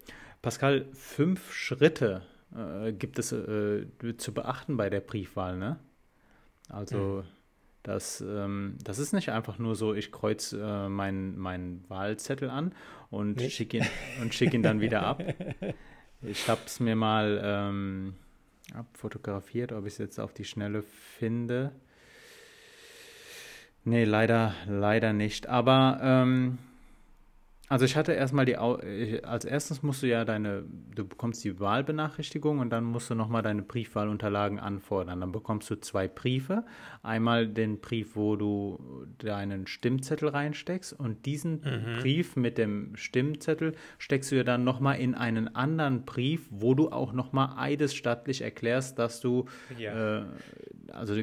Pascal, 0.42 0.88
fünf 0.92 1.54
Schritte 1.54 2.24
äh, 2.54 2.92
gibt 2.92 3.18
es 3.18 3.32
äh, 3.32 3.88
zu 4.18 4.34
beachten 4.34 4.76
bei 4.76 4.90
der 4.90 5.00
Briefwahl, 5.00 5.58
ne? 5.58 5.80
Also 6.68 6.98
mhm. 6.98 7.24
Das, 7.86 8.20
ähm, 8.22 8.78
das 8.84 8.98
ist 8.98 9.14
nicht 9.14 9.30
einfach 9.30 9.60
nur 9.60 9.76
so, 9.76 9.94
ich 9.94 10.12
kreuze 10.12 10.60
äh, 10.60 10.90
meinen 10.90 11.38
mein 11.38 11.84
Wahlzettel 11.88 12.50
an 12.50 12.74
und 13.12 13.40
schicke 13.40 13.78
ihn, 13.78 14.32
schick 14.32 14.54
ihn 14.56 14.64
dann 14.64 14.82
wieder 14.82 15.04
ab. 15.04 15.24
Ich 16.22 16.48
habe 16.48 16.62
es 16.66 16.80
mir 16.80 16.96
mal 16.96 17.40
ähm, 17.44 18.16
abfotografiert, 18.74 19.74
ob 19.74 19.86
ich 19.86 19.94
es 19.94 19.98
jetzt 20.00 20.18
auf 20.18 20.34
die 20.34 20.46
Schnelle 20.46 20.82
finde. 20.82 21.72
Nee, 23.84 24.06
leider, 24.06 24.56
leider 24.66 25.14
nicht. 25.14 25.48
Aber 25.48 26.00
ähm, 26.02 26.58
also 27.68 27.86
ich 27.86 27.96
hatte 27.96 28.14
erstmal 28.14 28.46
die, 28.46 28.56
als 28.58 29.46
erstes 29.46 29.82
musst 29.82 30.04
du 30.04 30.08
ja 30.08 30.24
deine, 30.24 30.64
du 30.94 31.08
bekommst 31.08 31.44
die 31.44 31.60
Wahlbenachrichtigung 31.60 32.60
und 32.60 32.70
dann 32.70 32.84
musst 32.84 33.10
du 33.10 33.16
nochmal 33.16 33.42
deine 33.42 33.64
Briefwahlunterlagen 33.64 34.60
anfordern. 34.60 35.22
Dann 35.22 35.32
bekommst 35.32 35.70
du 35.72 35.76
zwei 35.80 36.08
Briefe. 36.08 36.64
Einmal 37.02 37.48
den 37.48 37.82
Brief, 37.82 38.16
wo 38.16 38.36
du 38.36 39.08
deinen 39.18 39.66
Stimmzettel 39.66 40.30
reinsteckst 40.30 40.94
und 40.94 41.26
diesen 41.26 41.62
mhm. 41.62 42.02
Brief 42.02 42.36
mit 42.36 42.60
dem 42.60 42.96
Stimmzettel 42.96 43.74
steckst 43.98 44.32
du 44.32 44.36
ja 44.36 44.44
dann 44.44 44.64
nochmal 44.64 45.00
in 45.00 45.16
einen 45.16 45.56
anderen 45.56 46.06
Brief, 46.06 46.48
wo 46.52 46.76
du 46.76 46.90
auch 46.90 47.14
nochmal 47.14 47.54
eidesstattlich 47.58 48.42
erklärst, 48.42 49.00
dass 49.00 49.22
du, 49.22 49.46
ja. 49.80 50.20
äh, 50.20 50.26
also 50.92 51.16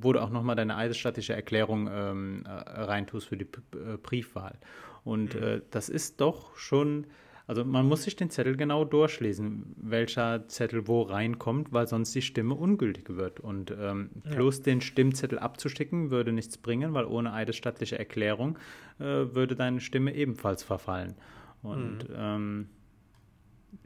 wo 0.00 0.12
du 0.12 0.22
auch 0.22 0.30
nochmal 0.30 0.54
deine 0.54 0.76
eidesstattliche 0.76 1.34
Erklärung 1.34 1.88
ähm, 1.92 2.44
äh, 2.46 2.50
reintust 2.50 3.28
für 3.28 3.36
die 3.36 3.44
P 3.44 3.60
äh, 3.74 3.96
Briefwahl. 3.96 4.58
Und 5.04 5.34
mhm. 5.34 5.42
äh, 5.42 5.60
das 5.70 5.88
ist 5.88 6.20
doch 6.20 6.56
schon, 6.56 7.06
also 7.46 7.64
man 7.64 7.86
muss 7.86 8.02
sich 8.02 8.16
den 8.16 8.30
Zettel 8.30 8.56
genau 8.56 8.84
durchlesen, 8.84 9.74
welcher 9.76 10.46
Zettel 10.48 10.86
wo 10.86 11.02
reinkommt, 11.02 11.72
weil 11.72 11.86
sonst 11.86 12.14
die 12.14 12.22
Stimme 12.22 12.54
ungültig 12.54 13.16
wird. 13.16 13.40
Und 13.40 13.70
ähm, 13.70 14.10
ja. 14.24 14.34
bloß 14.34 14.62
den 14.62 14.80
Stimmzettel 14.80 15.38
abzusticken 15.38 16.10
würde 16.10 16.32
nichts 16.32 16.58
bringen, 16.58 16.94
weil 16.94 17.06
ohne 17.06 17.32
eidesstattliche 17.32 17.98
Erklärung 17.98 18.58
äh, 18.98 19.04
würde 19.04 19.56
deine 19.56 19.80
Stimme 19.80 20.14
ebenfalls 20.14 20.62
verfallen. 20.62 21.14
Und 21.62 22.08
mhm. 22.08 22.14
ähm, 22.16 22.68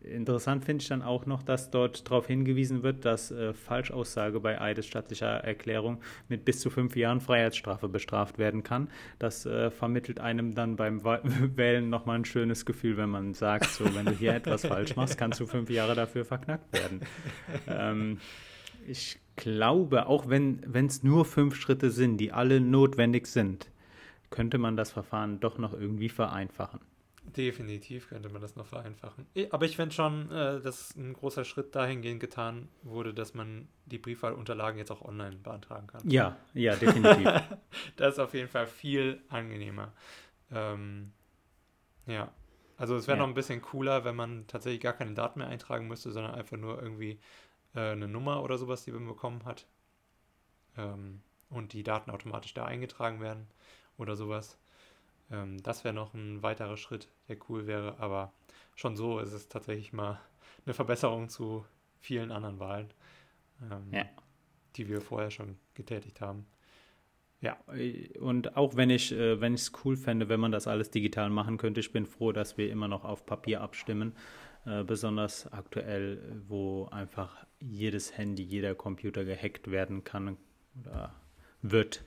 Interessant 0.04 0.64
finde 0.64 0.82
ich 0.82 0.88
dann 0.88 1.02
auch 1.02 1.26
noch, 1.26 1.42
dass 1.42 1.70
dort 1.70 2.08
darauf 2.08 2.26
hingewiesen 2.26 2.82
wird, 2.82 3.04
dass 3.04 3.30
äh, 3.30 3.52
Falschaussage 3.52 4.40
bei 4.40 4.60
eidesstattlicher 4.60 5.26
Erklärung 5.26 6.00
mit 6.28 6.44
bis 6.44 6.60
zu 6.60 6.70
fünf 6.70 6.96
Jahren 6.96 7.20
Freiheitsstrafe 7.20 7.88
bestraft 7.88 8.38
werden 8.38 8.62
kann. 8.62 8.88
Das 9.18 9.46
äh, 9.46 9.70
vermittelt 9.70 10.18
einem 10.18 10.54
dann 10.54 10.76
beim 10.76 11.04
Wählen 11.56 11.88
nochmal 11.88 12.18
ein 12.18 12.24
schönes 12.24 12.66
Gefühl, 12.66 12.96
wenn 12.96 13.10
man 13.10 13.34
sagt, 13.34 13.66
so, 13.66 13.84
wenn 13.94 14.06
du 14.06 14.12
hier 14.12 14.34
etwas 14.34 14.66
falsch 14.66 14.96
machst, 14.96 15.18
kannst 15.18 15.38
du 15.40 15.46
fünf 15.46 15.70
Jahre 15.70 15.94
dafür 15.94 16.24
verknackt 16.24 16.72
werden. 16.72 17.00
Ähm, 17.68 18.18
ich 18.86 19.20
glaube, 19.36 20.06
auch 20.06 20.28
wenn 20.28 20.60
es 20.86 21.02
nur 21.02 21.24
fünf 21.24 21.54
Schritte 21.54 21.90
sind, 21.90 22.18
die 22.18 22.32
alle 22.32 22.60
notwendig 22.60 23.26
sind, 23.26 23.70
könnte 24.30 24.58
man 24.58 24.76
das 24.76 24.90
Verfahren 24.90 25.40
doch 25.40 25.58
noch 25.58 25.72
irgendwie 25.72 26.08
vereinfachen. 26.08 26.80
Definitiv 27.24 28.08
könnte 28.08 28.28
man 28.28 28.42
das 28.42 28.56
noch 28.56 28.66
vereinfachen. 28.66 29.26
Aber 29.50 29.64
ich 29.64 29.76
finde 29.76 29.94
schon, 29.94 30.30
äh, 30.30 30.60
dass 30.60 30.94
ein 30.96 31.12
großer 31.12 31.44
Schritt 31.44 31.74
dahingehend 31.74 32.20
getan 32.20 32.68
wurde, 32.82 33.14
dass 33.14 33.32
man 33.32 33.68
die 33.86 33.98
Briefwahlunterlagen 33.98 34.78
jetzt 34.78 34.90
auch 34.90 35.02
online 35.02 35.36
beantragen 35.36 35.86
kann. 35.86 36.08
Ja, 36.08 36.36
ja, 36.52 36.74
definitiv. 36.74 37.26
das 37.96 38.14
ist 38.14 38.18
auf 38.18 38.34
jeden 38.34 38.48
Fall 38.48 38.66
viel 38.66 39.22
angenehmer. 39.28 39.92
Ähm, 40.50 41.12
ja, 42.06 42.32
also 42.76 42.96
es 42.96 43.06
wäre 43.06 43.16
ja. 43.16 43.22
noch 43.22 43.28
ein 43.28 43.34
bisschen 43.34 43.62
cooler, 43.62 44.04
wenn 44.04 44.16
man 44.16 44.46
tatsächlich 44.48 44.80
gar 44.80 44.92
keine 44.92 45.14
Daten 45.14 45.38
mehr 45.38 45.48
eintragen 45.48 45.86
müsste, 45.86 46.10
sondern 46.10 46.34
einfach 46.34 46.56
nur 46.56 46.82
irgendwie 46.82 47.20
äh, 47.74 47.92
eine 47.92 48.08
Nummer 48.08 48.42
oder 48.42 48.58
sowas, 48.58 48.84
die 48.84 48.92
man 48.92 49.06
bekommen 49.06 49.44
hat. 49.44 49.66
Ähm, 50.76 51.22
und 51.48 51.72
die 51.72 51.82
Daten 51.82 52.10
automatisch 52.10 52.54
da 52.54 52.64
eingetragen 52.64 53.20
werden 53.20 53.46
oder 53.96 54.16
sowas. 54.16 54.58
Ähm, 55.32 55.62
das 55.62 55.82
wäre 55.84 55.94
noch 55.94 56.14
ein 56.14 56.42
weiterer 56.42 56.76
Schritt, 56.76 57.08
der 57.28 57.36
cool 57.48 57.66
wäre, 57.66 57.98
aber 57.98 58.32
schon 58.76 58.96
so 58.96 59.18
ist 59.18 59.32
es 59.32 59.48
tatsächlich 59.48 59.92
mal 59.92 60.20
eine 60.66 60.74
Verbesserung 60.74 61.28
zu 61.28 61.64
vielen 62.00 62.30
anderen 62.30 62.60
Wahlen, 62.60 62.92
ähm, 63.62 63.88
ja. 63.90 64.04
die 64.76 64.88
wir 64.88 65.00
vorher 65.00 65.30
schon 65.30 65.56
getätigt 65.74 66.20
haben. 66.20 66.46
Ja, 67.40 67.56
und 68.20 68.56
auch 68.56 68.76
wenn 68.76 68.88
ich 68.88 69.10
äh, 69.10 69.40
wenn 69.40 69.54
ich 69.54 69.62
es 69.62 69.72
cool 69.84 69.96
fände, 69.96 70.28
wenn 70.28 70.38
man 70.38 70.52
das 70.52 70.68
alles 70.68 70.90
digital 70.90 71.28
machen 71.28 71.56
könnte, 71.58 71.80
ich 71.80 71.90
bin 71.90 72.06
froh, 72.06 72.30
dass 72.30 72.56
wir 72.56 72.70
immer 72.70 72.86
noch 72.86 73.04
auf 73.04 73.26
Papier 73.26 73.62
abstimmen, 73.62 74.14
äh, 74.64 74.84
besonders 74.84 75.52
aktuell, 75.52 76.40
wo 76.46 76.86
einfach 76.92 77.44
jedes 77.58 78.16
Handy, 78.16 78.44
jeder 78.44 78.76
Computer 78.76 79.24
gehackt 79.24 79.72
werden 79.72 80.04
kann 80.04 80.36
oder 80.80 81.12
wird 81.62 82.04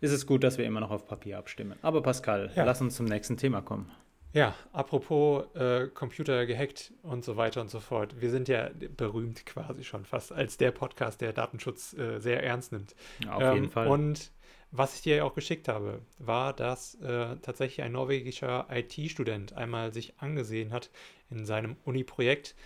ist 0.00 0.12
es 0.12 0.26
gut, 0.26 0.44
dass 0.44 0.58
wir 0.58 0.64
immer 0.64 0.80
noch 0.80 0.90
auf 0.90 1.06
Papier 1.06 1.38
abstimmen. 1.38 1.78
Aber 1.82 2.02
Pascal, 2.02 2.50
ja. 2.54 2.64
lass 2.64 2.80
uns 2.80 2.96
zum 2.96 3.06
nächsten 3.06 3.36
Thema 3.36 3.62
kommen. 3.62 3.90
Ja, 4.34 4.56
apropos 4.72 5.44
äh, 5.54 5.86
Computer 5.94 6.44
gehackt 6.44 6.92
und 7.02 7.24
so 7.24 7.36
weiter 7.36 7.60
und 7.60 7.70
so 7.70 7.78
fort. 7.78 8.20
Wir 8.20 8.30
sind 8.30 8.48
ja 8.48 8.68
berühmt 8.96 9.46
quasi 9.46 9.84
schon 9.84 10.04
fast 10.04 10.32
als 10.32 10.56
der 10.56 10.72
Podcast, 10.72 11.20
der 11.20 11.32
Datenschutz 11.32 11.94
äh, 11.94 12.18
sehr 12.18 12.42
ernst 12.42 12.72
nimmt. 12.72 12.96
Ja, 13.24 13.34
auf 13.34 13.42
ähm, 13.42 13.54
jeden 13.54 13.70
Fall. 13.70 13.86
Und 13.86 14.32
was 14.72 14.96
ich 14.96 15.02
dir 15.02 15.24
auch 15.24 15.34
geschickt 15.34 15.68
habe, 15.68 16.00
war, 16.18 16.52
dass 16.52 16.96
äh, 16.96 17.36
tatsächlich 17.42 17.82
ein 17.82 17.92
norwegischer 17.92 18.66
IT-Student 18.72 19.52
einmal 19.52 19.92
sich 19.92 20.18
angesehen 20.18 20.72
hat 20.72 20.90
in 21.30 21.46
seinem 21.46 21.76
Uni-Projekt, 21.84 22.56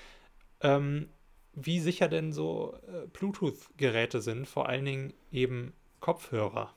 ähm, 0.63 1.11
wie 1.53 1.81
sicher 1.81 2.09
denn 2.09 2.33
so 2.33 2.79
äh, 2.87 3.09
Bluetooth-Geräte 3.09 4.23
sind, 4.23 4.49
vor 4.49 4.71
allen 4.71 4.87
Dingen 4.87 5.13
eben 5.31 5.75
Kopfhörer. 6.01 6.73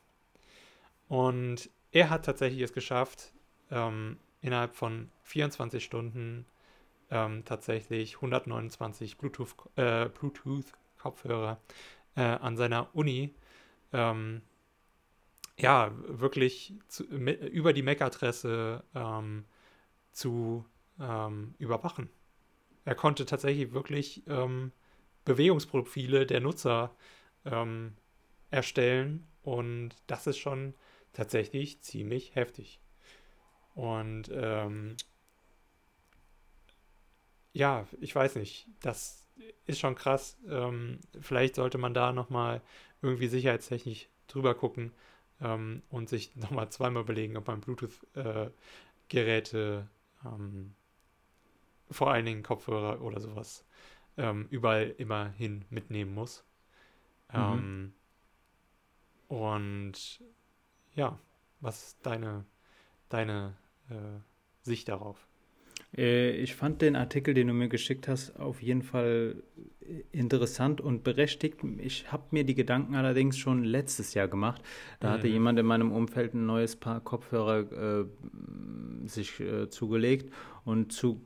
Und 1.12 1.70
er 1.92 2.10
hat 2.10 2.24
tatsächlich 2.24 2.62
es 2.62 2.72
geschafft, 2.72 3.34
ähm, 3.70 4.18
innerhalb 4.40 4.74
von 4.78 5.12
24 5.24 5.84
Stunden 5.84 6.46
ähm, 7.10 7.44
tatsächlich 7.44 8.16
129 8.16 9.18
Bluetooth-Kopfhörer 9.18 10.06
äh, 10.06 10.08
Bluetooth 10.08 11.58
äh, 12.16 12.22
an 12.22 12.56
seiner 12.56 12.96
Uni 12.96 13.36
ähm, 13.92 14.42
ja, 15.58 15.92
wirklich 16.08 16.76
zu, 16.88 17.04
mit, 17.10 17.42
über 17.42 17.74
die 17.74 17.84
MAC-Adresse 17.84 18.82
ähm, 18.96 19.44
zu 20.14 20.64
ähm, 20.98 21.56
überwachen. 21.58 22.10
Er 22.86 22.96
konnte 22.96 23.26
tatsächlich 23.26 23.74
wirklich 23.74 24.24
ähm, 24.28 24.72
Bewegungsprofile 25.26 26.26
der 26.26 26.40
Nutzer 26.40 26.96
ähm, 27.44 27.98
erstellen 28.50 29.28
und 29.44 29.90
das 30.08 30.26
ist 30.26 30.38
schon 30.38 30.74
tatsächlich 31.14 31.82
ziemlich 31.82 32.36
heftig. 32.36 32.82
Und 33.76 34.30
ähm, 34.34 34.96
ja, 37.54 37.88
ich 38.00 38.16
weiß 38.16 38.36
nicht, 38.36 38.68
das 38.82 39.26
ist 39.66 39.80
schon 39.80 39.96
krass. 39.96 40.38
Ähm, 40.48 41.00
vielleicht 41.20 41.56
sollte 41.56 41.78
man 41.78 41.94
da 41.94 42.14
nochmal 42.14 42.62
irgendwie 43.02 43.28
sicherheitstechnisch 43.28 44.08
drüber 44.28 44.56
gucken 44.56 44.94
ähm, 45.42 45.82
und 45.90 46.08
sich 46.10 46.36
nochmal 46.52 46.70
zweimal 46.70 47.04
überlegen, 47.04 47.38
ob 47.38 47.48
man 47.48 47.62
Bluetooth-Geräte, 47.62 49.88
äh, 50.24 50.28
ähm, 50.28 50.76
vor 51.90 52.12
allen 52.12 52.26
Dingen 52.26 52.44
Kopfhörer 52.44 53.02
oder 53.02 53.20
sowas, 53.20 53.66
ähm, 54.18 54.48
überall 54.50 54.94
immerhin 54.98 55.66
mitnehmen 55.70 56.14
muss. 56.14 56.44
Mhm. 57.34 57.40
Ähm, 57.40 57.94
und 59.28 60.22
ja, 60.96 61.20
was 61.60 61.84
ist 61.84 62.06
deine, 62.06 62.46
deine 63.10 63.56
äh, 63.90 64.20
Sicht 64.62 64.90
darauf? 64.90 65.28
Äh, 65.96 66.32
ich 66.32 66.56
fand 66.56 66.82
den 66.82 66.96
Artikel, 66.96 67.34
den 67.34 67.48
du 67.48 67.54
mir 67.54 67.70
geschickt 67.70 68.08
hast, 68.08 68.40
auf 68.40 68.62
jeden 68.62 68.82
Fall 68.82 69.44
interessant 70.12 70.80
und 70.80 71.04
berechtigt. 71.04 71.60
Ich 71.80 72.12
habe 72.12 72.24
mir 72.32 72.44
die 72.44 72.56
Gedanken 72.56 72.96
allerdings 72.96 73.38
schon 73.38 73.64
letztes 73.64 74.14
Jahr 74.14 74.28
gemacht. 74.28 74.62
Da 75.00 75.10
mhm. 75.10 75.14
hatte 75.14 75.28
jemand 75.28 75.60
in 75.60 75.66
meinem 75.66 75.92
Umfeld 75.92 76.34
ein 76.34 76.46
neues 76.46 76.76
Paar 76.76 77.02
Kopfhörer 77.02 78.02
äh, 78.02 79.08
sich 79.08 79.40
äh, 79.40 79.70
zugelegt 79.70 80.32
und 80.64 80.94
zu 80.94 81.22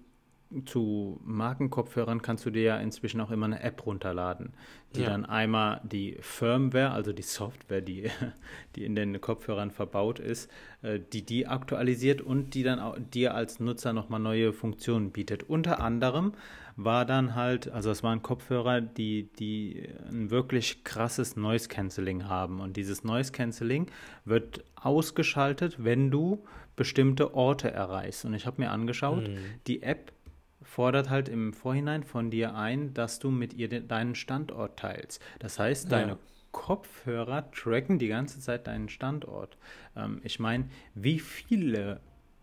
zu 0.66 1.20
Markenkopfhörern 1.26 2.22
kannst 2.22 2.46
du 2.46 2.50
dir 2.52 2.62
ja 2.62 2.78
inzwischen 2.78 3.20
auch 3.20 3.32
immer 3.32 3.48
eine 3.48 3.62
App 3.62 3.86
runterladen, 3.86 4.54
die 4.96 5.02
ja. 5.02 5.10
dann 5.10 5.26
einmal 5.26 5.82
die 5.84 6.18
Firmware, 6.22 6.91
also 6.91 7.14
die 7.14 7.24
Software, 7.24 7.82
die, 7.82 8.10
die 8.76 8.86
in 8.86 8.96
den 8.96 9.20
Kopfhörern 9.20 9.72
verbaut 9.72 10.20
ist, 10.20 10.50
äh, 10.82 11.00
die 11.00 11.26
die 11.26 11.48
aktualisiert 11.48 12.22
und 12.22 12.54
die 12.54 12.64
dann 12.64 12.80
auch 12.80 12.98
dir 13.00 13.34
als 13.34 13.60
Nutzer 13.60 13.91
nochmal 13.91 14.20
neue 14.20 14.54
Funktionen 14.54 15.12
bietet. 15.12 15.43
Unter 15.43 15.82
anderem 15.82 16.34
war 16.78 17.06
dann 17.06 17.36
halt, 17.36 17.70
also 17.70 17.89
es 17.89 18.04
waren 18.04 18.22
Kopfhörer, 18.22 18.82
die, 18.82 19.30
die 19.39 19.88
ein 20.10 20.30
wirklich 20.30 20.84
krasses 20.84 21.36
Noise 21.36 21.70
Cancelling 21.70 22.28
haben. 22.28 22.60
Und 22.60 22.78
dieses 22.78 23.04
Noise 23.04 23.32
Cancelling 23.32 23.88
wird 24.26 24.64
ausgeschaltet, 24.76 25.84
wenn 25.84 26.12
du 26.12 26.43
bestimmte 26.76 27.34
Orte 27.34 27.72
erreichst. 27.72 28.26
Und 28.26 28.34
ich 28.34 28.46
habe 28.46 28.62
mir 28.62 28.72
angeschaut, 28.72 29.28
mhm. 29.28 29.38
die 29.68 29.82
App 29.84 30.12
fordert 30.76 31.09
halt 31.09 31.30
im 31.30 31.53
Vorhinein 31.53 32.03
von 32.03 32.30
dir 32.30 32.53
ein, 32.53 32.93
dass 32.93 33.19
du 33.19 33.32
mit 33.32 33.53
ihr 33.53 33.69
de 33.69 33.80
deinen 33.80 34.13
Standort 34.13 34.78
teilst. 34.78 35.21
Das 35.39 35.57
heißt, 35.57 35.89
deine 35.89 36.11
ja. 36.11 36.17
Kopfhörer 36.51 37.49
tracken 37.51 37.97
die 37.97 38.09
ganze 38.09 38.41
Zeit 38.41 38.67
deinen 38.67 38.89
Standort. 38.89 39.57
Ähm, 39.95 40.19
ich 40.26 40.38
meine, 40.38 40.65
wie 40.93 41.19
viele 41.19 42.01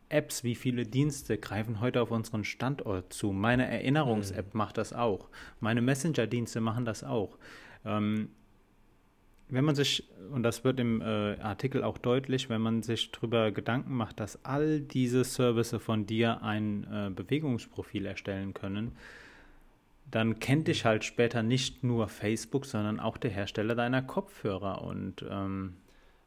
Apps, 0.08 0.44
wie 0.44 0.54
viele 0.54 0.86
Dienste 0.86 1.36
greifen 1.36 1.82
heute 1.82 2.00
auf 2.00 2.10
unseren 2.10 2.44
Standort 2.44 3.12
zu? 3.12 3.32
Meine 3.32 3.68
Erinnerungs-App 3.68 4.54
mhm. 4.54 4.58
macht 4.58 4.78
das 4.78 4.94
auch. 4.94 5.28
Meine 5.60 5.82
Messenger-Dienste 5.82 6.62
machen 6.62 6.86
das 6.86 7.04
auch. 7.04 7.36
Ähm, 7.84 8.30
wenn 9.52 9.66
man 9.66 9.74
sich, 9.74 10.08
und 10.32 10.42
das 10.44 10.64
wird 10.64 10.80
im 10.80 11.02
äh, 11.02 11.38
Artikel 11.38 11.84
auch 11.84 11.98
deutlich, 11.98 12.48
wenn 12.48 12.62
man 12.62 12.82
sich 12.82 13.12
darüber 13.12 13.52
Gedanken 13.52 13.94
macht, 13.94 14.18
dass 14.18 14.42
all 14.46 14.80
diese 14.80 15.24
Services 15.24 15.82
von 15.82 16.06
dir 16.06 16.42
ein 16.42 16.86
äh, 16.90 17.10
Bewegungsprofil 17.10 18.06
erstellen 18.06 18.54
können, 18.54 18.96
dann 20.10 20.40
kennt 20.40 20.68
dich 20.68 20.86
halt 20.86 21.04
später 21.04 21.42
nicht 21.42 21.84
nur 21.84 22.08
Facebook, 22.08 22.64
sondern 22.64 22.98
auch 22.98 23.18
der 23.18 23.30
Hersteller 23.30 23.74
deiner 23.74 24.00
Kopfhörer. 24.00 24.82
Und 24.82 25.24
ähm, 25.28 25.76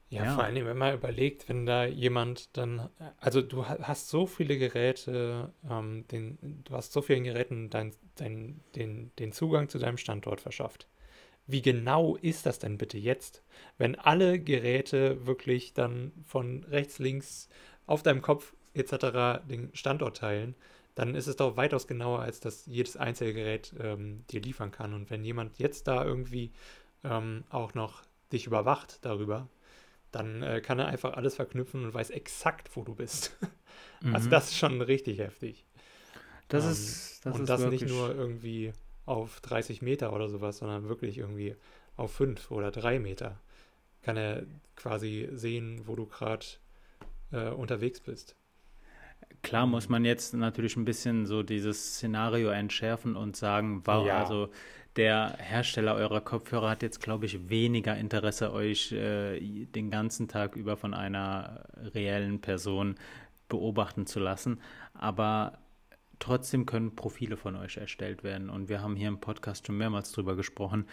ja, 0.09 0.26
ja, 0.26 0.36
vor 0.36 0.43
allem, 0.43 0.65
wenn 0.67 0.78
man 0.78 0.93
überlegt, 0.93 1.49
wenn 1.49 1.65
da 1.65 1.86
jemand 1.86 2.55
dann, 2.57 2.89
also 3.19 3.41
du 3.41 3.65
hast 3.65 4.09
so 4.09 4.28
viele 4.28 4.59
Geräte, 4.59 5.51
ähm, 5.67 6.05
den, 6.11 6.38
du 6.63 6.76
hast 6.76 6.93
so 6.93 7.01
vielen 7.01 7.23
Geräten 7.23 7.71
dein, 7.71 7.91
dein, 8.17 8.59
den, 8.76 9.11
den 9.17 9.32
Zugang 9.32 9.67
zu 9.67 9.80
deinem 9.80 9.97
Standort 9.97 10.41
verschafft 10.41 10.88
wie 11.47 11.61
genau 11.61 12.15
ist 12.17 12.45
das 12.45 12.59
denn 12.59 12.77
bitte 12.77 12.97
jetzt, 12.97 13.43
wenn 13.77 13.95
alle 13.95 14.39
Geräte 14.39 15.25
wirklich 15.25 15.73
dann 15.73 16.11
von 16.25 16.63
rechts, 16.65 16.99
links 16.99 17.49
auf 17.85 18.03
deinem 18.03 18.21
Kopf 18.21 18.53
etc. 18.73 19.45
den 19.47 19.69
Standort 19.73 20.17
teilen, 20.17 20.55
dann 20.95 21.13
ist 21.13 21.27
es 21.27 21.35
doch 21.35 21.57
weitaus 21.57 21.87
genauer, 21.87 22.19
als 22.21 22.39
dass 22.39 22.65
jedes 22.65 22.97
einzelne 22.97 23.33
Gerät 23.33 23.73
ähm, 23.79 24.23
dir 24.31 24.41
liefern 24.41 24.71
kann. 24.71 24.93
Und 24.93 25.09
wenn 25.09 25.23
jemand 25.23 25.59
jetzt 25.59 25.87
da 25.87 26.03
irgendwie 26.03 26.51
ähm, 27.03 27.43
auch 27.49 27.73
noch 27.73 28.03
dich 28.31 28.47
überwacht 28.47 28.99
darüber, 29.03 29.49
dann 30.11 30.41
äh, 30.41 30.61
kann 30.61 30.79
er 30.79 30.87
einfach 30.87 31.13
alles 31.13 31.35
verknüpfen 31.35 31.83
und 31.83 31.93
weiß 31.93 32.09
exakt, 32.11 32.75
wo 32.75 32.83
du 32.83 32.95
bist. 32.95 33.37
Also 34.01 34.07
mhm. 34.07 34.15
Also 34.15 34.29
das 34.29 34.45
ist 34.45 34.57
schon 34.57 34.81
richtig 34.81 35.19
heftig. 35.19 35.65
Das 36.47 36.63
ähm, 36.63 36.71
ist 36.71 37.25
das 37.25 37.35
und 37.35 37.41
ist 37.41 37.49
das 37.49 37.65
nicht 37.65 37.87
nur 37.87 38.13
irgendwie 38.13 38.71
auf 39.05 39.39
30 39.41 39.81
Meter 39.81 40.13
oder 40.13 40.27
sowas, 40.29 40.57
sondern 40.57 40.89
wirklich 40.89 41.17
irgendwie 41.17 41.55
auf 41.95 42.11
5 42.13 42.51
oder 42.51 42.71
3 42.71 42.99
Meter 42.99 43.39
kann 44.01 44.17
er 44.17 44.43
quasi 44.75 45.29
sehen, 45.31 45.81
wo 45.85 45.95
du 45.95 46.05
gerade 46.05 46.45
äh, 47.31 47.49
unterwegs 47.49 47.99
bist. 47.99 48.35
Klar 49.41 49.65
muss 49.65 49.89
man 49.89 50.05
jetzt 50.05 50.33
natürlich 50.33 50.75
ein 50.75 50.85
bisschen 50.85 51.25
so 51.25 51.43
dieses 51.43 51.95
Szenario 51.95 52.49
entschärfen 52.49 53.15
und 53.15 53.35
sagen, 53.35 53.81
wow, 53.85 54.05
ja. 54.05 54.21
also 54.21 54.49
der 54.95 55.35
Hersteller 55.39 55.95
eurer 55.95 56.21
Kopfhörer 56.21 56.69
hat 56.69 56.81
jetzt, 56.83 57.01
glaube 57.01 57.25
ich, 57.25 57.49
weniger 57.49 57.97
Interesse, 57.97 58.53
euch 58.53 58.91
äh, 58.91 59.65
den 59.65 59.89
ganzen 59.89 60.27
Tag 60.27 60.55
über 60.55 60.77
von 60.77 60.93
einer 60.93 61.65
reellen 61.93 62.39
Person 62.39 62.95
beobachten 63.49 64.05
zu 64.05 64.19
lassen. 64.19 64.61
Aber 64.93 65.59
Trotzdem 66.20 66.66
können 66.66 66.95
Profile 66.95 67.38
von 67.38 67.55
euch 67.55 67.78
erstellt 67.78 68.24
werden. 68.24 68.49
Und 68.49 68.70
wir 68.70 68.82
haben 68.82 68.95
hier 68.95 69.07
im 69.07 69.20
Podcast 69.20 69.68
schon 69.68 69.78
mehrmals 69.78 70.11
drüber 70.11 70.36
gesprochen. 70.36 70.86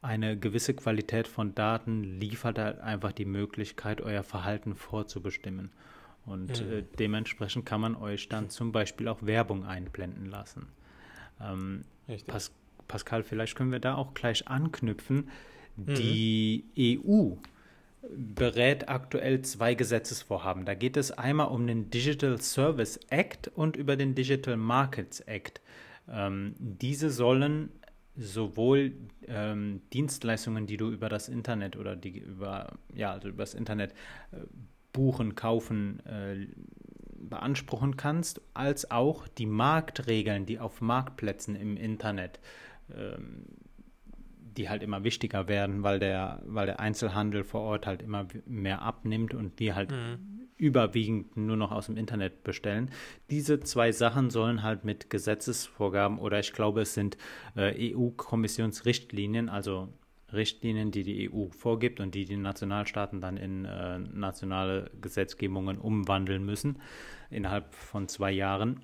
Eine 0.00 0.38
gewisse 0.38 0.74
Qualität 0.74 1.26
von 1.26 1.54
Daten 1.54 2.04
liefert 2.04 2.58
halt 2.58 2.80
einfach 2.80 3.12
die 3.12 3.24
Möglichkeit, 3.24 4.00
euer 4.00 4.22
Verhalten 4.22 4.74
vorzubestimmen. 4.74 5.70
Und 6.24 6.64
mhm. 6.64 6.72
äh, 6.72 6.84
dementsprechend 6.98 7.66
kann 7.66 7.80
man 7.80 7.96
euch 7.96 8.28
dann 8.28 8.50
zum 8.50 8.70
Beispiel 8.72 9.08
auch 9.08 9.22
Werbung 9.22 9.64
einblenden 9.64 10.26
lassen. 10.26 10.68
Ähm, 11.40 11.84
Pas 12.26 12.52
Pascal, 12.86 13.22
vielleicht 13.22 13.54
können 13.54 13.70
wir 13.70 13.80
da 13.80 13.96
auch 13.96 14.14
gleich 14.14 14.48
anknüpfen. 14.48 15.28
Mhm. 15.76 15.94
Die 15.94 16.64
EU 17.06 17.34
berät 18.16 18.88
aktuell 18.88 19.42
zwei 19.42 19.74
Gesetzesvorhaben. 19.74 20.64
Da 20.64 20.74
geht 20.74 20.96
es 20.96 21.10
einmal 21.10 21.48
um 21.48 21.66
den 21.66 21.90
Digital 21.90 22.40
Service 22.40 22.98
Act 23.10 23.48
und 23.48 23.76
über 23.76 23.96
den 23.96 24.14
Digital 24.14 24.56
Markets 24.56 25.20
Act. 25.20 25.60
Ähm, 26.08 26.54
diese 26.58 27.10
sollen 27.10 27.70
sowohl 28.16 28.92
ähm, 29.26 29.82
Dienstleistungen, 29.92 30.66
die 30.66 30.76
du 30.76 30.90
über 30.90 31.08
das 31.08 31.28
Internet 31.28 31.76
oder 31.76 31.96
die 31.96 32.18
über 32.18 32.72
ja 32.94 33.12
also 33.12 33.28
über 33.28 33.42
das 33.42 33.54
Internet 33.54 33.92
äh, 34.32 34.38
buchen, 34.92 35.34
kaufen, 35.34 36.00
äh, 36.06 36.46
beanspruchen 37.16 37.96
kannst, 37.96 38.40
als 38.54 38.90
auch 38.90 39.28
die 39.28 39.46
Marktregeln, 39.46 40.46
die 40.46 40.58
auf 40.58 40.80
Marktplätzen 40.80 41.54
im 41.54 41.76
Internet 41.76 42.40
ähm, 42.96 43.44
die 44.58 44.68
halt 44.68 44.82
immer 44.82 45.04
wichtiger 45.04 45.48
werden, 45.48 45.82
weil 45.82 45.98
der, 45.98 46.42
weil 46.44 46.66
der 46.66 46.80
Einzelhandel 46.80 47.44
vor 47.44 47.60
Ort 47.62 47.86
halt 47.86 48.02
immer 48.02 48.26
mehr 48.46 48.82
abnimmt 48.82 49.32
und 49.32 49.58
wir 49.60 49.74
halt 49.74 49.90
mhm. 49.90 50.48
überwiegend 50.56 51.36
nur 51.36 51.56
noch 51.56 51.70
aus 51.70 51.86
dem 51.86 51.96
Internet 51.96 52.44
bestellen. 52.44 52.90
Diese 53.30 53.60
zwei 53.60 53.92
Sachen 53.92 54.30
sollen 54.30 54.62
halt 54.62 54.84
mit 54.84 55.10
Gesetzesvorgaben 55.10 56.18
oder 56.18 56.40
ich 56.40 56.52
glaube, 56.52 56.82
es 56.82 56.94
sind 56.94 57.16
äh, 57.56 57.94
EU-Kommissionsrichtlinien, 57.94 59.48
also 59.48 59.88
Richtlinien, 60.32 60.90
die 60.90 61.04
die 61.04 61.30
EU 61.32 61.48
vorgibt 61.48 62.00
und 62.00 62.14
die 62.14 62.24
die 62.24 62.36
Nationalstaaten 62.36 63.20
dann 63.20 63.36
in 63.36 63.64
äh, 63.64 63.98
nationale 63.98 64.90
Gesetzgebungen 65.00 65.78
umwandeln 65.78 66.44
müssen 66.44 66.80
innerhalb 67.30 67.74
von 67.74 68.08
zwei 68.08 68.32
Jahren. 68.32 68.80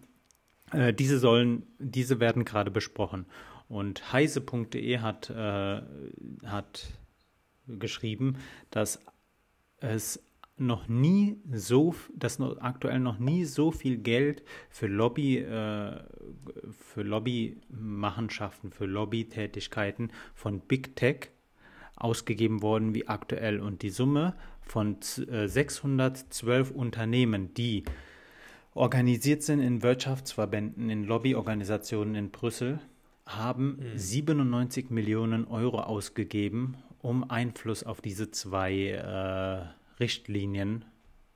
Äh, 0.72 0.92
diese 0.92 1.18
sollen, 1.18 1.66
diese 1.78 2.20
werden 2.20 2.44
gerade 2.44 2.70
besprochen. 2.70 3.26
Und 3.68 4.12
heise.de 4.12 4.98
hat, 4.98 5.30
äh, 5.30 5.82
hat 6.44 6.86
geschrieben, 7.66 8.36
dass 8.70 9.00
es 9.78 10.22
noch 10.56 10.86
nie 10.86 11.40
so, 11.52 11.94
dass 12.14 12.38
noch 12.38 12.58
aktuell 12.60 13.00
noch 13.00 13.18
nie 13.18 13.44
so 13.44 13.72
viel 13.72 13.96
Geld 13.96 14.44
für 14.70 14.86
Lobby, 14.86 15.38
äh, 15.38 16.00
für 16.70 17.02
Lobbymachenschaften, 17.02 18.70
für 18.70 18.86
Lobbytätigkeiten 18.86 20.12
von 20.34 20.60
Big 20.60 20.94
Tech 20.94 21.30
ausgegeben 21.96 22.62
worden 22.62 22.94
wie 22.94 23.08
aktuell. 23.08 23.60
Und 23.60 23.82
die 23.82 23.90
Summe 23.90 24.34
von 24.62 24.98
äh, 25.28 25.48
612 25.48 26.70
Unternehmen, 26.70 27.52
die 27.54 27.84
organisiert 28.74 29.42
sind 29.42 29.60
in 29.60 29.82
Wirtschaftsverbänden, 29.82 30.90
in 30.90 31.04
Lobbyorganisationen 31.04 32.14
in 32.14 32.30
Brüssel, 32.30 32.80
haben 33.26 33.78
mhm. 33.78 33.98
97 33.98 34.90
Millionen 34.90 35.46
Euro 35.46 35.80
ausgegeben, 35.80 36.76
um 37.00 37.30
Einfluss 37.30 37.84
auf 37.84 38.00
diese 38.00 38.30
zwei 38.30 38.90
äh, 38.90 40.00
Richtlinien, 40.00 40.84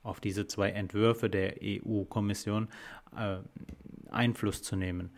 auf 0.03 0.19
diese 0.19 0.47
zwei 0.47 0.71
Entwürfe 0.71 1.29
der 1.29 1.55
EU-Kommission 1.63 2.67
äh, 3.15 3.37
Einfluss 4.11 4.61
zu 4.61 4.75
nehmen. 4.75 5.11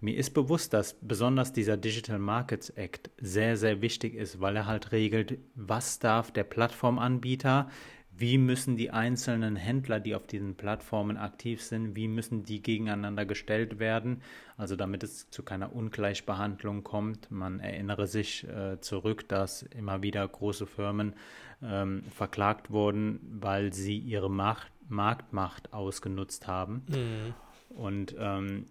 Mir 0.00 0.16
ist 0.16 0.34
bewusst, 0.34 0.74
dass 0.74 0.94
besonders 1.00 1.52
dieser 1.52 1.76
Digital 1.76 2.18
Markets 2.18 2.70
Act 2.70 3.10
sehr, 3.18 3.56
sehr 3.56 3.80
wichtig 3.80 4.14
ist, 4.14 4.40
weil 4.40 4.56
er 4.56 4.66
halt 4.66 4.92
regelt, 4.92 5.38
was 5.54 5.98
darf 5.98 6.30
der 6.30 6.44
Plattformanbieter, 6.44 7.70
wie 8.18 8.38
müssen 8.38 8.76
die 8.76 8.90
einzelnen 8.90 9.56
Händler, 9.56 10.00
die 10.00 10.14
auf 10.14 10.26
diesen 10.26 10.54
Plattformen 10.54 11.16
aktiv 11.16 11.62
sind, 11.62 11.96
wie 11.96 12.08
müssen 12.08 12.44
die 12.44 12.62
gegeneinander 12.62 13.26
gestellt 13.26 13.78
werden, 13.78 14.22
also 14.56 14.76
damit 14.76 15.02
es 15.02 15.30
zu 15.30 15.42
keiner 15.42 15.74
Ungleichbehandlung 15.74 16.82
kommt. 16.82 17.30
Man 17.30 17.60
erinnere 17.60 18.06
sich 18.06 18.46
äh, 18.48 18.80
zurück, 18.80 19.28
dass 19.28 19.62
immer 19.62 20.02
wieder 20.02 20.26
große 20.26 20.66
Firmen 20.66 21.14
ähm, 21.62 22.04
verklagt 22.10 22.70
wurden, 22.70 23.20
weil 23.40 23.72
sie 23.72 23.98
ihre 23.98 24.30
Macht, 24.30 24.72
Marktmacht 24.88 25.72
ausgenutzt 25.72 26.46
haben. 26.46 26.84
Mhm. 26.88 27.34
Und 27.76 28.14
ähm, 28.18 28.66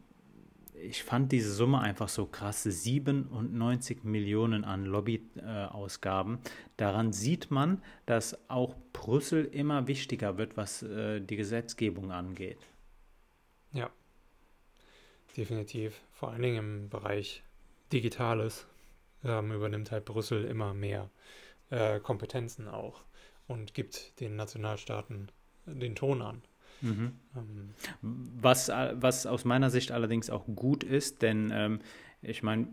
ich 0.85 1.03
fand 1.03 1.31
diese 1.31 1.51
Summe 1.53 1.79
einfach 1.79 2.09
so 2.09 2.25
krass. 2.25 2.63
97 2.63 4.03
Millionen 4.03 4.63
an 4.63 4.85
Lobbyausgaben. 4.85 6.35
Äh, 6.35 6.49
Daran 6.77 7.13
sieht 7.13 7.51
man, 7.51 7.81
dass 8.05 8.37
auch 8.49 8.75
Brüssel 8.93 9.45
immer 9.45 9.87
wichtiger 9.87 10.37
wird, 10.37 10.57
was 10.57 10.83
äh, 10.83 11.21
die 11.21 11.35
Gesetzgebung 11.35 12.11
angeht. 12.11 12.59
Ja, 13.73 13.89
definitiv. 15.35 15.99
Vor 16.11 16.31
allen 16.31 16.41
Dingen 16.41 16.57
im 16.57 16.89
Bereich 16.89 17.43
Digitales 17.91 18.67
ähm, 19.23 19.51
übernimmt 19.51 19.91
halt 19.91 20.05
Brüssel 20.05 20.45
immer 20.45 20.73
mehr 20.73 21.09
äh, 21.69 21.99
Kompetenzen 21.99 22.67
auch 22.67 23.01
und 23.47 23.73
gibt 23.73 24.19
den 24.19 24.35
Nationalstaaten 24.35 25.29
den 25.65 25.95
Ton 25.95 26.21
an. 26.21 26.41
Mhm. 26.81 27.13
Was, 28.01 28.69
was 28.69 29.25
aus 29.25 29.45
meiner 29.45 29.69
Sicht 29.69 29.91
allerdings 29.91 30.29
auch 30.29 30.45
gut 30.45 30.83
ist, 30.83 31.21
denn 31.21 31.51
ähm, 31.53 31.79
ich 32.21 32.43
meine, 32.43 32.67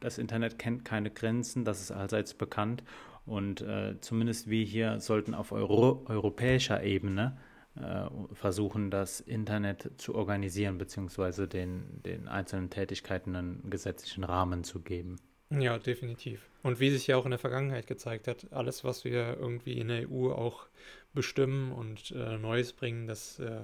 das 0.00 0.18
Internet 0.18 0.58
kennt 0.58 0.84
keine 0.84 1.10
Grenzen, 1.10 1.64
das 1.64 1.80
ist 1.80 1.90
allseits 1.90 2.34
bekannt. 2.34 2.82
Und 3.26 3.60
äh, 3.60 4.00
zumindest 4.00 4.48
wir 4.48 4.64
hier 4.64 5.00
sollten 5.00 5.34
auf 5.34 5.52
Euro 5.52 6.04
europäischer 6.06 6.82
Ebene 6.82 7.36
äh, 7.76 8.06
versuchen, 8.32 8.90
das 8.90 9.20
Internet 9.20 9.92
zu 9.98 10.14
organisieren, 10.14 10.78
beziehungsweise 10.78 11.46
den, 11.46 12.02
den 12.02 12.28
einzelnen 12.28 12.70
Tätigkeiten 12.70 13.36
einen 13.36 13.70
gesetzlichen 13.70 14.24
Rahmen 14.24 14.64
zu 14.64 14.80
geben. 14.80 15.16
Ja, 15.50 15.78
definitiv. 15.78 16.48
Und 16.62 16.78
wie 16.78 16.90
sich 16.90 17.06
ja 17.06 17.16
auch 17.16 17.24
in 17.24 17.30
der 17.30 17.38
Vergangenheit 17.38 17.86
gezeigt 17.86 18.28
hat, 18.28 18.52
alles, 18.52 18.84
was 18.84 19.04
wir 19.04 19.36
irgendwie 19.38 19.78
in 19.78 19.88
der 19.88 20.08
EU 20.08 20.30
auch 20.30 20.66
bestimmen 21.12 21.72
und 21.72 22.12
äh, 22.12 22.38
Neues 22.38 22.72
bringen, 22.72 23.06
das 23.06 23.40
äh, 23.40 23.60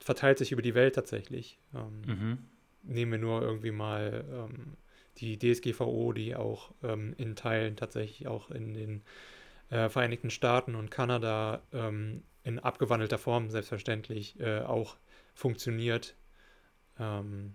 verteilt 0.00 0.38
sich 0.38 0.50
über 0.50 0.62
die 0.62 0.74
Welt 0.74 0.94
tatsächlich. 0.96 1.58
Ähm, 1.74 2.02
mhm. 2.06 2.38
Nehmen 2.82 3.12
wir 3.12 3.18
nur 3.18 3.42
irgendwie 3.42 3.70
mal 3.70 4.24
ähm, 4.32 4.76
die 5.18 5.38
DSGVO, 5.38 6.12
die 6.12 6.34
auch 6.34 6.72
ähm, 6.82 7.14
in 7.18 7.36
Teilen 7.36 7.76
tatsächlich 7.76 8.26
auch 8.26 8.50
in 8.50 8.74
den 8.74 9.02
äh, 9.68 9.88
Vereinigten 9.88 10.30
Staaten 10.30 10.74
und 10.74 10.90
Kanada 10.90 11.62
ähm, 11.72 12.22
in 12.42 12.58
abgewandelter 12.58 13.18
Form 13.18 13.50
selbstverständlich 13.50 14.40
äh, 14.40 14.60
auch 14.60 14.96
funktioniert. 15.34 16.16
Ähm, 16.98 17.54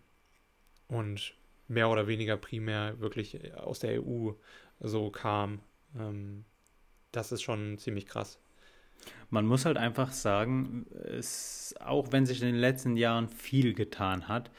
und 0.87 1.35
mehr 1.67 1.89
oder 1.89 2.07
weniger 2.07 2.37
primär 2.37 2.99
wirklich 2.99 3.53
aus 3.55 3.79
der 3.79 4.03
EU 4.03 4.31
so 4.79 5.09
kam. 5.09 5.59
Ähm, 5.97 6.45
das 7.11 7.31
ist 7.31 7.41
schon 7.41 7.77
ziemlich 7.77 8.05
krass. 8.05 8.39
Man 9.29 9.45
muss 9.45 9.65
halt 9.65 9.77
einfach 9.77 10.11
sagen, 10.11 10.85
es, 11.03 11.75
auch 11.79 12.11
wenn 12.11 12.25
sich 12.25 12.41
in 12.41 12.47
den 12.47 12.55
letzten 12.55 12.97
Jahren 12.97 13.29
viel 13.29 13.73
getan 13.73 14.27
hat, 14.27 14.51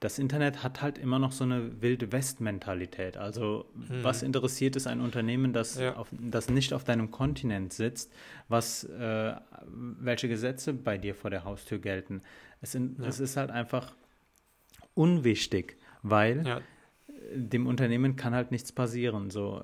das 0.00 0.18
Internet 0.18 0.64
hat 0.64 0.82
halt 0.82 0.98
immer 0.98 1.20
noch 1.20 1.30
so 1.30 1.44
eine 1.44 1.80
wilde 1.80 2.10
West-Mentalität. 2.10 3.16
Also, 3.16 3.66
hm. 3.74 4.02
was 4.02 4.24
interessiert 4.24 4.74
es 4.74 4.88
ein 4.88 5.00
Unternehmen, 5.00 5.52
das, 5.52 5.78
ja. 5.78 5.94
auf, 5.94 6.08
das 6.10 6.50
nicht 6.50 6.72
auf 6.72 6.82
deinem 6.82 7.12
Kontinent 7.12 7.72
sitzt, 7.72 8.12
was, 8.48 8.82
äh, 8.84 9.34
welche 9.64 10.28
Gesetze 10.28 10.74
bei 10.74 10.98
dir 10.98 11.14
vor 11.14 11.30
der 11.30 11.44
Haustür 11.44 11.78
gelten? 11.78 12.22
Es, 12.60 12.74
in, 12.74 12.96
ja. 12.98 13.06
es 13.06 13.20
ist 13.20 13.36
halt 13.36 13.52
einfach 13.52 13.94
unwichtig 14.94 15.76
weil 16.02 16.46
ja. 16.46 16.60
dem 17.34 17.66
Unternehmen 17.66 18.16
kann 18.16 18.34
halt 18.34 18.50
nichts 18.50 18.72
passieren. 18.72 19.30
So, 19.30 19.62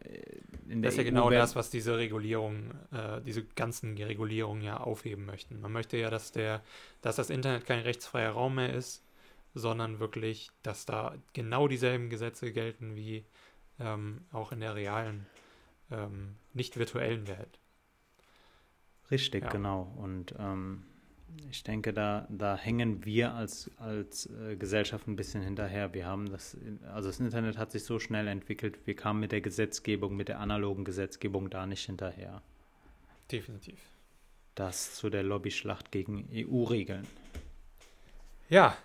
äh, 0.00 0.40
das 0.68 0.94
ist 0.94 0.98
ja 0.98 1.04
genau 1.04 1.30
das, 1.30 1.54
was 1.54 1.70
diese 1.70 1.96
Regulierung, 1.96 2.72
äh, 2.92 3.20
diese 3.22 3.44
ganzen 3.44 3.96
Regulierungen 3.96 4.62
ja 4.62 4.78
aufheben 4.78 5.24
möchten. 5.24 5.60
Man 5.60 5.72
möchte 5.72 5.96
ja, 5.96 6.10
dass 6.10 6.32
der, 6.32 6.62
dass 7.02 7.16
das 7.16 7.30
Internet 7.30 7.66
kein 7.66 7.80
rechtsfreier 7.80 8.32
Raum 8.32 8.56
mehr 8.56 8.74
ist, 8.74 9.04
sondern 9.54 10.00
wirklich, 10.00 10.50
dass 10.62 10.84
da 10.84 11.14
genau 11.32 11.68
dieselben 11.68 12.10
Gesetze 12.10 12.52
gelten 12.52 12.96
wie 12.96 13.24
ähm, 13.78 14.24
auch 14.32 14.52
in 14.52 14.60
der 14.60 14.74
realen, 14.74 15.26
ähm, 15.90 16.36
nicht 16.52 16.76
virtuellen 16.78 17.28
Welt. 17.28 17.58
Richtig, 19.10 19.44
ja. 19.44 19.50
genau. 19.50 19.92
Und 19.96 20.34
ähm, 20.38 20.84
ich 21.50 21.62
denke, 21.62 21.92
da, 21.92 22.26
da 22.30 22.56
hängen 22.56 23.04
wir 23.04 23.34
als, 23.34 23.70
als 23.78 24.26
äh, 24.26 24.56
Gesellschaft 24.56 25.06
ein 25.06 25.16
bisschen 25.16 25.42
hinterher. 25.42 25.94
Wir 25.94 26.06
haben 26.06 26.30
das, 26.30 26.56
also 26.92 27.08
das 27.08 27.20
Internet 27.20 27.58
hat 27.58 27.72
sich 27.72 27.84
so 27.84 27.98
schnell 27.98 28.28
entwickelt, 28.28 28.78
wir 28.86 28.94
kamen 28.94 29.20
mit 29.20 29.32
der 29.32 29.40
Gesetzgebung, 29.40 30.16
mit 30.16 30.28
der 30.28 30.40
analogen 30.40 30.84
Gesetzgebung 30.84 31.50
da 31.50 31.66
nicht 31.66 31.86
hinterher. 31.86 32.42
Definitiv. 33.30 33.80
Das 34.54 34.94
zu 34.94 35.10
der 35.10 35.22
Lobbyschlacht 35.22 35.92
gegen 35.92 36.28
EU-Regeln. 36.32 37.06
Ja, 38.48 38.76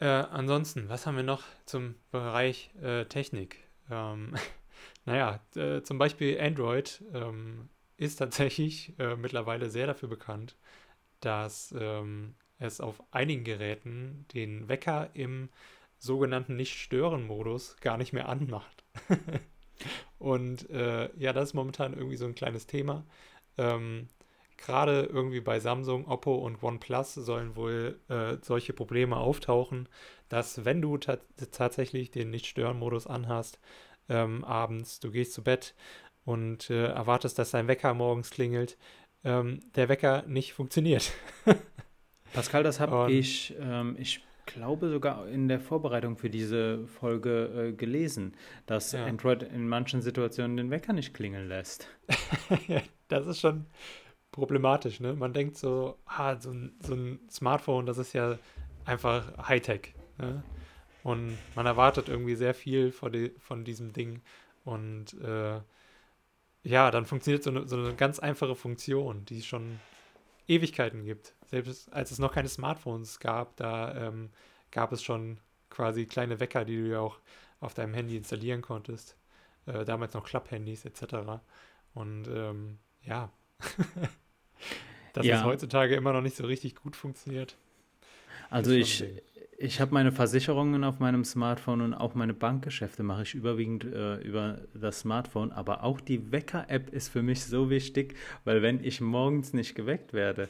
äh, 0.00 0.06
ansonsten, 0.06 0.88
was 0.88 1.06
haben 1.06 1.16
wir 1.16 1.24
noch 1.24 1.42
zum 1.64 1.96
Bereich 2.12 2.70
äh, 2.80 3.04
Technik? 3.06 3.56
Ähm, 3.90 4.34
naja, 5.04 5.40
äh, 5.56 5.82
zum 5.82 5.98
Beispiel 5.98 6.40
Android 6.40 7.02
ähm, 7.12 7.68
ist 7.96 8.16
tatsächlich 8.16 8.98
äh, 8.98 9.16
mittlerweile 9.16 9.70
sehr 9.70 9.86
dafür 9.86 10.08
bekannt, 10.08 10.56
dass 11.20 11.74
ähm, 11.78 12.34
es 12.58 12.80
auf 12.80 13.02
einigen 13.12 13.44
Geräten 13.44 14.26
den 14.34 14.68
Wecker 14.68 15.10
im 15.14 15.48
sogenannten 15.98 16.56
Nicht-Stören-Modus 16.56 17.76
gar 17.80 17.96
nicht 17.96 18.12
mehr 18.12 18.28
anmacht. 18.28 18.84
und 20.18 20.68
äh, 20.70 21.10
ja, 21.16 21.32
das 21.32 21.50
ist 21.50 21.54
momentan 21.54 21.94
irgendwie 21.94 22.16
so 22.16 22.26
ein 22.26 22.34
kleines 22.34 22.66
Thema. 22.66 23.04
Ähm, 23.56 24.08
Gerade 24.56 25.04
irgendwie 25.04 25.40
bei 25.40 25.60
Samsung, 25.60 26.08
Oppo 26.08 26.34
und 26.34 26.62
OnePlus 26.62 27.14
sollen 27.14 27.54
wohl 27.54 28.00
äh, 28.08 28.38
solche 28.42 28.72
Probleme 28.72 29.16
auftauchen, 29.16 29.88
dass 30.28 30.64
wenn 30.64 30.82
du 30.82 30.98
tatsächlich 30.98 32.10
den 32.10 32.30
Nicht-Stören-Modus 32.30 33.06
anhast, 33.06 33.60
ähm, 34.08 34.42
abends, 34.44 34.98
du 34.98 35.12
gehst 35.12 35.32
zu 35.32 35.44
Bett 35.44 35.76
und 36.24 36.70
äh, 36.70 36.86
erwartest, 36.88 37.38
dass 37.38 37.52
dein 37.52 37.68
Wecker 37.68 37.94
morgens 37.94 38.30
klingelt, 38.30 38.76
ähm, 39.24 39.60
der 39.74 39.88
Wecker 39.88 40.24
nicht 40.26 40.52
funktioniert. 40.52 41.12
Pascal, 42.32 42.62
das 42.62 42.80
habe 42.80 43.10
ich, 43.10 43.54
ähm, 43.60 43.96
ich 43.98 44.20
glaube 44.46 44.88
sogar 44.88 45.28
in 45.28 45.48
der 45.48 45.60
Vorbereitung 45.60 46.16
für 46.16 46.30
diese 46.30 46.86
Folge 46.86 47.68
äh, 47.70 47.72
gelesen, 47.72 48.34
dass 48.66 48.92
ja. 48.92 49.04
Android 49.04 49.42
in 49.42 49.68
manchen 49.68 50.02
Situationen 50.02 50.56
den 50.56 50.70
Wecker 50.70 50.92
nicht 50.92 51.14
klingeln 51.14 51.48
lässt. 51.48 51.88
das 53.08 53.26
ist 53.26 53.40
schon 53.40 53.66
problematisch, 54.30 55.00
ne? 55.00 55.14
Man 55.14 55.32
denkt 55.32 55.56
so, 55.56 55.96
ah, 56.06 56.38
so 56.38 56.50
ein, 56.50 56.72
so 56.80 56.94
ein 56.94 57.20
Smartphone, 57.30 57.86
das 57.86 57.98
ist 57.98 58.12
ja 58.12 58.38
einfach 58.84 59.48
Hightech. 59.48 59.94
Ne? 60.18 60.42
Und 61.02 61.38
man 61.54 61.66
erwartet 61.66 62.08
irgendwie 62.08 62.34
sehr 62.34 62.54
viel 62.54 62.92
von, 62.92 63.12
die, 63.12 63.32
von 63.38 63.64
diesem 63.64 63.92
Ding 63.92 64.20
Und 64.64 65.14
äh, 65.22 65.60
ja, 66.68 66.90
dann 66.90 67.06
funktioniert 67.06 67.42
so 67.42 67.50
eine, 67.50 67.66
so 67.66 67.76
eine 67.76 67.94
ganz 67.94 68.18
einfache 68.18 68.54
Funktion, 68.54 69.24
die 69.24 69.38
es 69.38 69.46
schon 69.46 69.80
Ewigkeiten 70.46 71.04
gibt. 71.04 71.34
Selbst 71.46 71.90
als 71.92 72.10
es 72.10 72.18
noch 72.18 72.32
keine 72.32 72.48
Smartphones 72.48 73.20
gab, 73.20 73.56
da 73.56 74.08
ähm, 74.08 74.30
gab 74.70 74.92
es 74.92 75.02
schon 75.02 75.38
quasi 75.70 76.04
kleine 76.04 76.40
Wecker, 76.40 76.66
die 76.66 76.76
du 76.76 76.88
ja 76.88 77.00
auch 77.00 77.20
auf 77.60 77.72
deinem 77.72 77.94
Handy 77.94 78.16
installieren 78.16 78.60
konntest. 78.60 79.16
Äh, 79.64 79.86
damals 79.86 80.12
noch 80.12 80.24
Klapphandys 80.24 80.84
etc. 80.84 81.40
Und 81.94 82.28
ähm, 82.28 82.78
ja, 83.02 83.32
dass 85.14 85.24
ja. 85.24 85.38
es 85.38 85.44
heutzutage 85.44 85.96
immer 85.96 86.12
noch 86.12 86.22
nicht 86.22 86.36
so 86.36 86.44
richtig 86.44 86.76
gut 86.76 86.96
funktioniert. 86.96 87.56
Also 88.50 88.72
ich, 88.72 89.04
ich 89.60 89.80
habe 89.80 89.92
meine 89.92 90.12
Versicherungen 90.12 90.84
auf 90.84 91.00
meinem 91.00 91.24
Smartphone 91.24 91.80
und 91.80 91.92
auch 91.92 92.14
meine 92.14 92.32
Bankgeschäfte 92.32 93.02
mache 93.02 93.22
ich 93.22 93.34
überwiegend 93.34 93.84
äh, 93.84 94.16
über 94.18 94.60
das 94.72 95.00
Smartphone. 95.00 95.50
Aber 95.50 95.82
auch 95.82 96.00
die 96.00 96.30
Wecker-App 96.30 96.90
ist 96.90 97.08
für 97.08 97.22
mich 97.22 97.44
so 97.44 97.68
wichtig, 97.68 98.14
weil 98.44 98.62
wenn 98.62 98.82
ich 98.84 99.00
morgens 99.00 99.52
nicht 99.52 99.74
geweckt 99.74 100.12
werde, 100.12 100.48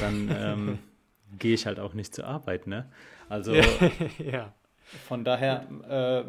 dann 0.00 0.28
ähm, 0.36 0.78
gehe 1.38 1.54
ich 1.54 1.66
halt 1.66 1.78
auch 1.78 1.94
nicht 1.94 2.12
zur 2.12 2.26
Arbeit. 2.26 2.66
Ne? 2.66 2.90
Also 3.28 3.54
ja. 4.18 4.52
von 5.06 5.22
daher 5.22 5.68
äh, 5.88 6.24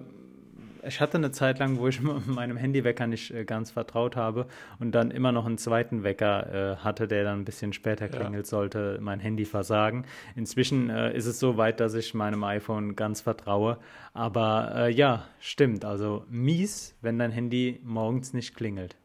ich 0.84 1.00
hatte 1.02 1.18
eine 1.18 1.32
Zeit 1.32 1.60
lang, 1.60 1.78
wo 1.78 1.88
ich 1.88 2.02
meinem 2.26 2.58
Handywecker 2.58 3.08
nicht 3.08 3.32
äh, 3.32 3.46
ganz 3.46 3.72
vertraut 3.72 4.16
habe 4.16 4.48
und 4.80 4.92
dann 4.94 5.12
immer 5.12 5.32
noch 5.32 5.46
einen 5.46 5.58
zweiten 5.58 6.04
Wecker 6.04 6.74
äh, 6.74 6.76
hatte, 6.78 7.08
der 7.08 7.24
dann 7.24 7.40
ein 7.40 7.46
bisschen 7.46 7.74
später 7.74 8.08
klingelt, 8.08 8.46
ja. 8.46 8.50
sollte 8.50 8.98
mein 9.02 9.20
Handy 9.20 9.46
versagen. 9.46 10.06
Inzwischen 10.36 10.90
äh, 10.90 11.16
ist 11.16 11.26
es 11.26 11.40
so 11.40 11.58
weit, 11.58 11.80
dass 11.80 11.94
ich 11.94 12.14
meinem 12.14 12.44
iPhone 12.44 12.96
ganz 12.96 13.22
vertraue. 13.22 13.78
Aber 14.14 14.74
äh, 14.76 14.92
ja, 14.92 15.28
stimmt. 15.40 15.86
Also 15.86 16.26
mies, 16.30 16.96
wenn 17.02 17.20
dein 17.20 17.32
Handy 17.32 17.80
morgens 17.84 18.34
nicht 18.34 18.56
klingelt. 18.56 18.96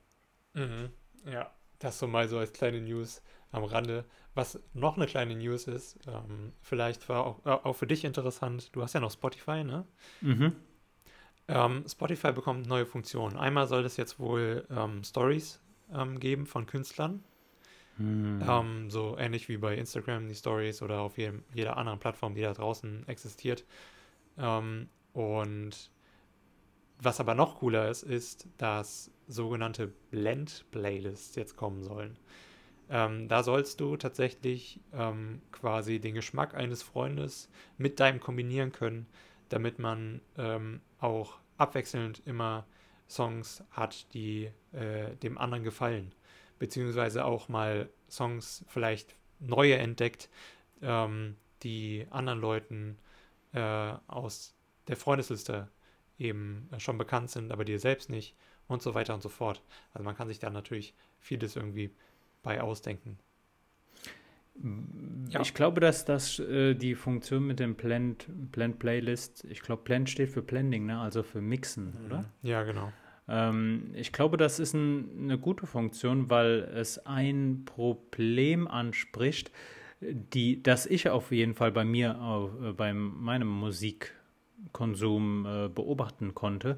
Mhm. 0.55 0.91
Ja, 1.27 1.51
das 1.79 1.99
so 1.99 2.07
mal 2.07 2.29
so 2.29 2.39
als 2.39 2.53
kleine 2.53 2.81
News 2.81 3.23
am 3.51 3.65
Rande. 3.65 4.05
Was 4.35 4.61
noch 4.73 4.97
eine 4.97 5.07
kleine 5.07 5.37
News 5.37 5.69
ist, 5.69 5.99
ähm, 6.09 6.53
vielleicht 6.61 7.09
war 7.09 7.25
auch, 7.25 7.47
äh, 7.47 7.51
auch 7.51 7.75
für 7.75 7.87
dich 7.87 8.05
interessant, 8.05 8.75
du 8.75 8.83
hast 8.83 8.95
ja 8.95 9.01
noch 9.01 9.13
Spotify, 9.13 9.63
ne? 9.63 9.87
Mhm. 10.21 10.57
Ähm, 11.49 11.85
Spotify 11.87 12.33
bekommt 12.33 12.67
neue 12.67 12.87
Funktionen. 12.87 13.37
Einmal 13.37 13.67
soll 13.67 13.85
es 13.85 13.97
jetzt 13.97 14.19
wohl 14.19 14.67
ähm, 14.71 15.05
Stories 15.05 15.61
ähm, 15.93 16.19
geben 16.19 16.47
von 16.47 16.67
Künstlern. 16.67 17.23
Hm. 17.97 18.43
Ähm, 18.49 18.91
so 18.91 19.17
ähnlich 19.19 19.49
wie 19.49 19.57
bei 19.57 19.77
Instagram 19.77 20.29
die 20.29 20.35
Stories 20.35 20.83
oder 20.83 21.01
auf 21.01 21.19
jedem, 21.19 21.45
jeder 21.53 21.77
anderen 21.77 21.99
Plattform, 22.01 22.35
die 22.35 22.43
da 22.43 22.53
draußen 22.53 23.07
existiert. 23.09 23.65
Ähm, 24.39 24.89
und 25.13 25.91
was 27.01 27.21
aber 27.21 27.35
noch 27.35 27.57
cooler 27.57 27.89
ist, 27.89 28.03
ist, 28.03 28.49
dass 28.57 29.11
sogenannte 29.27 29.89
Blend-Playlists 30.11 31.37
jetzt 31.37 31.57
kommen 31.57 31.83
sollen. 31.83 32.17
Ähm, 32.91 33.29
da 33.29 33.43
sollst 33.43 33.81
du 33.81 33.97
tatsächlich 33.97 34.81
ähm, 34.93 35.41
quasi 35.53 36.01
den 36.01 36.15
Geschmack 36.15 36.55
eines 36.55 36.83
Freundes 36.83 37.49
mit 37.79 38.01
deinem 38.01 38.21
kombinieren 38.21 38.73
können, 38.73 39.07
damit 39.49 39.79
man 39.79 40.21
ähm, 40.37 40.81
auch 41.05 41.39
abwechselnd 41.59 42.23
immer 42.25 42.67
Songs 43.09 43.63
hat, 43.71 44.13
die 44.15 44.51
äh, 44.73 45.15
dem 45.17 45.39
anderen 45.39 45.63
gefallen. 45.63 46.13
Beziehungsweise 46.59 47.25
auch 47.25 47.49
mal 47.49 47.91
Songs 48.11 48.65
vielleicht 48.69 49.15
neue 49.39 49.77
entdeckt, 49.77 50.31
ähm, 50.83 51.37
die 51.63 52.07
anderen 52.11 52.41
Leuten 52.41 52.99
äh, 53.53 53.95
aus 54.07 54.55
der 54.89 54.97
Freundesliste 54.97 55.69
eben 56.19 56.69
schon 56.79 56.99
bekannt 56.99 57.31
sind, 57.31 57.53
aber 57.53 57.65
dir 57.65 57.79
selbst 57.79 58.09
nicht 58.09 58.35
und 58.67 58.83
so 58.83 58.95
weiter 58.95 59.15
und 59.15 59.23
so 59.23 59.29
fort. 59.29 59.63
Also 59.93 60.05
man 60.05 60.17
kann 60.17 60.29
sich 60.29 60.39
da 60.39 60.51
natürlich 60.51 60.95
vieles 61.21 61.57
irgendwie 61.57 61.95
bei 62.43 62.61
ausdenken. 62.61 63.19
Ja. 65.29 65.41
Ich 65.41 65.55
glaube, 65.55 65.81
dass 65.81 66.05
das 66.05 66.39
äh, 66.39 66.75
die 66.75 66.95
Funktion 66.95 67.47
mit 67.47 67.59
dem 67.59 67.75
Blend, 67.75 68.27
Blend 68.29 68.79
Playlist, 68.79 69.45
ich 69.51 69.61
glaube, 69.61 69.83
Blend 69.83 70.09
steht 70.09 70.31
für 70.31 70.43
Blending, 70.43 70.87
ne? 70.87 70.99
also 70.99 71.23
für 71.23 71.41
Mixen, 71.41 71.87
mhm. 71.99 72.07
oder? 72.07 72.25
Ja, 72.43 72.63
genau. 72.63 72.93
Ähm, 73.29 73.91
ich 73.95 74.13
glaube, 74.13 74.37
das 74.37 74.61
ist 74.61 74.75
ein, 74.75 75.09
eine 75.19 75.39
gute 75.39 75.67
Funktion, 75.67 76.31
weil 76.31 76.71
es 76.75 77.05
ein 77.05 77.63
Problem 77.65 78.69
anspricht, 78.69 79.51
die, 80.01 80.63
das 80.63 80.87
ich 80.87 81.09
auf 81.09 81.33
jeden 81.33 81.55
Fall 81.55 81.73
bei 81.73 81.85
mir, 81.85 82.51
äh, 82.63 82.73
bei 82.73 82.93
meinem 82.93 83.49
Musikkonsum 83.49 85.47
äh, 85.47 85.69
beobachten 85.69 86.35
konnte 86.35 86.77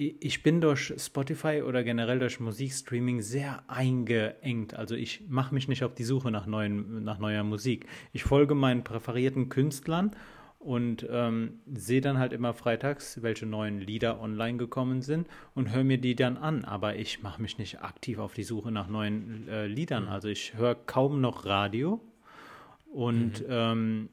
ich 0.00 0.42
bin 0.42 0.62
durch 0.62 0.94
Spotify 0.96 1.62
oder 1.62 1.84
generell 1.84 2.18
durch 2.18 2.40
Musikstreaming 2.40 3.20
sehr 3.20 3.62
eingeengt. 3.68 4.74
Also 4.74 4.94
ich 4.94 5.24
mache 5.28 5.54
mich 5.54 5.68
nicht 5.68 5.84
auf 5.84 5.94
die 5.94 6.04
Suche 6.04 6.30
nach, 6.30 6.46
neuen, 6.46 7.04
nach 7.04 7.18
neuer 7.18 7.44
Musik. 7.44 7.86
Ich 8.14 8.24
folge 8.24 8.54
meinen 8.54 8.82
präferierten 8.82 9.50
Künstlern 9.50 10.12
und 10.58 11.06
ähm, 11.10 11.60
sehe 11.74 12.00
dann 12.00 12.18
halt 12.18 12.32
immer 12.32 12.54
freitags, 12.54 13.22
welche 13.22 13.44
neuen 13.44 13.78
Lieder 13.78 14.22
online 14.22 14.56
gekommen 14.56 15.02
sind 15.02 15.28
und 15.54 15.70
höre 15.70 15.84
mir 15.84 15.98
die 15.98 16.14
dann 16.14 16.38
an. 16.38 16.64
Aber 16.64 16.96
ich 16.96 17.22
mache 17.22 17.42
mich 17.42 17.58
nicht 17.58 17.82
aktiv 17.82 18.18
auf 18.18 18.32
die 18.32 18.44
Suche 18.44 18.72
nach 18.72 18.88
neuen 18.88 19.48
äh, 19.48 19.66
Liedern. 19.66 20.04
Mhm. 20.04 20.10
Also 20.10 20.28
ich 20.28 20.54
höre 20.54 20.76
kaum 20.76 21.20
noch 21.20 21.44
Radio 21.44 22.00
und 22.90 23.40
mhm. 23.40 23.46
ähm, 23.50 24.08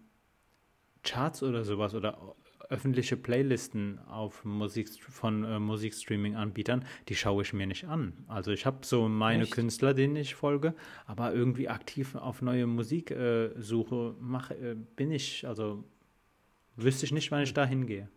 Charts 1.04 1.44
oder 1.44 1.64
sowas 1.64 1.96
oder 1.96 2.36
öffentliche 2.70 3.18
Playlisten 3.18 3.99
auf 4.07 4.43
Musik 4.43 4.89
von 4.89 5.43
äh, 5.43 5.59
Musikstreaming-Anbietern, 5.59 6.86
die 7.07 7.15
schaue 7.15 7.43
ich 7.43 7.53
mir 7.53 7.68
nicht 7.68 7.86
an. 7.86 8.13
Also 8.28 8.51
ich 8.51 8.65
habe 8.65 8.86
so 8.86 9.07
meine 9.07 9.43
Echt? 9.43 9.53
Künstler, 9.53 9.93
denen 9.93 10.15
ich 10.15 10.36
folge, 10.36 10.74
aber 11.05 11.34
irgendwie 11.34 11.70
aktiv 11.70 12.15
auf 12.15 12.41
neue 12.41 12.68
Musik 12.68 13.11
äh, 13.11 13.49
suche, 13.59 14.15
mach, 14.20 14.51
äh, 14.51 14.76
bin 14.95 15.11
ich, 15.11 15.47
also 15.47 15.84
wüsste 16.76 17.05
ich 17.05 17.11
nicht, 17.11 17.32
wann 17.32 17.43
ich 17.43 17.53
da 17.53 17.65
hingehe. 17.65 18.09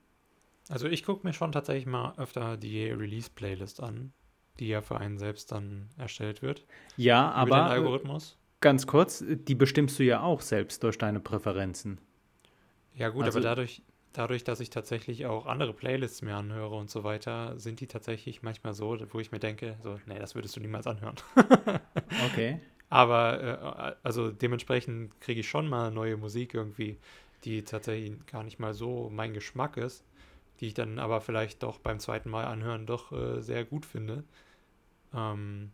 Also 0.69 0.87
ich 0.87 1.05
gucke 1.05 1.27
mir 1.27 1.33
schon 1.33 1.53
tatsächlich 1.53 1.87
mal 1.87 2.15
öfter 2.17 2.57
die 2.57 2.85
Release-Playlist 2.85 3.83
an, 3.83 4.13
die 4.61 4.69
ja 4.69 4.83
für 4.83 4.99
einen 4.99 5.19
selbst 5.19 5.51
dann 5.51 5.89
erstellt 5.97 6.43
wird. 6.43 6.65
Ja, 6.97 7.31
aber 7.33 7.57
den 7.57 7.67
Algorithmus. 7.67 8.39
ganz 8.61 8.87
kurz, 8.87 9.25
die 9.27 9.55
bestimmst 9.55 9.99
du 9.99 10.05
ja 10.05 10.21
auch 10.23 10.41
selbst 10.41 10.83
durch 10.85 10.99
deine 10.99 11.19
Präferenzen. 11.19 11.99
Ja 12.95 13.09
gut, 13.09 13.25
also, 13.25 13.39
aber 13.39 13.49
dadurch, 13.49 13.83
dadurch, 14.13 14.45
dass 14.45 14.61
ich 14.61 14.71
tatsächlich 14.71 15.27
auch 15.27 15.47
andere 15.47 15.73
Playlists 15.73 16.23
mir 16.23 16.37
anhöre 16.37 16.75
und 16.75 16.91
so 16.91 17.05
weiter, 17.05 17.59
sind 17.59 17.81
die 17.81 17.87
tatsächlich 17.87 18.43
manchmal 18.43 18.75
so, 18.75 18.99
wo 19.13 19.21
ich 19.21 19.33
mir 19.33 19.39
denke, 19.39 19.77
so, 19.83 19.99
nee, 20.07 20.19
das 20.19 20.35
würdest 20.35 20.57
du 20.57 20.61
niemals 20.61 20.87
anhören. 20.87 21.17
okay. 22.31 22.61
Aber 22.89 23.95
äh, 23.95 23.97
also 24.03 24.31
dementsprechend 24.31 25.21
kriege 25.21 25.41
ich 25.41 25.49
schon 25.49 25.69
mal 25.69 25.91
neue 25.91 26.17
Musik 26.17 26.55
irgendwie, 26.55 26.99
die 27.45 27.63
tatsächlich 27.63 28.27
gar 28.27 28.43
nicht 28.43 28.59
mal 28.59 28.75
so 28.75 29.09
mein 29.11 29.33
Geschmack 29.33 29.77
ist, 29.77 30.05
die 30.59 30.67
ich 30.67 30.75
dann 30.75 30.99
aber 30.99 31.21
vielleicht 31.21 31.63
doch 31.63 31.79
beim 31.79 32.01
zweiten 32.01 32.31
Mal 32.31 32.45
anhören 32.45 32.87
doch 32.87 33.13
äh, 33.13 33.41
sehr 33.41 33.65
gut 33.65 33.87
finde. 33.87 34.25
Ähm, 35.15 35.71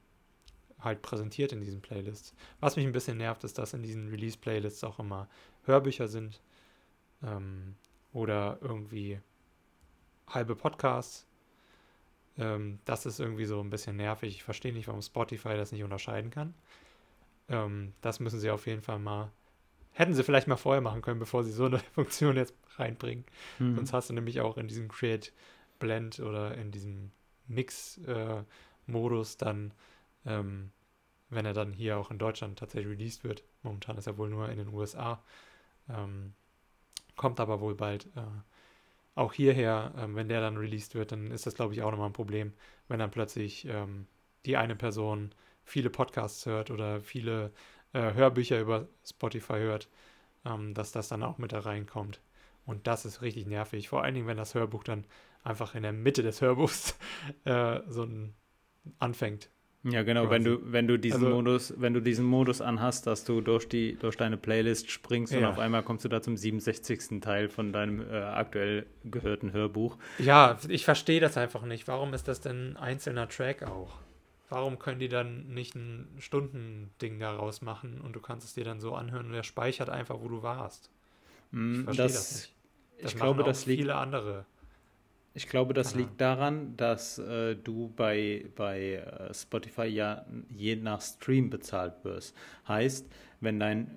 halt 0.79 1.03
präsentiert 1.03 1.53
in 1.53 1.61
diesen 1.61 1.81
Playlists. 1.81 2.35
Was 2.61 2.77
mich 2.77 2.87
ein 2.87 2.93
bisschen 2.93 3.17
nervt, 3.17 3.45
ist, 3.45 3.57
dass 3.59 3.73
in 3.73 3.83
diesen 3.83 4.09
Release-Playlists 4.09 4.85
auch 4.85 4.99
immer 4.99 5.29
Hörbücher 5.65 6.07
sind. 6.07 6.41
Ähm, 7.23 7.75
oder 8.17 8.59
irgendwie 8.63 9.21
halbe 10.27 10.57
Podcasts. 10.57 11.27
Ähm, 12.39 12.79
das 12.87 13.05
ist 13.05 13.21
irgendwie 13.21 13.45
so 13.45 13.61
ein 13.61 13.69
bisschen 13.69 13.97
nervig. 13.97 14.37
Ich 14.37 14.43
verstehe 14.43 14.73
nicht, 14.73 14.89
warum 14.89 15.03
Spotify 15.03 15.55
das 15.57 15.71
nicht 15.71 15.85
unterscheiden 15.85 16.31
kann. 16.31 16.55
Ähm, 17.51 17.93
das 18.01 18.19
müssen 18.19 18.41
sie 18.41 18.51
auf 18.51 18.67
jeden 18.67 18.81
Fall 18.81 18.99
mal. 18.99 19.31
Hätten 19.93 20.15
sie 20.15 20.25
vielleicht 20.25 20.49
mal 20.49 20.57
vorher 20.57 20.81
machen 20.81 21.03
können, 21.03 21.21
bevor 21.21 21.45
sie 21.45 21.53
so 21.53 21.67
eine 21.67 21.79
Funktion 21.95 22.37
jetzt 22.37 22.55
reinbringen. 22.77 23.27
Mhm. 23.59 23.77
Sonst 23.77 23.93
hast 23.93 24.09
du 24.09 24.15
nämlich 24.15 24.41
auch 24.41 24.57
in 24.57 24.67
diesem 24.67 24.89
Create 24.89 25.35
Blend 25.79 26.19
oder 26.21 26.57
in 26.57 26.71
diesem 26.71 27.13
Mix-Modus 27.49 29.35
äh, 29.35 29.39
dann, 29.39 29.75
ähm, 30.25 30.73
wenn 31.29 31.45
er 31.45 31.53
dann 31.53 31.75
hier 31.75 31.99
auch 31.99 32.11
in 32.11 32.19
Deutschland 32.19 32.59
tatsächlich 32.59 32.97
released 32.97 33.25
wird. 33.25 33.45
Momentan 33.63 33.99
ist 33.99 34.07
er 34.07 34.17
wohl 34.17 34.31
nur 34.31 34.49
in 34.49 34.57
den 34.57 34.69
USA. 34.69 35.23
Ähm, 35.91 36.33
kommt 37.17 37.41
aber 37.41 37.61
wohl 37.61 37.75
bald 37.75 38.07
äh, 38.17 38.21
auch 39.15 39.33
hierher. 39.33 39.93
Ähm, 39.99 40.17
wenn 40.17 40.29
der 40.29 40.41
dann 40.41 40.57
released 40.57 40.95
wird, 40.95 41.13
dann 41.13 41.31
ist 41.31 41.47
das, 41.47 41.55
glaube 41.55 41.75
ich, 41.75 41.83
auch 41.83 41.91
nochmal 41.91 42.09
ein 42.11 42.13
Problem, 42.15 42.53
wenn 42.89 42.99
dann 42.99 43.11
plötzlich 43.11 43.67
ähm, 43.67 44.07
die 44.47 44.57
eine 44.57 44.77
Person 44.77 45.35
viele 45.65 45.91
Podcasts 45.91 46.47
hört 46.47 46.71
oder 46.71 47.01
viele 47.01 47.53
äh, 47.93 48.15
Hörbücher 48.15 48.61
über 48.61 48.89
Spotify 49.05 49.55
hört, 49.55 49.89
ähm, 50.45 50.75
dass 50.75 50.93
das 50.93 51.09
dann 51.09 51.23
auch 51.23 51.39
mit 51.39 51.53
da 51.53 51.61
reinkommt. 51.61 52.21
Und 52.67 52.87
das 52.87 53.05
ist 53.05 53.23
richtig 53.23 53.47
nervig. 53.47 53.89
Vor 53.89 54.03
allen 54.03 54.15
Dingen, 54.15 54.27
wenn 54.27 54.37
das 54.37 54.55
Hörbuch 54.55 54.85
dann 54.85 55.07
einfach 55.45 55.75
in 55.75 55.83
der 55.83 55.93
Mitte 55.93 56.23
des 56.23 56.41
Hörbuchs 56.41 56.99
äh, 57.45 57.81
so 57.89 58.05
ein, 58.05 58.35
anfängt. 58.99 59.51
Ja, 59.89 60.03
genau, 60.03 60.31
wenn 60.31 60.43
du, 60.43 60.59
wenn 60.65 60.89
du 60.89 60.99
diesen 60.99 61.25
also, 61.25 61.37
Modus, 61.37 61.75
wenn 61.77 61.95
du 61.95 62.01
diesen 62.01 62.25
Modus 62.25 62.61
anhast, 62.61 63.07
dass 63.07 63.25
du 63.25 63.41
durch 63.41 63.69
die, 63.69 63.97
durch 63.97 64.17
deine 64.17 64.37
Playlist 64.37 64.91
springst 64.91 65.33
ja. 65.33 65.39
und 65.39 65.45
auf 65.45 65.59
einmal 65.61 65.85
kommst 65.85 66.05
du 66.05 66.09
da 66.09 66.21
zum 66.21 66.37
67. 66.37 67.21
Teil 67.21 67.49
von 67.49 67.73
deinem 67.73 68.01
äh, 68.01 68.17
aktuell 68.17 68.87
gehörten 69.05 69.53
Hörbuch. 69.53 69.97
Ja, 70.19 70.59
ich 70.69 70.85
verstehe 70.85 71.21
das 71.21 71.37
einfach 71.37 71.63
nicht. 71.63 71.87
Warum 71.87 72.15
ist 72.15 72.27
das 72.27 72.41
denn 72.41 72.73
ein 72.73 72.77
einzelner 72.77 73.29
Track 73.29 73.63
auch? 73.63 73.99
Warum 74.49 74.79
können 74.79 74.99
die 74.99 75.09
dann 75.09 75.47
nicht 75.49 75.77
ein 75.77 76.09
Stundending 76.19 77.21
daraus 77.21 77.63
machen 77.63 78.01
und 78.01 78.15
du 78.15 78.21
kannst 78.21 78.45
es 78.45 78.55
dir 78.55 78.65
dann 78.65 78.81
so 78.81 78.95
anhören 78.95 79.27
und 79.27 79.33
der 79.33 79.45
speichert 79.45 79.89
einfach, 79.89 80.17
wo 80.21 80.29
du 80.29 80.43
warst? 80.43 80.91
Ich 81.53 81.59
mm, 81.59 81.85
verstehe 81.85 82.05
das, 82.07 82.13
das 82.15 82.33
nicht. 82.33 82.53
Das 83.03 83.13
ich 83.13 83.19
glaube, 83.19 83.45
das 83.45 83.67
liegt 83.67 83.81
viele 83.83 83.95
andere. 83.95 84.47
Ich 85.37 85.51
glaube, 85.51 85.75
das 85.75 85.93
Aha. 85.93 85.99
liegt 85.99 86.19
daran, 86.19 86.79
dass 86.79 87.19
äh, 87.19 87.57
du 87.57 87.93
bei, 87.95 88.47
bei 88.57 88.95
äh, 88.95 89.35
Spotify 89.35 89.85
ja 89.85 90.25
je 90.49 90.77
nach 90.77 91.03
Stream 91.03 91.51
bezahlt 91.51 91.93
wirst. 92.05 92.35
Heißt, 92.67 93.07
wenn 93.41 93.61
dein, 93.61 93.91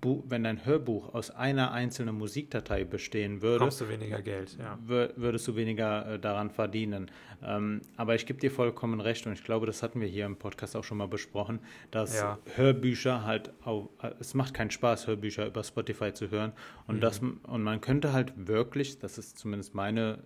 Bu 0.00 0.24
wenn 0.26 0.42
dein 0.42 0.64
Hörbuch 0.64 1.12
aus 1.12 1.30
einer 1.30 1.72
einzelnen 1.72 2.14
Musikdatei 2.16 2.84
bestehen 2.84 3.42
würde, 3.42 3.58
Kommst 3.58 3.82
du 3.82 3.90
weniger 3.90 4.22
Geld, 4.22 4.56
ja. 4.58 4.78
würdest 4.86 5.46
du 5.46 5.54
weniger 5.54 6.14
äh, 6.14 6.18
daran 6.18 6.48
verdienen. 6.48 7.10
Ähm, 7.42 7.82
aber 7.98 8.14
ich 8.14 8.24
gebe 8.24 8.40
dir 8.40 8.50
vollkommen 8.50 9.02
recht 9.02 9.26
und 9.26 9.34
ich 9.34 9.44
glaube, 9.44 9.66
das 9.66 9.82
hatten 9.82 10.00
wir 10.00 10.08
hier 10.08 10.24
im 10.24 10.36
Podcast 10.36 10.76
auch 10.76 10.84
schon 10.84 10.96
mal 10.96 11.08
besprochen, 11.08 11.60
dass 11.90 12.16
ja. 12.16 12.38
Hörbücher 12.54 13.26
halt 13.26 13.52
auch, 13.66 13.90
äh, 14.02 14.12
es 14.18 14.32
macht 14.32 14.54
keinen 14.54 14.70
Spaß, 14.70 15.06
Hörbücher 15.06 15.46
über 15.46 15.62
Spotify 15.62 16.14
zu 16.14 16.30
hören 16.30 16.52
und, 16.86 16.96
mhm. 16.96 17.00
das, 17.00 17.20
und 17.20 17.62
man 17.62 17.82
könnte 17.82 18.14
halt 18.14 18.32
wirklich, 18.34 18.98
das 18.98 19.18
ist 19.18 19.36
zumindest 19.36 19.74
meine 19.74 20.20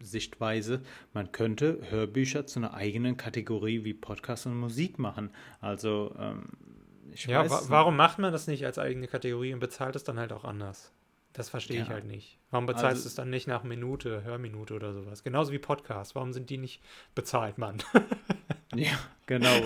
Sichtweise, 0.00 0.82
man 1.12 1.32
könnte 1.32 1.80
Hörbücher 1.88 2.46
zu 2.46 2.58
einer 2.58 2.74
eigenen 2.74 3.16
Kategorie 3.16 3.84
wie 3.84 3.94
Podcast 3.94 4.46
und 4.46 4.56
Musik 4.56 4.98
machen. 4.98 5.30
Also 5.60 6.14
ähm, 6.18 6.48
ich 7.12 7.26
ja, 7.26 7.42
weiß, 7.42 7.50
wa 7.50 7.62
warum 7.68 7.96
macht 7.96 8.18
man 8.18 8.32
das 8.32 8.46
nicht 8.46 8.66
als 8.66 8.78
eigene 8.78 9.06
Kategorie 9.06 9.54
und 9.54 9.60
bezahlt 9.60 9.96
es 9.96 10.04
dann 10.04 10.18
halt 10.18 10.32
auch 10.32 10.44
anders? 10.44 10.92
Das 11.32 11.48
verstehe 11.48 11.78
ja. 11.78 11.82
ich 11.82 11.90
halt 11.90 12.04
nicht. 12.04 12.38
Warum 12.50 12.66
bezahlst 12.66 12.86
also, 12.86 13.02
du 13.02 13.08
es 13.08 13.14
dann 13.16 13.28
nicht 13.28 13.48
nach 13.48 13.64
Minute, 13.64 14.22
Hörminute 14.22 14.74
oder 14.74 14.92
sowas? 14.92 15.24
Genauso 15.24 15.52
wie 15.52 15.58
Podcast. 15.58 16.14
Warum 16.14 16.32
sind 16.32 16.48
die 16.48 16.58
nicht 16.58 16.80
bezahlt, 17.16 17.58
Mann? 17.58 17.82
ja, 18.74 18.92
genau. 19.26 19.62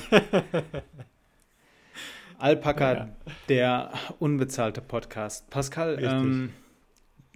Alpaka, 2.38 2.92
ja. 2.94 3.08
der 3.50 3.92
unbezahlte 4.18 4.80
Podcast. 4.80 5.50
Pascal, 5.50 5.98
ähm, 6.02 6.54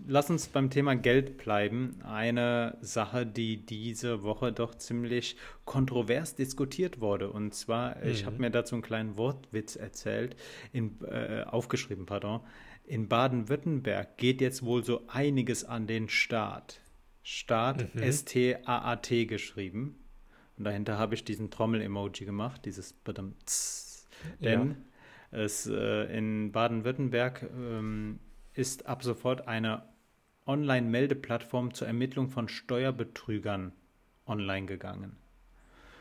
lass 0.07 0.31
uns 0.31 0.49
beim 0.49 0.71
Thema 0.71 0.95
Geld 0.95 1.39
bleiben. 1.39 2.01
Eine 2.03 2.77
Sache, 2.81 3.27
die 3.27 3.65
diese 3.65 4.23
Woche 4.23 4.53
doch 4.53 4.75
ziemlich 4.75 5.37
kontrovers 5.65 6.35
diskutiert 6.35 7.01
wurde. 7.01 7.31
Und 7.31 7.55
zwar, 7.55 7.97
mhm. 7.97 8.09
ich 8.09 8.27
habe 8.27 8.39
mir 8.39 8.51
dazu 8.51 8.75
einen 8.75 8.83
kleinen 8.83 9.17
Wortwitz 9.17 9.77
erzählt, 9.77 10.37
in, 10.73 11.01
äh, 11.05 11.45
aufgeschrieben, 11.47 12.07
pardon. 12.07 12.41
In 12.85 13.09
Baden-Württemberg 13.09 14.17
geht 14.17 14.41
jetzt 14.41 14.65
wohl 14.65 14.85
so 14.85 15.03
einiges 15.09 15.65
an 15.65 15.87
den 15.87 16.09
Staat. 16.09 16.81
Staat, 17.23 17.95
mhm. 17.95 18.03
S-T-A-A-T 18.03 19.27
geschrieben. 19.27 19.97
Und 20.59 20.65
dahinter 20.65 20.99
habe 20.99 21.15
ich 21.15 21.25
diesen 21.25 21.51
Trommel-Emoji 21.51 22.25
gemacht, 22.25 22.65
dieses 22.65 22.93
Badamts. 22.93 24.07
Denn 24.41 24.77
ja. 25.33 25.39
es 25.39 25.67
äh, 25.67 26.17
in 26.17 26.53
Baden-Württemberg 26.53 27.49
ähm, 27.55 28.19
ist 28.55 28.87
ab 28.87 29.03
sofort 29.03 29.49
eine 29.49 29.83
Online-Meldeplattform 30.47 31.75
zur 31.75 31.87
Ermittlung 31.87 32.29
von 32.29 32.49
Steuerbetrügern 32.49 33.73
online 34.27 34.67
gegangen. 34.67 35.17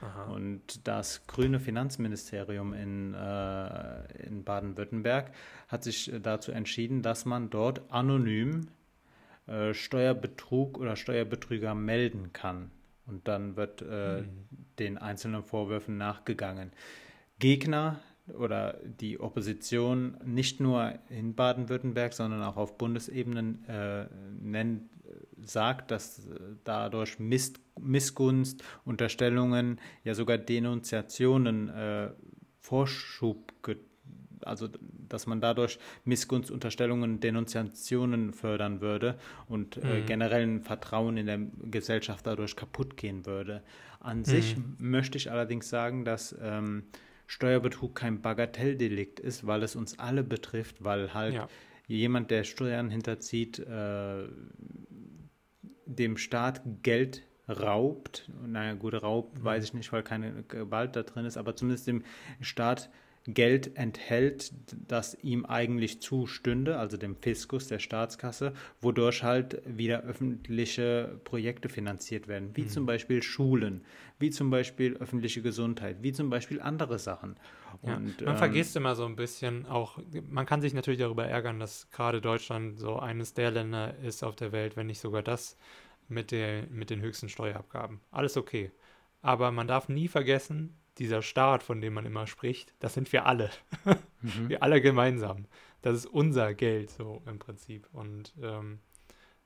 Aha. 0.02 0.32
Und 0.32 0.88
das 0.88 1.28
grüne 1.28 1.60
Finanzministerium 1.60 2.74
in, 2.74 3.14
äh, 3.14 4.26
in 4.26 4.44
Baden-Württemberg 4.44 5.32
hat 5.68 5.84
sich 5.84 6.12
dazu 6.22 6.52
entschieden, 6.52 7.02
dass 7.02 7.26
man 7.26 7.50
dort 7.50 7.92
anonym 7.92 8.68
äh, 9.48 9.74
Steuerbetrug 9.74 10.80
oder 10.80 10.96
Steuerbetrüger 10.96 11.76
melden 11.76 12.34
kann. 12.34 12.72
Und 13.06 13.28
dann 13.28 13.56
wird 13.56 13.84
äh, 13.88 14.22
mhm. 14.22 14.28
den 14.80 14.98
einzelnen 14.98 15.44
Vorwürfen 15.44 15.98
nachgegangen. 15.98 16.72
Gegner 17.40 18.00
oder 18.38 18.80
die 18.84 19.20
Opposition 19.20 20.18
nicht 20.26 20.60
nur 20.60 20.94
in 21.10 21.36
Baden-Württemberg, 21.36 22.14
sondern 22.14 22.42
auch 22.44 22.58
auf 22.58 22.78
Bundesebene 22.78 23.56
äh, 23.68 24.14
nennt, 24.44 24.84
sagt, 25.44 25.92
dass 25.92 26.28
dadurch 26.64 27.20
Miss, 27.20 27.54
Missgunst, 27.80 28.64
Unterstellungen, 28.86 29.80
ja 30.04 30.14
sogar 30.14 30.38
Denunziationen 30.38 31.70
äh, 31.70 32.10
Vorschub, 32.60 33.52
also 34.44 34.70
dass 35.08 35.28
man 35.28 35.42
dadurch 35.42 35.78
Missgunst, 36.06 36.52
Unterstellungen, 36.52 37.20
Denunziationen 37.20 38.34
fördern 38.34 38.82
würde 38.82 39.18
und 39.48 39.78
äh, 39.78 39.80
mhm. 39.80 39.92
äh, 39.92 40.02
generellen 40.02 40.62
Vertrauen 40.62 41.18
in 41.18 41.26
der 41.26 41.40
Gesellschaft 41.70 42.26
dadurch 42.26 42.56
kaputt 42.56 42.98
gehen 42.98 43.26
würde. 43.26 43.64
An 44.00 44.20
mhm. 44.20 44.26
sich 44.26 44.56
möchte 44.78 45.18
ich 45.18 45.32
allerdings 45.32 45.70
sagen, 45.70 46.06
dass 46.06 46.36
ähm, 46.42 46.84
Steuerbetrug 47.32 47.96
kein 47.96 48.22
Bagatelldelikt 48.22 49.22
ist, 49.22 49.48
weil 49.48 49.64
es 49.64 49.78
uns 49.78 49.98
alle 49.98 50.22
betrifft, 50.22 50.84
weil 50.84 51.14
halt 51.14 51.34
ja. 51.34 51.48
jemand, 51.88 52.30
der 52.30 52.44
Steuern 52.44 52.90
hinterzieht, 52.90 53.58
äh, 53.58 54.28
dem 55.86 56.18
Staat 56.18 56.62
Geld 56.84 57.24
raubt. 57.48 58.30
Naja, 58.46 58.74
gut, 58.74 59.02
raubt 59.02 59.40
mhm. 59.40 59.46
weiß 59.46 59.64
ich 59.64 59.74
nicht, 59.74 59.94
weil 59.94 60.04
keine 60.04 60.44
Gewalt 60.44 60.98
da 60.98 61.04
drin 61.04 61.24
ist, 61.24 61.38
aber 61.38 61.56
zumindest 61.56 61.88
dem 61.88 62.04
Staat 62.42 62.90
Geld 63.28 63.78
enthält, 63.78 64.52
das 64.88 65.16
ihm 65.22 65.46
eigentlich 65.46 66.02
zustünde, 66.02 66.80
also 66.80 66.98
dem 66.98 67.16
Fiskus 67.16 67.68
der 67.68 67.78
Staatskasse, 67.78 68.54
wodurch 68.82 69.22
halt 69.22 69.62
wieder 69.66 70.02
öffentliche 70.02 71.20
Projekte 71.24 71.70
finanziert 71.70 72.28
werden, 72.28 72.50
wie 72.56 72.64
mhm. 72.64 72.70
zum 72.70 72.86
Beispiel 72.88 73.22
Schulen, 73.22 73.86
wie 74.18 74.32
zum 74.32 74.50
Beispiel 74.50 74.98
öffentliche 74.98 75.44
Gesundheit, 75.44 75.98
wie 76.02 76.14
zum 76.14 76.32
Beispiel 76.32 76.62
andere 76.62 76.98
Sachen. 76.98 77.36
Ja, 77.84 78.00
man 78.00 78.16
ähm, 78.26 78.38
vergisst 78.38 78.76
immer 78.76 78.96
so 78.96 79.06
ein 79.06 79.16
bisschen 79.16 79.68
auch, 79.68 80.00
man 80.28 80.48
kann 80.48 80.62
sich 80.62 80.74
natürlich 80.74 81.00
darüber 81.00 81.26
ärgern, 81.26 81.60
dass 81.60 81.92
gerade 81.92 82.22
Deutschland 82.22 82.80
so 82.80 82.98
eines 82.98 83.36
der 83.36 83.52
Länder 83.52 83.98
ist 84.00 84.24
auf 84.24 84.36
der 84.36 84.52
Welt, 84.52 84.76
wenn 84.76 84.88
nicht 84.88 85.00
sogar 85.00 85.22
das 85.22 85.58
mit, 86.08 86.32
der, 86.32 86.64
mit 86.72 86.90
den 86.90 87.02
höchsten 87.02 87.30
Steuerabgaben. 87.30 88.02
Alles 88.10 88.36
okay. 88.36 88.72
Aber 89.22 89.52
man 89.52 89.68
darf 89.68 89.90
nie 89.90 90.08
vergessen, 90.08 90.81
dieser 90.98 91.22
Staat, 91.22 91.64
von 91.64 91.82
dem 91.82 91.94
man 91.94 92.06
immer 92.06 92.28
spricht, 92.28 92.74
das 92.80 92.94
sind 92.94 93.12
wir 93.14 93.26
alle. 93.26 93.50
mhm. 94.22 94.50
Wir 94.50 94.64
alle 94.64 94.82
gemeinsam. 94.82 95.46
Das 95.82 95.96
ist 95.96 96.06
unser 96.06 96.54
Geld, 96.54 96.92
so 96.92 97.22
im 97.26 97.40
Prinzip. 97.40 97.88
Und 97.92 98.34
ähm, 98.42 98.80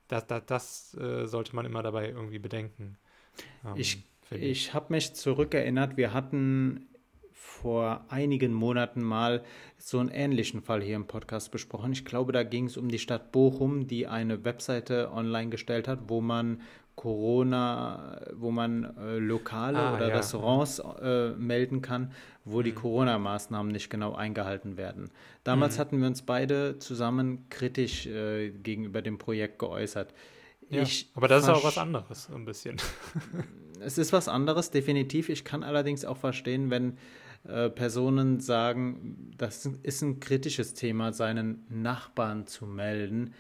das, 0.08 0.28
das, 0.28 0.46
das 0.46 0.98
äh, 1.00 1.26
sollte 1.28 1.56
man 1.56 1.66
immer 1.66 1.84
dabei 1.84 2.10
irgendwie 2.10 2.40
bedenken. 2.40 2.98
Ähm, 3.64 3.74
ich 3.76 4.04
ich 4.32 4.74
habe 4.74 4.94
mich 4.94 5.14
zurückerinnert, 5.14 5.98
wir 5.98 6.14
hatten 6.14 6.88
vor 7.32 8.06
einigen 8.10 8.54
Monaten 8.54 9.04
mal 9.04 9.44
so 9.78 10.00
einen 10.00 10.10
ähnlichen 10.10 10.62
Fall 10.62 10.82
hier 10.82 10.96
im 10.96 11.06
Podcast 11.06 11.52
besprochen. 11.52 11.92
Ich 11.92 12.06
glaube, 12.06 12.32
da 12.32 12.44
ging 12.44 12.66
es 12.66 12.76
um 12.76 12.90
die 12.90 13.00
Stadt 13.00 13.32
Bochum, 13.32 13.88
die 13.88 14.08
eine 14.08 14.44
Webseite 14.44 15.12
online 15.12 15.50
gestellt 15.50 15.88
hat, 15.88 16.00
wo 16.08 16.22
man 16.22 16.62
Corona, 16.96 18.22
wo 18.34 18.52
man 18.52 18.96
äh, 18.98 19.18
Lokale 19.18 19.80
ah, 19.80 19.96
oder 19.96 20.10
ja. 20.10 20.16
Restaurants 20.16 20.80
äh, 20.80 21.32
melden 21.32 21.82
kann, 21.82 22.12
wo 22.46 22.60
mhm. 22.60 22.64
die 22.64 22.72
Corona-Maßnahmen 22.72 23.72
nicht 23.72 23.90
genau 23.90 24.16
eingehalten 24.16 24.78
werden. 24.78 25.12
Damals 25.44 25.76
mhm. 25.76 25.80
hatten 25.82 26.00
wir 26.02 26.08
uns 26.08 26.22
beide 26.22 26.80
zusammen 26.80 27.50
kritisch 27.50 28.06
äh, 28.08 28.52
gegenüber 28.52 29.02
dem 29.02 29.18
Projekt 29.18 29.60
geäußert. 29.60 30.14
Ja, 30.70 30.82
ich 30.82 31.12
aber 31.14 31.28
das 31.28 31.44
ist 31.44 31.50
auch 31.50 31.64
was 31.64 31.78
anderes, 31.78 32.30
ein 32.34 32.46
bisschen. 32.46 32.78
es 33.82 33.98
ist 33.98 34.14
was 34.14 34.28
anderes, 34.28 34.72
definitiv. 34.72 35.30
Ich 35.30 35.44
kann 35.44 35.64
allerdings 35.64 36.06
auch 36.06 36.18
verstehen, 36.18 36.72
wenn 36.72 36.98
äh, 37.48 37.70
Personen 37.70 38.40
sagen, 38.40 39.32
das 39.38 39.66
ist 39.84 40.02
ein 40.02 40.20
kritisches 40.20 40.74
Thema, 40.74 41.14
seinen 41.14 41.66
Nachbarn 41.70 42.48
zu 42.48 42.66
melden. 42.66 43.34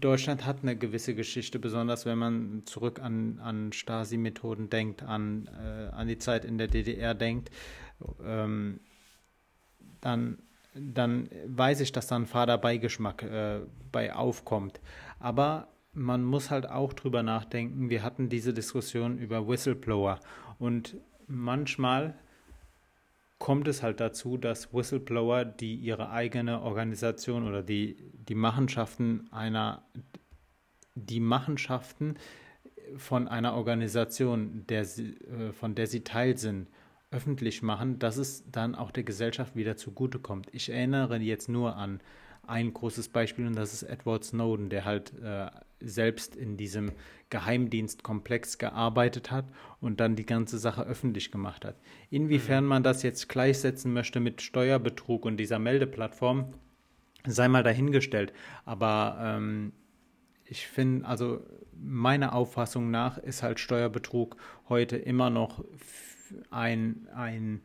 Deutschland 0.00 0.44
hat 0.44 0.58
eine 0.62 0.76
gewisse 0.76 1.14
Geschichte, 1.14 1.58
besonders 1.58 2.06
wenn 2.06 2.18
man 2.18 2.62
zurück 2.66 3.00
an, 3.00 3.38
an 3.40 3.72
Stasi-Methoden 3.72 4.70
denkt, 4.70 5.02
an, 5.02 5.48
äh, 5.58 5.94
an 5.94 6.08
die 6.08 6.18
Zeit 6.18 6.44
in 6.44 6.58
der 6.58 6.68
DDR 6.68 7.14
denkt. 7.14 7.50
Ähm, 8.24 8.80
dann, 10.00 10.38
dann 10.74 11.28
weiß 11.46 11.80
ich, 11.80 11.92
dass 11.92 12.06
da 12.06 12.16
ein 12.16 12.26
fader 12.26 12.58
Beigeschmack 12.58 13.22
äh, 13.22 13.60
bei 13.90 14.14
aufkommt. 14.14 14.80
Aber 15.18 15.68
man 15.92 16.24
muss 16.24 16.50
halt 16.50 16.68
auch 16.68 16.92
drüber 16.92 17.22
nachdenken. 17.22 17.90
Wir 17.90 18.02
hatten 18.02 18.28
diese 18.28 18.54
Diskussion 18.54 19.18
über 19.18 19.48
Whistleblower 19.48 20.20
und 20.58 20.96
manchmal 21.26 22.14
kommt 23.38 23.68
es 23.68 23.82
halt 23.82 24.00
dazu, 24.00 24.36
dass 24.36 24.72
Whistleblower, 24.74 25.44
die 25.44 25.76
ihre 25.76 26.10
eigene 26.10 26.62
Organisation 26.62 27.46
oder 27.46 27.62
die, 27.62 27.96
die 28.12 28.34
Machenschaften 28.34 29.28
einer, 29.30 29.82
die 30.94 31.20
Machenschaften 31.20 32.16
von 32.96 33.28
einer 33.28 33.54
Organisation, 33.54 34.66
der 34.68 34.84
sie, 34.84 35.16
äh, 35.18 35.52
von 35.52 35.74
der 35.74 35.86
sie 35.86 36.02
Teil 36.02 36.36
sind, 36.36 36.68
öffentlich 37.10 37.62
machen, 37.62 37.98
dass 37.98 38.16
es 38.16 38.50
dann 38.50 38.74
auch 38.74 38.90
der 38.90 39.04
Gesellschaft 39.04 39.56
wieder 39.56 39.76
zugutekommt. 39.76 40.48
Ich 40.52 40.68
erinnere 40.70 41.18
jetzt 41.18 41.48
nur 41.48 41.76
an 41.76 42.00
ein 42.48 42.72
großes 42.72 43.08
Beispiel 43.08 43.46
und 43.46 43.56
das 43.56 43.74
ist 43.74 43.82
Edward 43.82 44.24
Snowden, 44.24 44.70
der 44.70 44.84
halt 44.84 45.12
äh, 45.22 45.48
selbst 45.80 46.34
in 46.34 46.56
diesem 46.56 46.92
Geheimdienstkomplex 47.30 48.58
gearbeitet 48.58 49.30
hat 49.30 49.44
und 49.80 50.00
dann 50.00 50.16
die 50.16 50.26
ganze 50.26 50.58
Sache 50.58 50.82
öffentlich 50.82 51.30
gemacht 51.30 51.64
hat. 51.64 51.76
Inwiefern 52.10 52.64
mhm. 52.64 52.70
man 52.70 52.82
das 52.82 53.02
jetzt 53.02 53.28
gleichsetzen 53.28 53.92
möchte 53.92 54.18
mit 54.18 54.40
Steuerbetrug 54.40 55.26
und 55.26 55.36
dieser 55.36 55.58
Meldeplattform, 55.58 56.54
sei 57.26 57.48
mal 57.48 57.62
dahingestellt. 57.62 58.32
Aber 58.64 59.18
ähm, 59.20 59.72
ich 60.46 60.66
finde, 60.66 61.06
also 61.06 61.44
meiner 61.76 62.32
Auffassung 62.34 62.90
nach 62.90 63.18
ist 63.18 63.42
halt 63.42 63.60
Steuerbetrug 63.60 64.36
heute 64.70 64.96
immer 64.96 65.28
noch 65.28 65.62
ein, 66.50 67.08
ein 67.14 67.60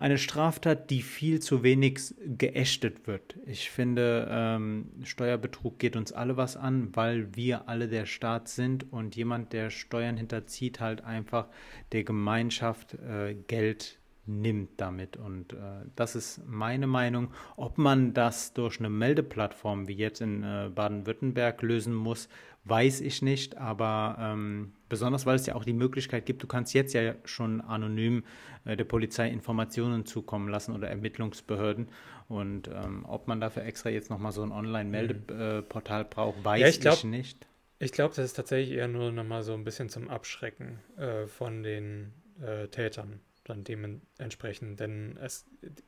eine 0.00 0.16
Straftat, 0.16 0.88
die 0.88 1.02
viel 1.02 1.40
zu 1.40 1.62
wenig 1.62 2.14
geächtet 2.24 3.06
wird. 3.06 3.36
Ich 3.44 3.70
finde, 3.70 4.26
ähm, 4.30 4.86
Steuerbetrug 5.04 5.78
geht 5.78 5.94
uns 5.94 6.10
alle 6.10 6.38
was 6.38 6.56
an, 6.56 6.88
weil 6.96 7.36
wir 7.36 7.68
alle 7.68 7.86
der 7.86 8.06
Staat 8.06 8.48
sind 8.48 8.90
und 8.90 9.14
jemand, 9.14 9.52
der 9.52 9.68
Steuern 9.68 10.16
hinterzieht, 10.16 10.80
halt 10.80 11.04
einfach 11.04 11.48
der 11.92 12.04
Gemeinschaft 12.04 12.94
äh, 12.94 13.34
Geld 13.46 14.00
nimmt 14.24 14.80
damit. 14.80 15.18
Und 15.18 15.52
äh, 15.52 15.56
das 15.96 16.16
ist 16.16 16.40
meine 16.46 16.86
Meinung. 16.86 17.28
Ob 17.56 17.76
man 17.76 18.14
das 18.14 18.54
durch 18.54 18.78
eine 18.78 18.88
Meldeplattform 18.88 19.86
wie 19.86 19.96
jetzt 19.96 20.22
in 20.22 20.42
äh, 20.42 20.70
Baden-Württemberg 20.74 21.60
lösen 21.60 21.94
muss, 21.94 22.30
weiß 22.64 23.00
ich 23.00 23.22
nicht, 23.22 23.56
aber 23.56 24.16
ähm, 24.20 24.74
besonders 24.88 25.26
weil 25.26 25.36
es 25.36 25.46
ja 25.46 25.54
auch 25.54 25.64
die 25.64 25.72
Möglichkeit 25.72 26.26
gibt, 26.26 26.42
du 26.42 26.46
kannst 26.46 26.74
jetzt 26.74 26.92
ja 26.92 27.14
schon 27.24 27.60
anonym 27.60 28.24
äh, 28.64 28.76
der 28.76 28.84
Polizei 28.84 29.28
Informationen 29.28 30.04
zukommen 30.04 30.48
lassen 30.48 30.74
oder 30.74 30.88
Ermittlungsbehörden. 30.88 31.88
Und 32.28 32.68
ähm, 32.68 33.04
ob 33.06 33.26
man 33.26 33.40
dafür 33.40 33.64
extra 33.64 33.90
jetzt 33.90 34.10
nochmal 34.10 34.32
so 34.32 34.42
ein 34.42 34.52
Online-Meldeportal 34.52 36.04
mhm. 36.04 36.08
braucht, 36.10 36.44
weiß 36.44 36.60
ja, 36.60 36.68
ich, 36.68 36.80
glaub, 36.80 36.98
ich, 36.98 37.04
nicht. 37.04 37.46
Ich 37.78 37.92
glaube, 37.92 38.14
das 38.14 38.26
ist 38.26 38.34
tatsächlich 38.34 38.76
eher 38.76 38.88
nur 38.88 39.10
nochmal 39.10 39.42
so 39.42 39.54
ein 39.54 39.64
bisschen 39.64 39.88
zum 39.88 40.08
Abschrecken 40.08 40.78
äh, 40.96 41.26
von 41.26 41.62
den 41.62 42.12
äh, 42.40 42.68
Tätern 42.68 43.20
dann 43.44 43.64
dementsprechend. 43.64 44.78
Denn 44.78 45.18
es, 45.20 45.46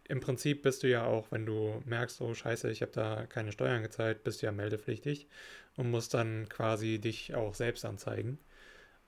im 0.09 0.21
Prinzip 0.21 0.63
bist 0.63 0.83
du 0.83 0.89
ja 0.89 1.05
auch, 1.05 1.31
wenn 1.31 1.47
du 1.47 1.81
merkst, 1.85 2.21
oh 2.23 2.35
scheiße, 2.35 2.71
ich 2.71 2.83
habe 2.83 2.93
da 2.93 3.27
keine 3.27 3.53
Steuern 3.53 3.83
gezahlt, 3.83 4.25
bist 4.25 4.43
du 4.43 4.47
ja 4.47 4.53
meldepflichtig 4.53 5.29
und 5.77 5.91
musst 5.91 6.15
dann 6.15 6.49
quasi 6.49 6.99
dich 6.99 7.35
auch 7.35 7.55
selbst 7.55 7.85
anzeigen. 7.85 8.39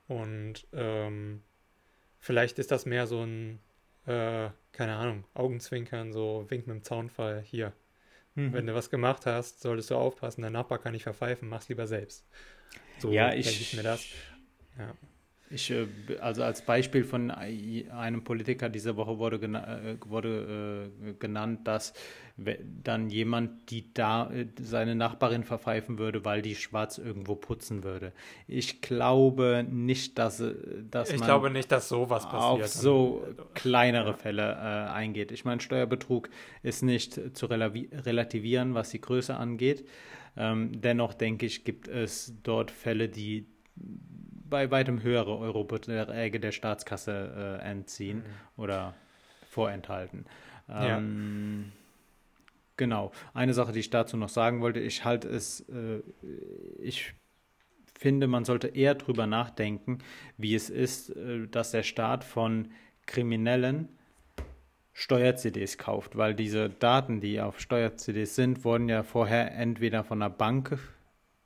Und 0.06 0.66
ähm, 0.72 1.42
vielleicht 2.18 2.58
ist 2.58 2.70
das 2.70 2.86
mehr 2.86 3.06
so 3.06 3.22
ein, 3.22 3.60
äh, 4.06 4.50
keine 4.72 4.96
Ahnung, 4.96 5.24
Augenzwinkern, 5.34 6.12
so 6.12 6.46
Wink 6.48 6.66
mit 6.66 6.76
dem 6.76 6.82
Zaunfall 6.82 7.42
hier. 7.42 7.72
Mhm. 8.34 8.52
Wenn 8.52 8.66
du 8.66 8.74
was 8.74 8.90
gemacht 8.90 9.26
hast, 9.26 9.60
solltest 9.60 9.90
du 9.90 9.96
aufpassen, 9.96 10.42
der 10.42 10.50
Nachbar 10.50 10.78
kann 10.78 10.92
nicht 10.92 11.04
verpfeifen, 11.04 11.48
mach's 11.48 11.68
lieber 11.68 11.86
selbst. 11.86 12.26
So 12.98 13.12
ja, 13.12 13.32
ich, 13.32 13.60
ich 13.60 13.74
mir 13.74 13.82
das. 13.82 14.06
Ja. 14.78 14.94
Ich, 15.55 15.70
äh, 15.70 15.86
also 16.20 16.42
als 16.42 16.62
Beispiel 16.62 17.05
von 17.05 17.30
einem 17.30 18.24
Politiker 18.24 18.68
diese 18.68 18.96
Woche 18.96 19.18
wurde, 19.18 19.36
äh, 19.36 19.96
wurde 20.09 20.90
äh, 21.07 21.12
genannt, 21.14 21.66
dass 21.66 21.92
dann 22.36 23.11
jemand 23.11 23.70
die 23.70 23.94
da 23.94 24.28
seine 24.61 24.96
Nachbarin 24.96 25.44
verpfeifen 25.44 25.98
würde, 25.98 26.24
weil 26.24 26.42
die 26.42 26.57
schwarz 26.57 26.98
irgendwo 26.98 27.36
putzen 27.36 27.84
würde. 27.84 28.12
Ich 28.48 28.80
glaube 28.80 29.64
nicht, 29.70 30.18
dass, 30.18 30.42
dass 30.90 31.11
ich 31.11 31.20
man 31.20 31.28
glaube 31.28 31.50
nicht, 31.50 31.70
dass 31.70 31.88
sowas 31.88 32.24
passiert. 32.24 32.64
auf 32.64 32.66
so 32.66 33.24
kleinere. 33.55 34.14
Fälle 34.14 34.52
äh, 34.52 34.90
eingeht. 34.90 35.30
Ich 35.30 35.44
meine, 35.44 35.61
Steuerbetrug 35.61 36.28
ist 36.62 36.82
nicht 36.82 37.36
zu 37.36 37.46
relativieren, 37.46 38.74
was 38.74 38.90
die 38.90 39.00
Größe 39.00 39.36
angeht. 39.36 39.86
Ähm, 40.36 40.80
dennoch 40.80 41.14
denke 41.14 41.46
ich, 41.46 41.64
gibt 41.64 41.88
es 41.88 42.34
dort 42.42 42.70
Fälle, 42.70 43.09
die 43.09 43.46
bei 44.49 44.70
weitem 44.70 45.03
höhere 45.03 45.38
Eurobeträge 45.38 46.40
der 46.40 46.53
Staatskasse 46.53 47.61
äh, 47.62 47.64
entziehen 47.64 48.18
mhm. 48.18 48.62
oder 48.62 48.95
vorenthalten. 49.51 50.26
Ähm, 50.68 51.64
ja. 51.66 51.72
Genau. 52.76 53.12
Eine 53.32 53.55
Sache, 53.55 53.72
die 53.72 53.80
ich 53.80 53.90
dazu 53.90 54.16
noch 54.16 54.28
sagen 54.28 54.61
wollte, 54.61 54.80
ich 54.80 55.05
halte 55.05 55.28
es, 55.28 55.61
äh, 55.68 56.01
ich 56.78 57.14
finde, 57.97 58.26
man 58.26 58.45
sollte 58.45 58.68
eher 58.68 58.95
drüber 58.95 59.26
nachdenken, 59.26 59.99
wie 60.36 60.55
es 60.55 60.70
ist, 60.70 61.11
äh, 61.11 61.47
dass 61.47 61.70
der 61.70 61.84
Staat 61.84 62.24
von 62.24 62.70
Kriminellen 63.07 63.88
Steuer-CDs 64.92 65.76
kauft, 65.76 66.16
weil 66.16 66.34
diese 66.34 66.70
Daten, 66.70 67.20
die 67.20 67.40
auf 67.40 67.59
Steuer-CDs 67.59 68.36
sind, 68.36 68.64
wurden 68.64 68.88
ja 68.88 69.03
vorher 69.03 69.53
entweder 69.53 70.05
von 70.05 70.22
einer 70.22 70.30
Bank 70.30 70.78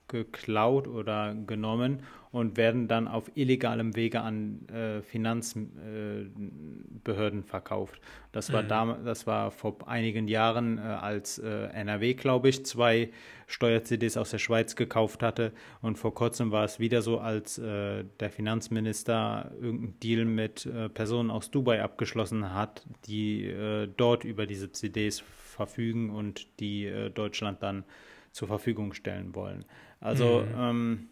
geklaut 0.08 0.88
oder 0.88 1.34
genommen 1.34 2.02
und 2.30 2.56
werden 2.56 2.88
dann 2.88 3.08
auf 3.08 3.30
illegalem 3.36 3.96
Wege 3.96 4.20
an 4.20 4.68
äh, 4.68 5.02
Finanzbehörden 5.02 7.40
äh, 7.40 7.42
verkauft. 7.42 8.00
Das 8.32 8.52
war, 8.52 8.62
mhm. 8.62 8.68
da, 8.68 8.98
das 9.04 9.26
war 9.26 9.50
vor 9.50 9.76
einigen 9.86 10.28
Jahren, 10.28 10.78
äh, 10.78 10.82
als 10.82 11.38
äh, 11.38 11.48
NRW, 11.48 12.14
glaube 12.14 12.50
ich, 12.50 12.64
zwei 12.66 13.10
Steuer-CDs 13.46 14.18
aus 14.18 14.30
der 14.30 14.38
Schweiz 14.38 14.76
gekauft 14.76 15.22
hatte. 15.22 15.52
Und 15.80 15.98
vor 15.98 16.14
kurzem 16.14 16.52
war 16.52 16.64
es 16.64 16.78
wieder 16.78 17.00
so, 17.00 17.18
als 17.18 17.56
äh, 17.58 18.04
der 18.20 18.30
Finanzminister 18.30 19.50
irgendeinen 19.54 19.98
Deal 20.00 20.26
mit 20.26 20.66
äh, 20.66 20.90
Personen 20.90 21.30
aus 21.30 21.50
Dubai 21.50 21.82
abgeschlossen 21.82 22.54
hat, 22.54 22.86
die 23.06 23.54
dort 23.96 24.24
über 24.24 24.46
diese 24.46 24.72
CDs 24.72 25.20
verfügen 25.20 26.10
und 26.10 26.60
die 26.60 26.90
Deutschland 27.14 27.62
dann 27.62 27.84
zur 28.32 28.48
Verfügung 28.48 28.92
stellen 28.92 29.34
wollen. 29.34 29.64
Also 30.00 30.40
mhm. 30.40 30.54
ähm, 30.58 31.08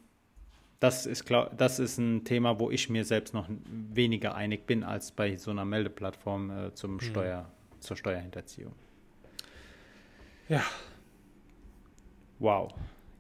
das, 0.81 1.07
ist, 1.07 1.31
das 1.57 1.79
ist 1.79 1.99
ein 1.99 2.25
Thema, 2.25 2.61
wo 2.61 2.71
ich 2.71 2.89
mir 2.89 3.05
selbst 3.05 3.35
noch 3.35 3.49
weniger 3.69 4.35
einig 4.35 4.67
bin 4.67 4.85
als 4.85 5.11
bei 5.13 5.37
so 5.37 5.51
einer 5.51 5.65
Meldeplattform 5.65 6.51
äh, 6.51 6.75
zum 6.75 6.95
mhm. 6.95 7.01
Steuer, 7.01 7.51
zur 7.81 7.97
Steuerhinterziehung. 7.97 8.75
Ja. 10.49 10.63
Wow. 12.39 12.73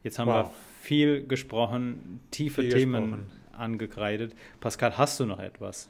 Jetzt 0.02 0.18
haben 0.18 0.28
wow. 0.28 0.46
wir 0.46 0.52
viel 0.82 1.26
gesprochen, 1.26 2.20
tiefe 2.30 2.62
viel 2.62 2.72
Themen 2.72 3.10
gesprochen. 3.10 3.30
angekreidet. 3.52 4.34
Pascal, 4.60 4.96
hast 4.96 5.18
du 5.18 5.26
noch 5.26 5.40
etwas? 5.40 5.88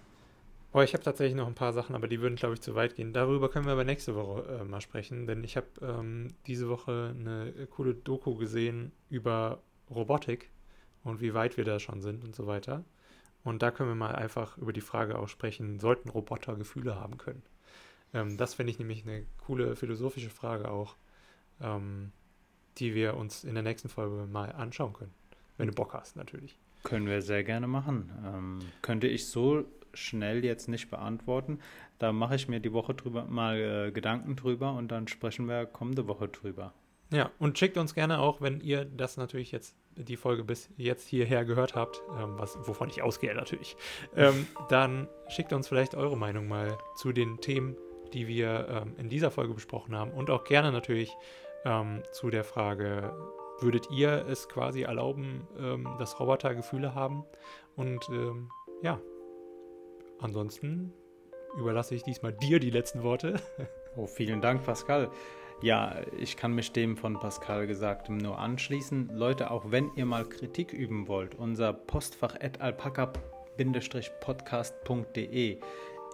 Oh, 0.77 0.83
ich 0.83 0.93
habe 0.93 1.03
tatsächlich 1.03 1.35
noch 1.35 1.47
ein 1.47 1.55
paar 1.55 1.72
Sachen, 1.72 1.95
aber 1.95 2.07
die 2.07 2.20
würden, 2.20 2.37
glaube 2.37 2.53
ich, 2.53 2.61
zu 2.61 2.74
weit 2.74 2.97
gehen. 2.97 3.14
Darüber 3.14 3.49
können 3.49 3.64
wir 3.64 3.72
aber 3.72 3.85
nächste 3.85 4.14
Woche 4.14 4.43
äh, 4.61 4.64
mal 4.64 4.83
sprechen, 4.83 5.27
denn 5.27 5.43
ich 5.43 5.57
habe 5.57 5.68
ähm, 5.81 6.35
diese 6.47 6.68
Woche 6.68 7.14
eine 7.18 7.66
coole 7.70 7.95
Doku 7.95 8.35
gesehen 8.35 8.93
über 9.09 9.62
Robotik 9.89 10.51
und 11.03 11.22
wie 11.22 11.33
weit 11.33 11.57
wir 11.57 11.64
da 11.64 11.81
schon 11.81 12.03
sind 12.03 12.22
und 12.24 12.37
so 12.37 12.47
weiter. 12.47 12.85
Und 13.43 13.62
da 13.62 13.70
können 13.70 13.89
wir 13.89 13.95
mal 13.95 14.14
einfach 14.14 14.59
über 14.59 14.74
die 14.74 14.83
Frage 14.83 15.18
auch 15.18 15.29
sprechen, 15.29 15.81
sollten 15.81 16.11
Roboter 16.11 16.57
Gefühle 16.57 16.97
haben 17.01 17.16
können? 17.16 17.43
Ähm, 18.12 18.37
das 18.37 18.53
finde 18.53 18.70
ich 18.70 18.79
nämlich 18.79 19.07
eine 19.07 19.24
coole 19.47 19.77
philosophische 19.77 20.29
Frage 20.29 20.70
auch, 20.70 20.97
ähm, 21.59 22.12
die 22.77 22.95
wir 22.95 23.16
uns 23.16 23.45
in 23.45 23.55
der 23.55 23.62
nächsten 23.62 23.89
Folge 23.89 24.27
mal 24.31 24.53
anschauen 24.53 24.93
können. 24.93 25.14
Wenn 25.57 25.68
du 25.68 25.74
Bock 25.74 25.95
hast, 25.95 26.16
natürlich. 26.16 26.59
Können 26.83 27.07
wir 27.07 27.22
sehr 27.22 27.45
gerne 27.45 27.66
machen. 27.66 28.12
Ähm, 28.27 28.59
könnte 28.83 29.07
ich 29.07 29.27
so 29.27 29.64
schnell 29.97 30.44
jetzt 30.44 30.68
nicht 30.68 30.90
beantworten. 30.90 31.61
Da 31.99 32.12
mache 32.12 32.36
ich 32.36 32.49
mir 32.49 32.61
die 32.61 32.72
Woche 32.72 32.94
drüber 32.94 33.24
mal 33.24 33.88
äh, 33.88 33.92
Gedanken 33.92 34.36
drüber 34.36 34.72
und 34.72 34.88
dann 34.88 35.09
sprechen 35.09 35.49
wir 35.49 35.66
kommende 35.66 36.07
Woche 36.07 36.28
drüber. 36.28 36.72
Ja, 37.12 37.30
und 37.38 37.57
schickt 37.59 37.78
uns 37.78 37.94
gerne 37.94 38.18
auch, 38.18 38.40
wenn 38.40 38.61
ihr 38.61 38.84
das 38.84 39.16
natürlich 39.16 39.53
jetzt 39.53 39.76
die 39.94 40.16
Folge 40.16 40.42
bis 40.42 40.68
jetzt 40.76 41.07
hierher 41.07 41.44
gehört 41.44 41.74
habt, 41.74 42.03
ähm, 42.18 42.34
was, 42.36 42.59
wovon 42.66 42.88
ich 42.88 43.03
ausgehe 43.03 43.34
natürlich, 43.34 43.76
ähm, 44.16 44.47
dann 44.68 45.09
schickt 45.28 45.53
uns 45.53 45.68
vielleicht 45.68 45.94
eure 45.94 46.16
Meinung 46.16 46.49
mal 46.49 46.76
zu 46.97 47.12
den 47.12 47.40
Themen, 47.40 47.76
die 48.12 48.26
wir 48.26 48.68
ähm, 48.68 48.94
in 48.99 49.09
dieser 49.09 49.30
Folge 49.30 49.55
besprochen 49.55 49.94
haben 49.94 50.11
und 50.11 50.30
auch 50.30 50.44
gerne 50.44 50.72
natürlich 50.72 51.16
ähm, 51.64 52.03
zu 52.12 52.30
der 52.30 52.44
Frage, 52.44 53.14
würdet 53.61 53.90
ihr 53.90 54.26
es 54.28 54.49
quasi 54.49 54.82
erlauben, 54.82 55.47
ähm, 55.59 55.88
dass 55.99 56.18
Roboter 56.20 56.55
Gefühle 56.55 56.94
haben? 56.94 57.24
Und 57.74 58.09
ähm, 58.11 58.51
ja, 58.82 59.01
ansonsten 60.21 60.93
überlasse 61.59 61.95
ich 61.95 62.03
diesmal 62.03 62.33
dir 62.33 62.61
die 62.61 62.71
letzten 62.71 63.03
Worte. 63.03 63.41
Oh, 63.99 64.07
vielen 64.07 64.43
Dank, 64.43 64.62
Pascal. 64.62 65.11
Ja, 65.62 65.97
ich 66.19 66.37
kann 66.37 66.55
mich 66.55 66.73
dem 66.73 66.99
von 66.99 67.19
Pascal 67.19 67.67
Gesagtem 67.67 68.19
nur 68.19 68.39
anschließen. 68.39 69.09
Leute, 69.14 69.51
auch 69.51 69.71
wenn 69.71 69.91
ihr 69.97 70.05
mal 70.05 70.29
Kritik 70.29 70.75
üben 70.75 71.09
wollt, 71.09 71.35
unser 71.35 71.73
Postfach 71.73 72.35
at 72.39 72.61
alpaka-podcast.de 72.61 75.61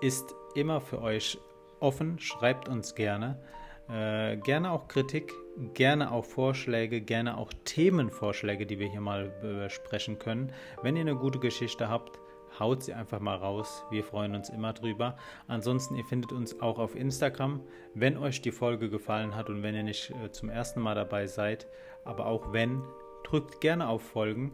ist 0.01 0.35
immer 0.55 0.81
für 0.81 1.03
euch 1.03 1.39
offen. 1.81 2.21
Schreibt 2.21 2.69
uns 2.69 2.95
gerne. 2.95 3.43
Äh, 3.91 4.37
gerne 4.37 4.71
auch 4.71 4.87
Kritik, 4.87 5.33
gerne 5.75 6.13
auch 6.13 6.25
Vorschläge, 6.25 7.01
gerne 7.01 7.37
auch 7.37 7.53
Themenvorschläge, 7.65 8.65
die 8.65 8.79
wir 8.79 8.89
hier 8.89 9.01
mal 9.01 9.31
besprechen 9.43 10.21
können. 10.21 10.53
Wenn 10.83 10.95
ihr 10.95 11.03
eine 11.03 11.17
gute 11.17 11.41
Geschichte 11.41 11.89
habt, 11.89 12.21
haut 12.59 12.83
sie 12.83 12.95
einfach 12.95 13.21
mal 13.21 13.37
raus. 13.37 13.85
Wir 13.91 14.05
freuen 14.05 14.35
uns 14.35 14.49
immer 14.51 14.73
drüber. 14.73 15.17
Ansonsten, 15.49 15.97
ihr 15.97 16.05
findet 16.05 16.33
uns 16.33 16.61
auch 16.61 16.79
auf 16.79 16.95
Instagram. 16.95 17.61
Wenn 17.95 18.17
euch 18.17 18.43
die 18.43 18.53
Folge 18.53 18.91
gefallen 18.91 19.35
hat 19.35 19.51
und 19.51 19.63
wenn 19.63 19.75
ihr 19.75 19.83
nicht 19.83 20.11
äh, 20.11 20.31
zum 20.31 20.49
ersten 20.49 20.81
Mal 20.81 20.95
dabei 20.95 21.27
seid, 21.27 21.67
aber 22.05 22.27
auch 22.27 22.53
wenn, 22.53 22.83
drückt 23.25 23.61
gerne 23.61 23.89
auf 23.89 24.03
Folgen. 24.03 24.53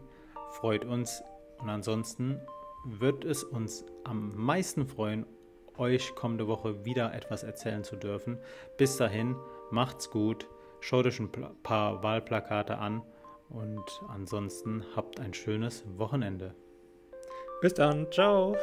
Freut 0.51 0.85
uns. 0.85 1.23
Und 1.59 1.69
ansonsten 1.69 2.39
wird 2.85 3.25
es 3.25 3.43
uns 3.43 3.85
am 4.03 4.29
meisten 4.35 4.87
freuen, 4.87 5.25
euch 5.77 6.15
kommende 6.15 6.47
Woche 6.47 6.85
wieder 6.85 7.13
etwas 7.13 7.43
erzählen 7.43 7.83
zu 7.83 7.95
dürfen. 7.95 8.37
Bis 8.77 8.97
dahin, 8.97 9.35
macht's 9.71 10.09
gut, 10.09 10.47
schaut 10.79 11.05
euch 11.05 11.19
ein 11.19 11.31
paar 11.63 12.03
Wahlplakate 12.03 12.77
an 12.77 13.01
und 13.49 14.01
ansonsten 14.07 14.83
habt 14.95 15.19
ein 15.19 15.33
schönes 15.33 15.83
Wochenende. 15.97 16.55
Bis 17.61 17.73
dann, 17.73 18.09
ciao. 18.11 18.55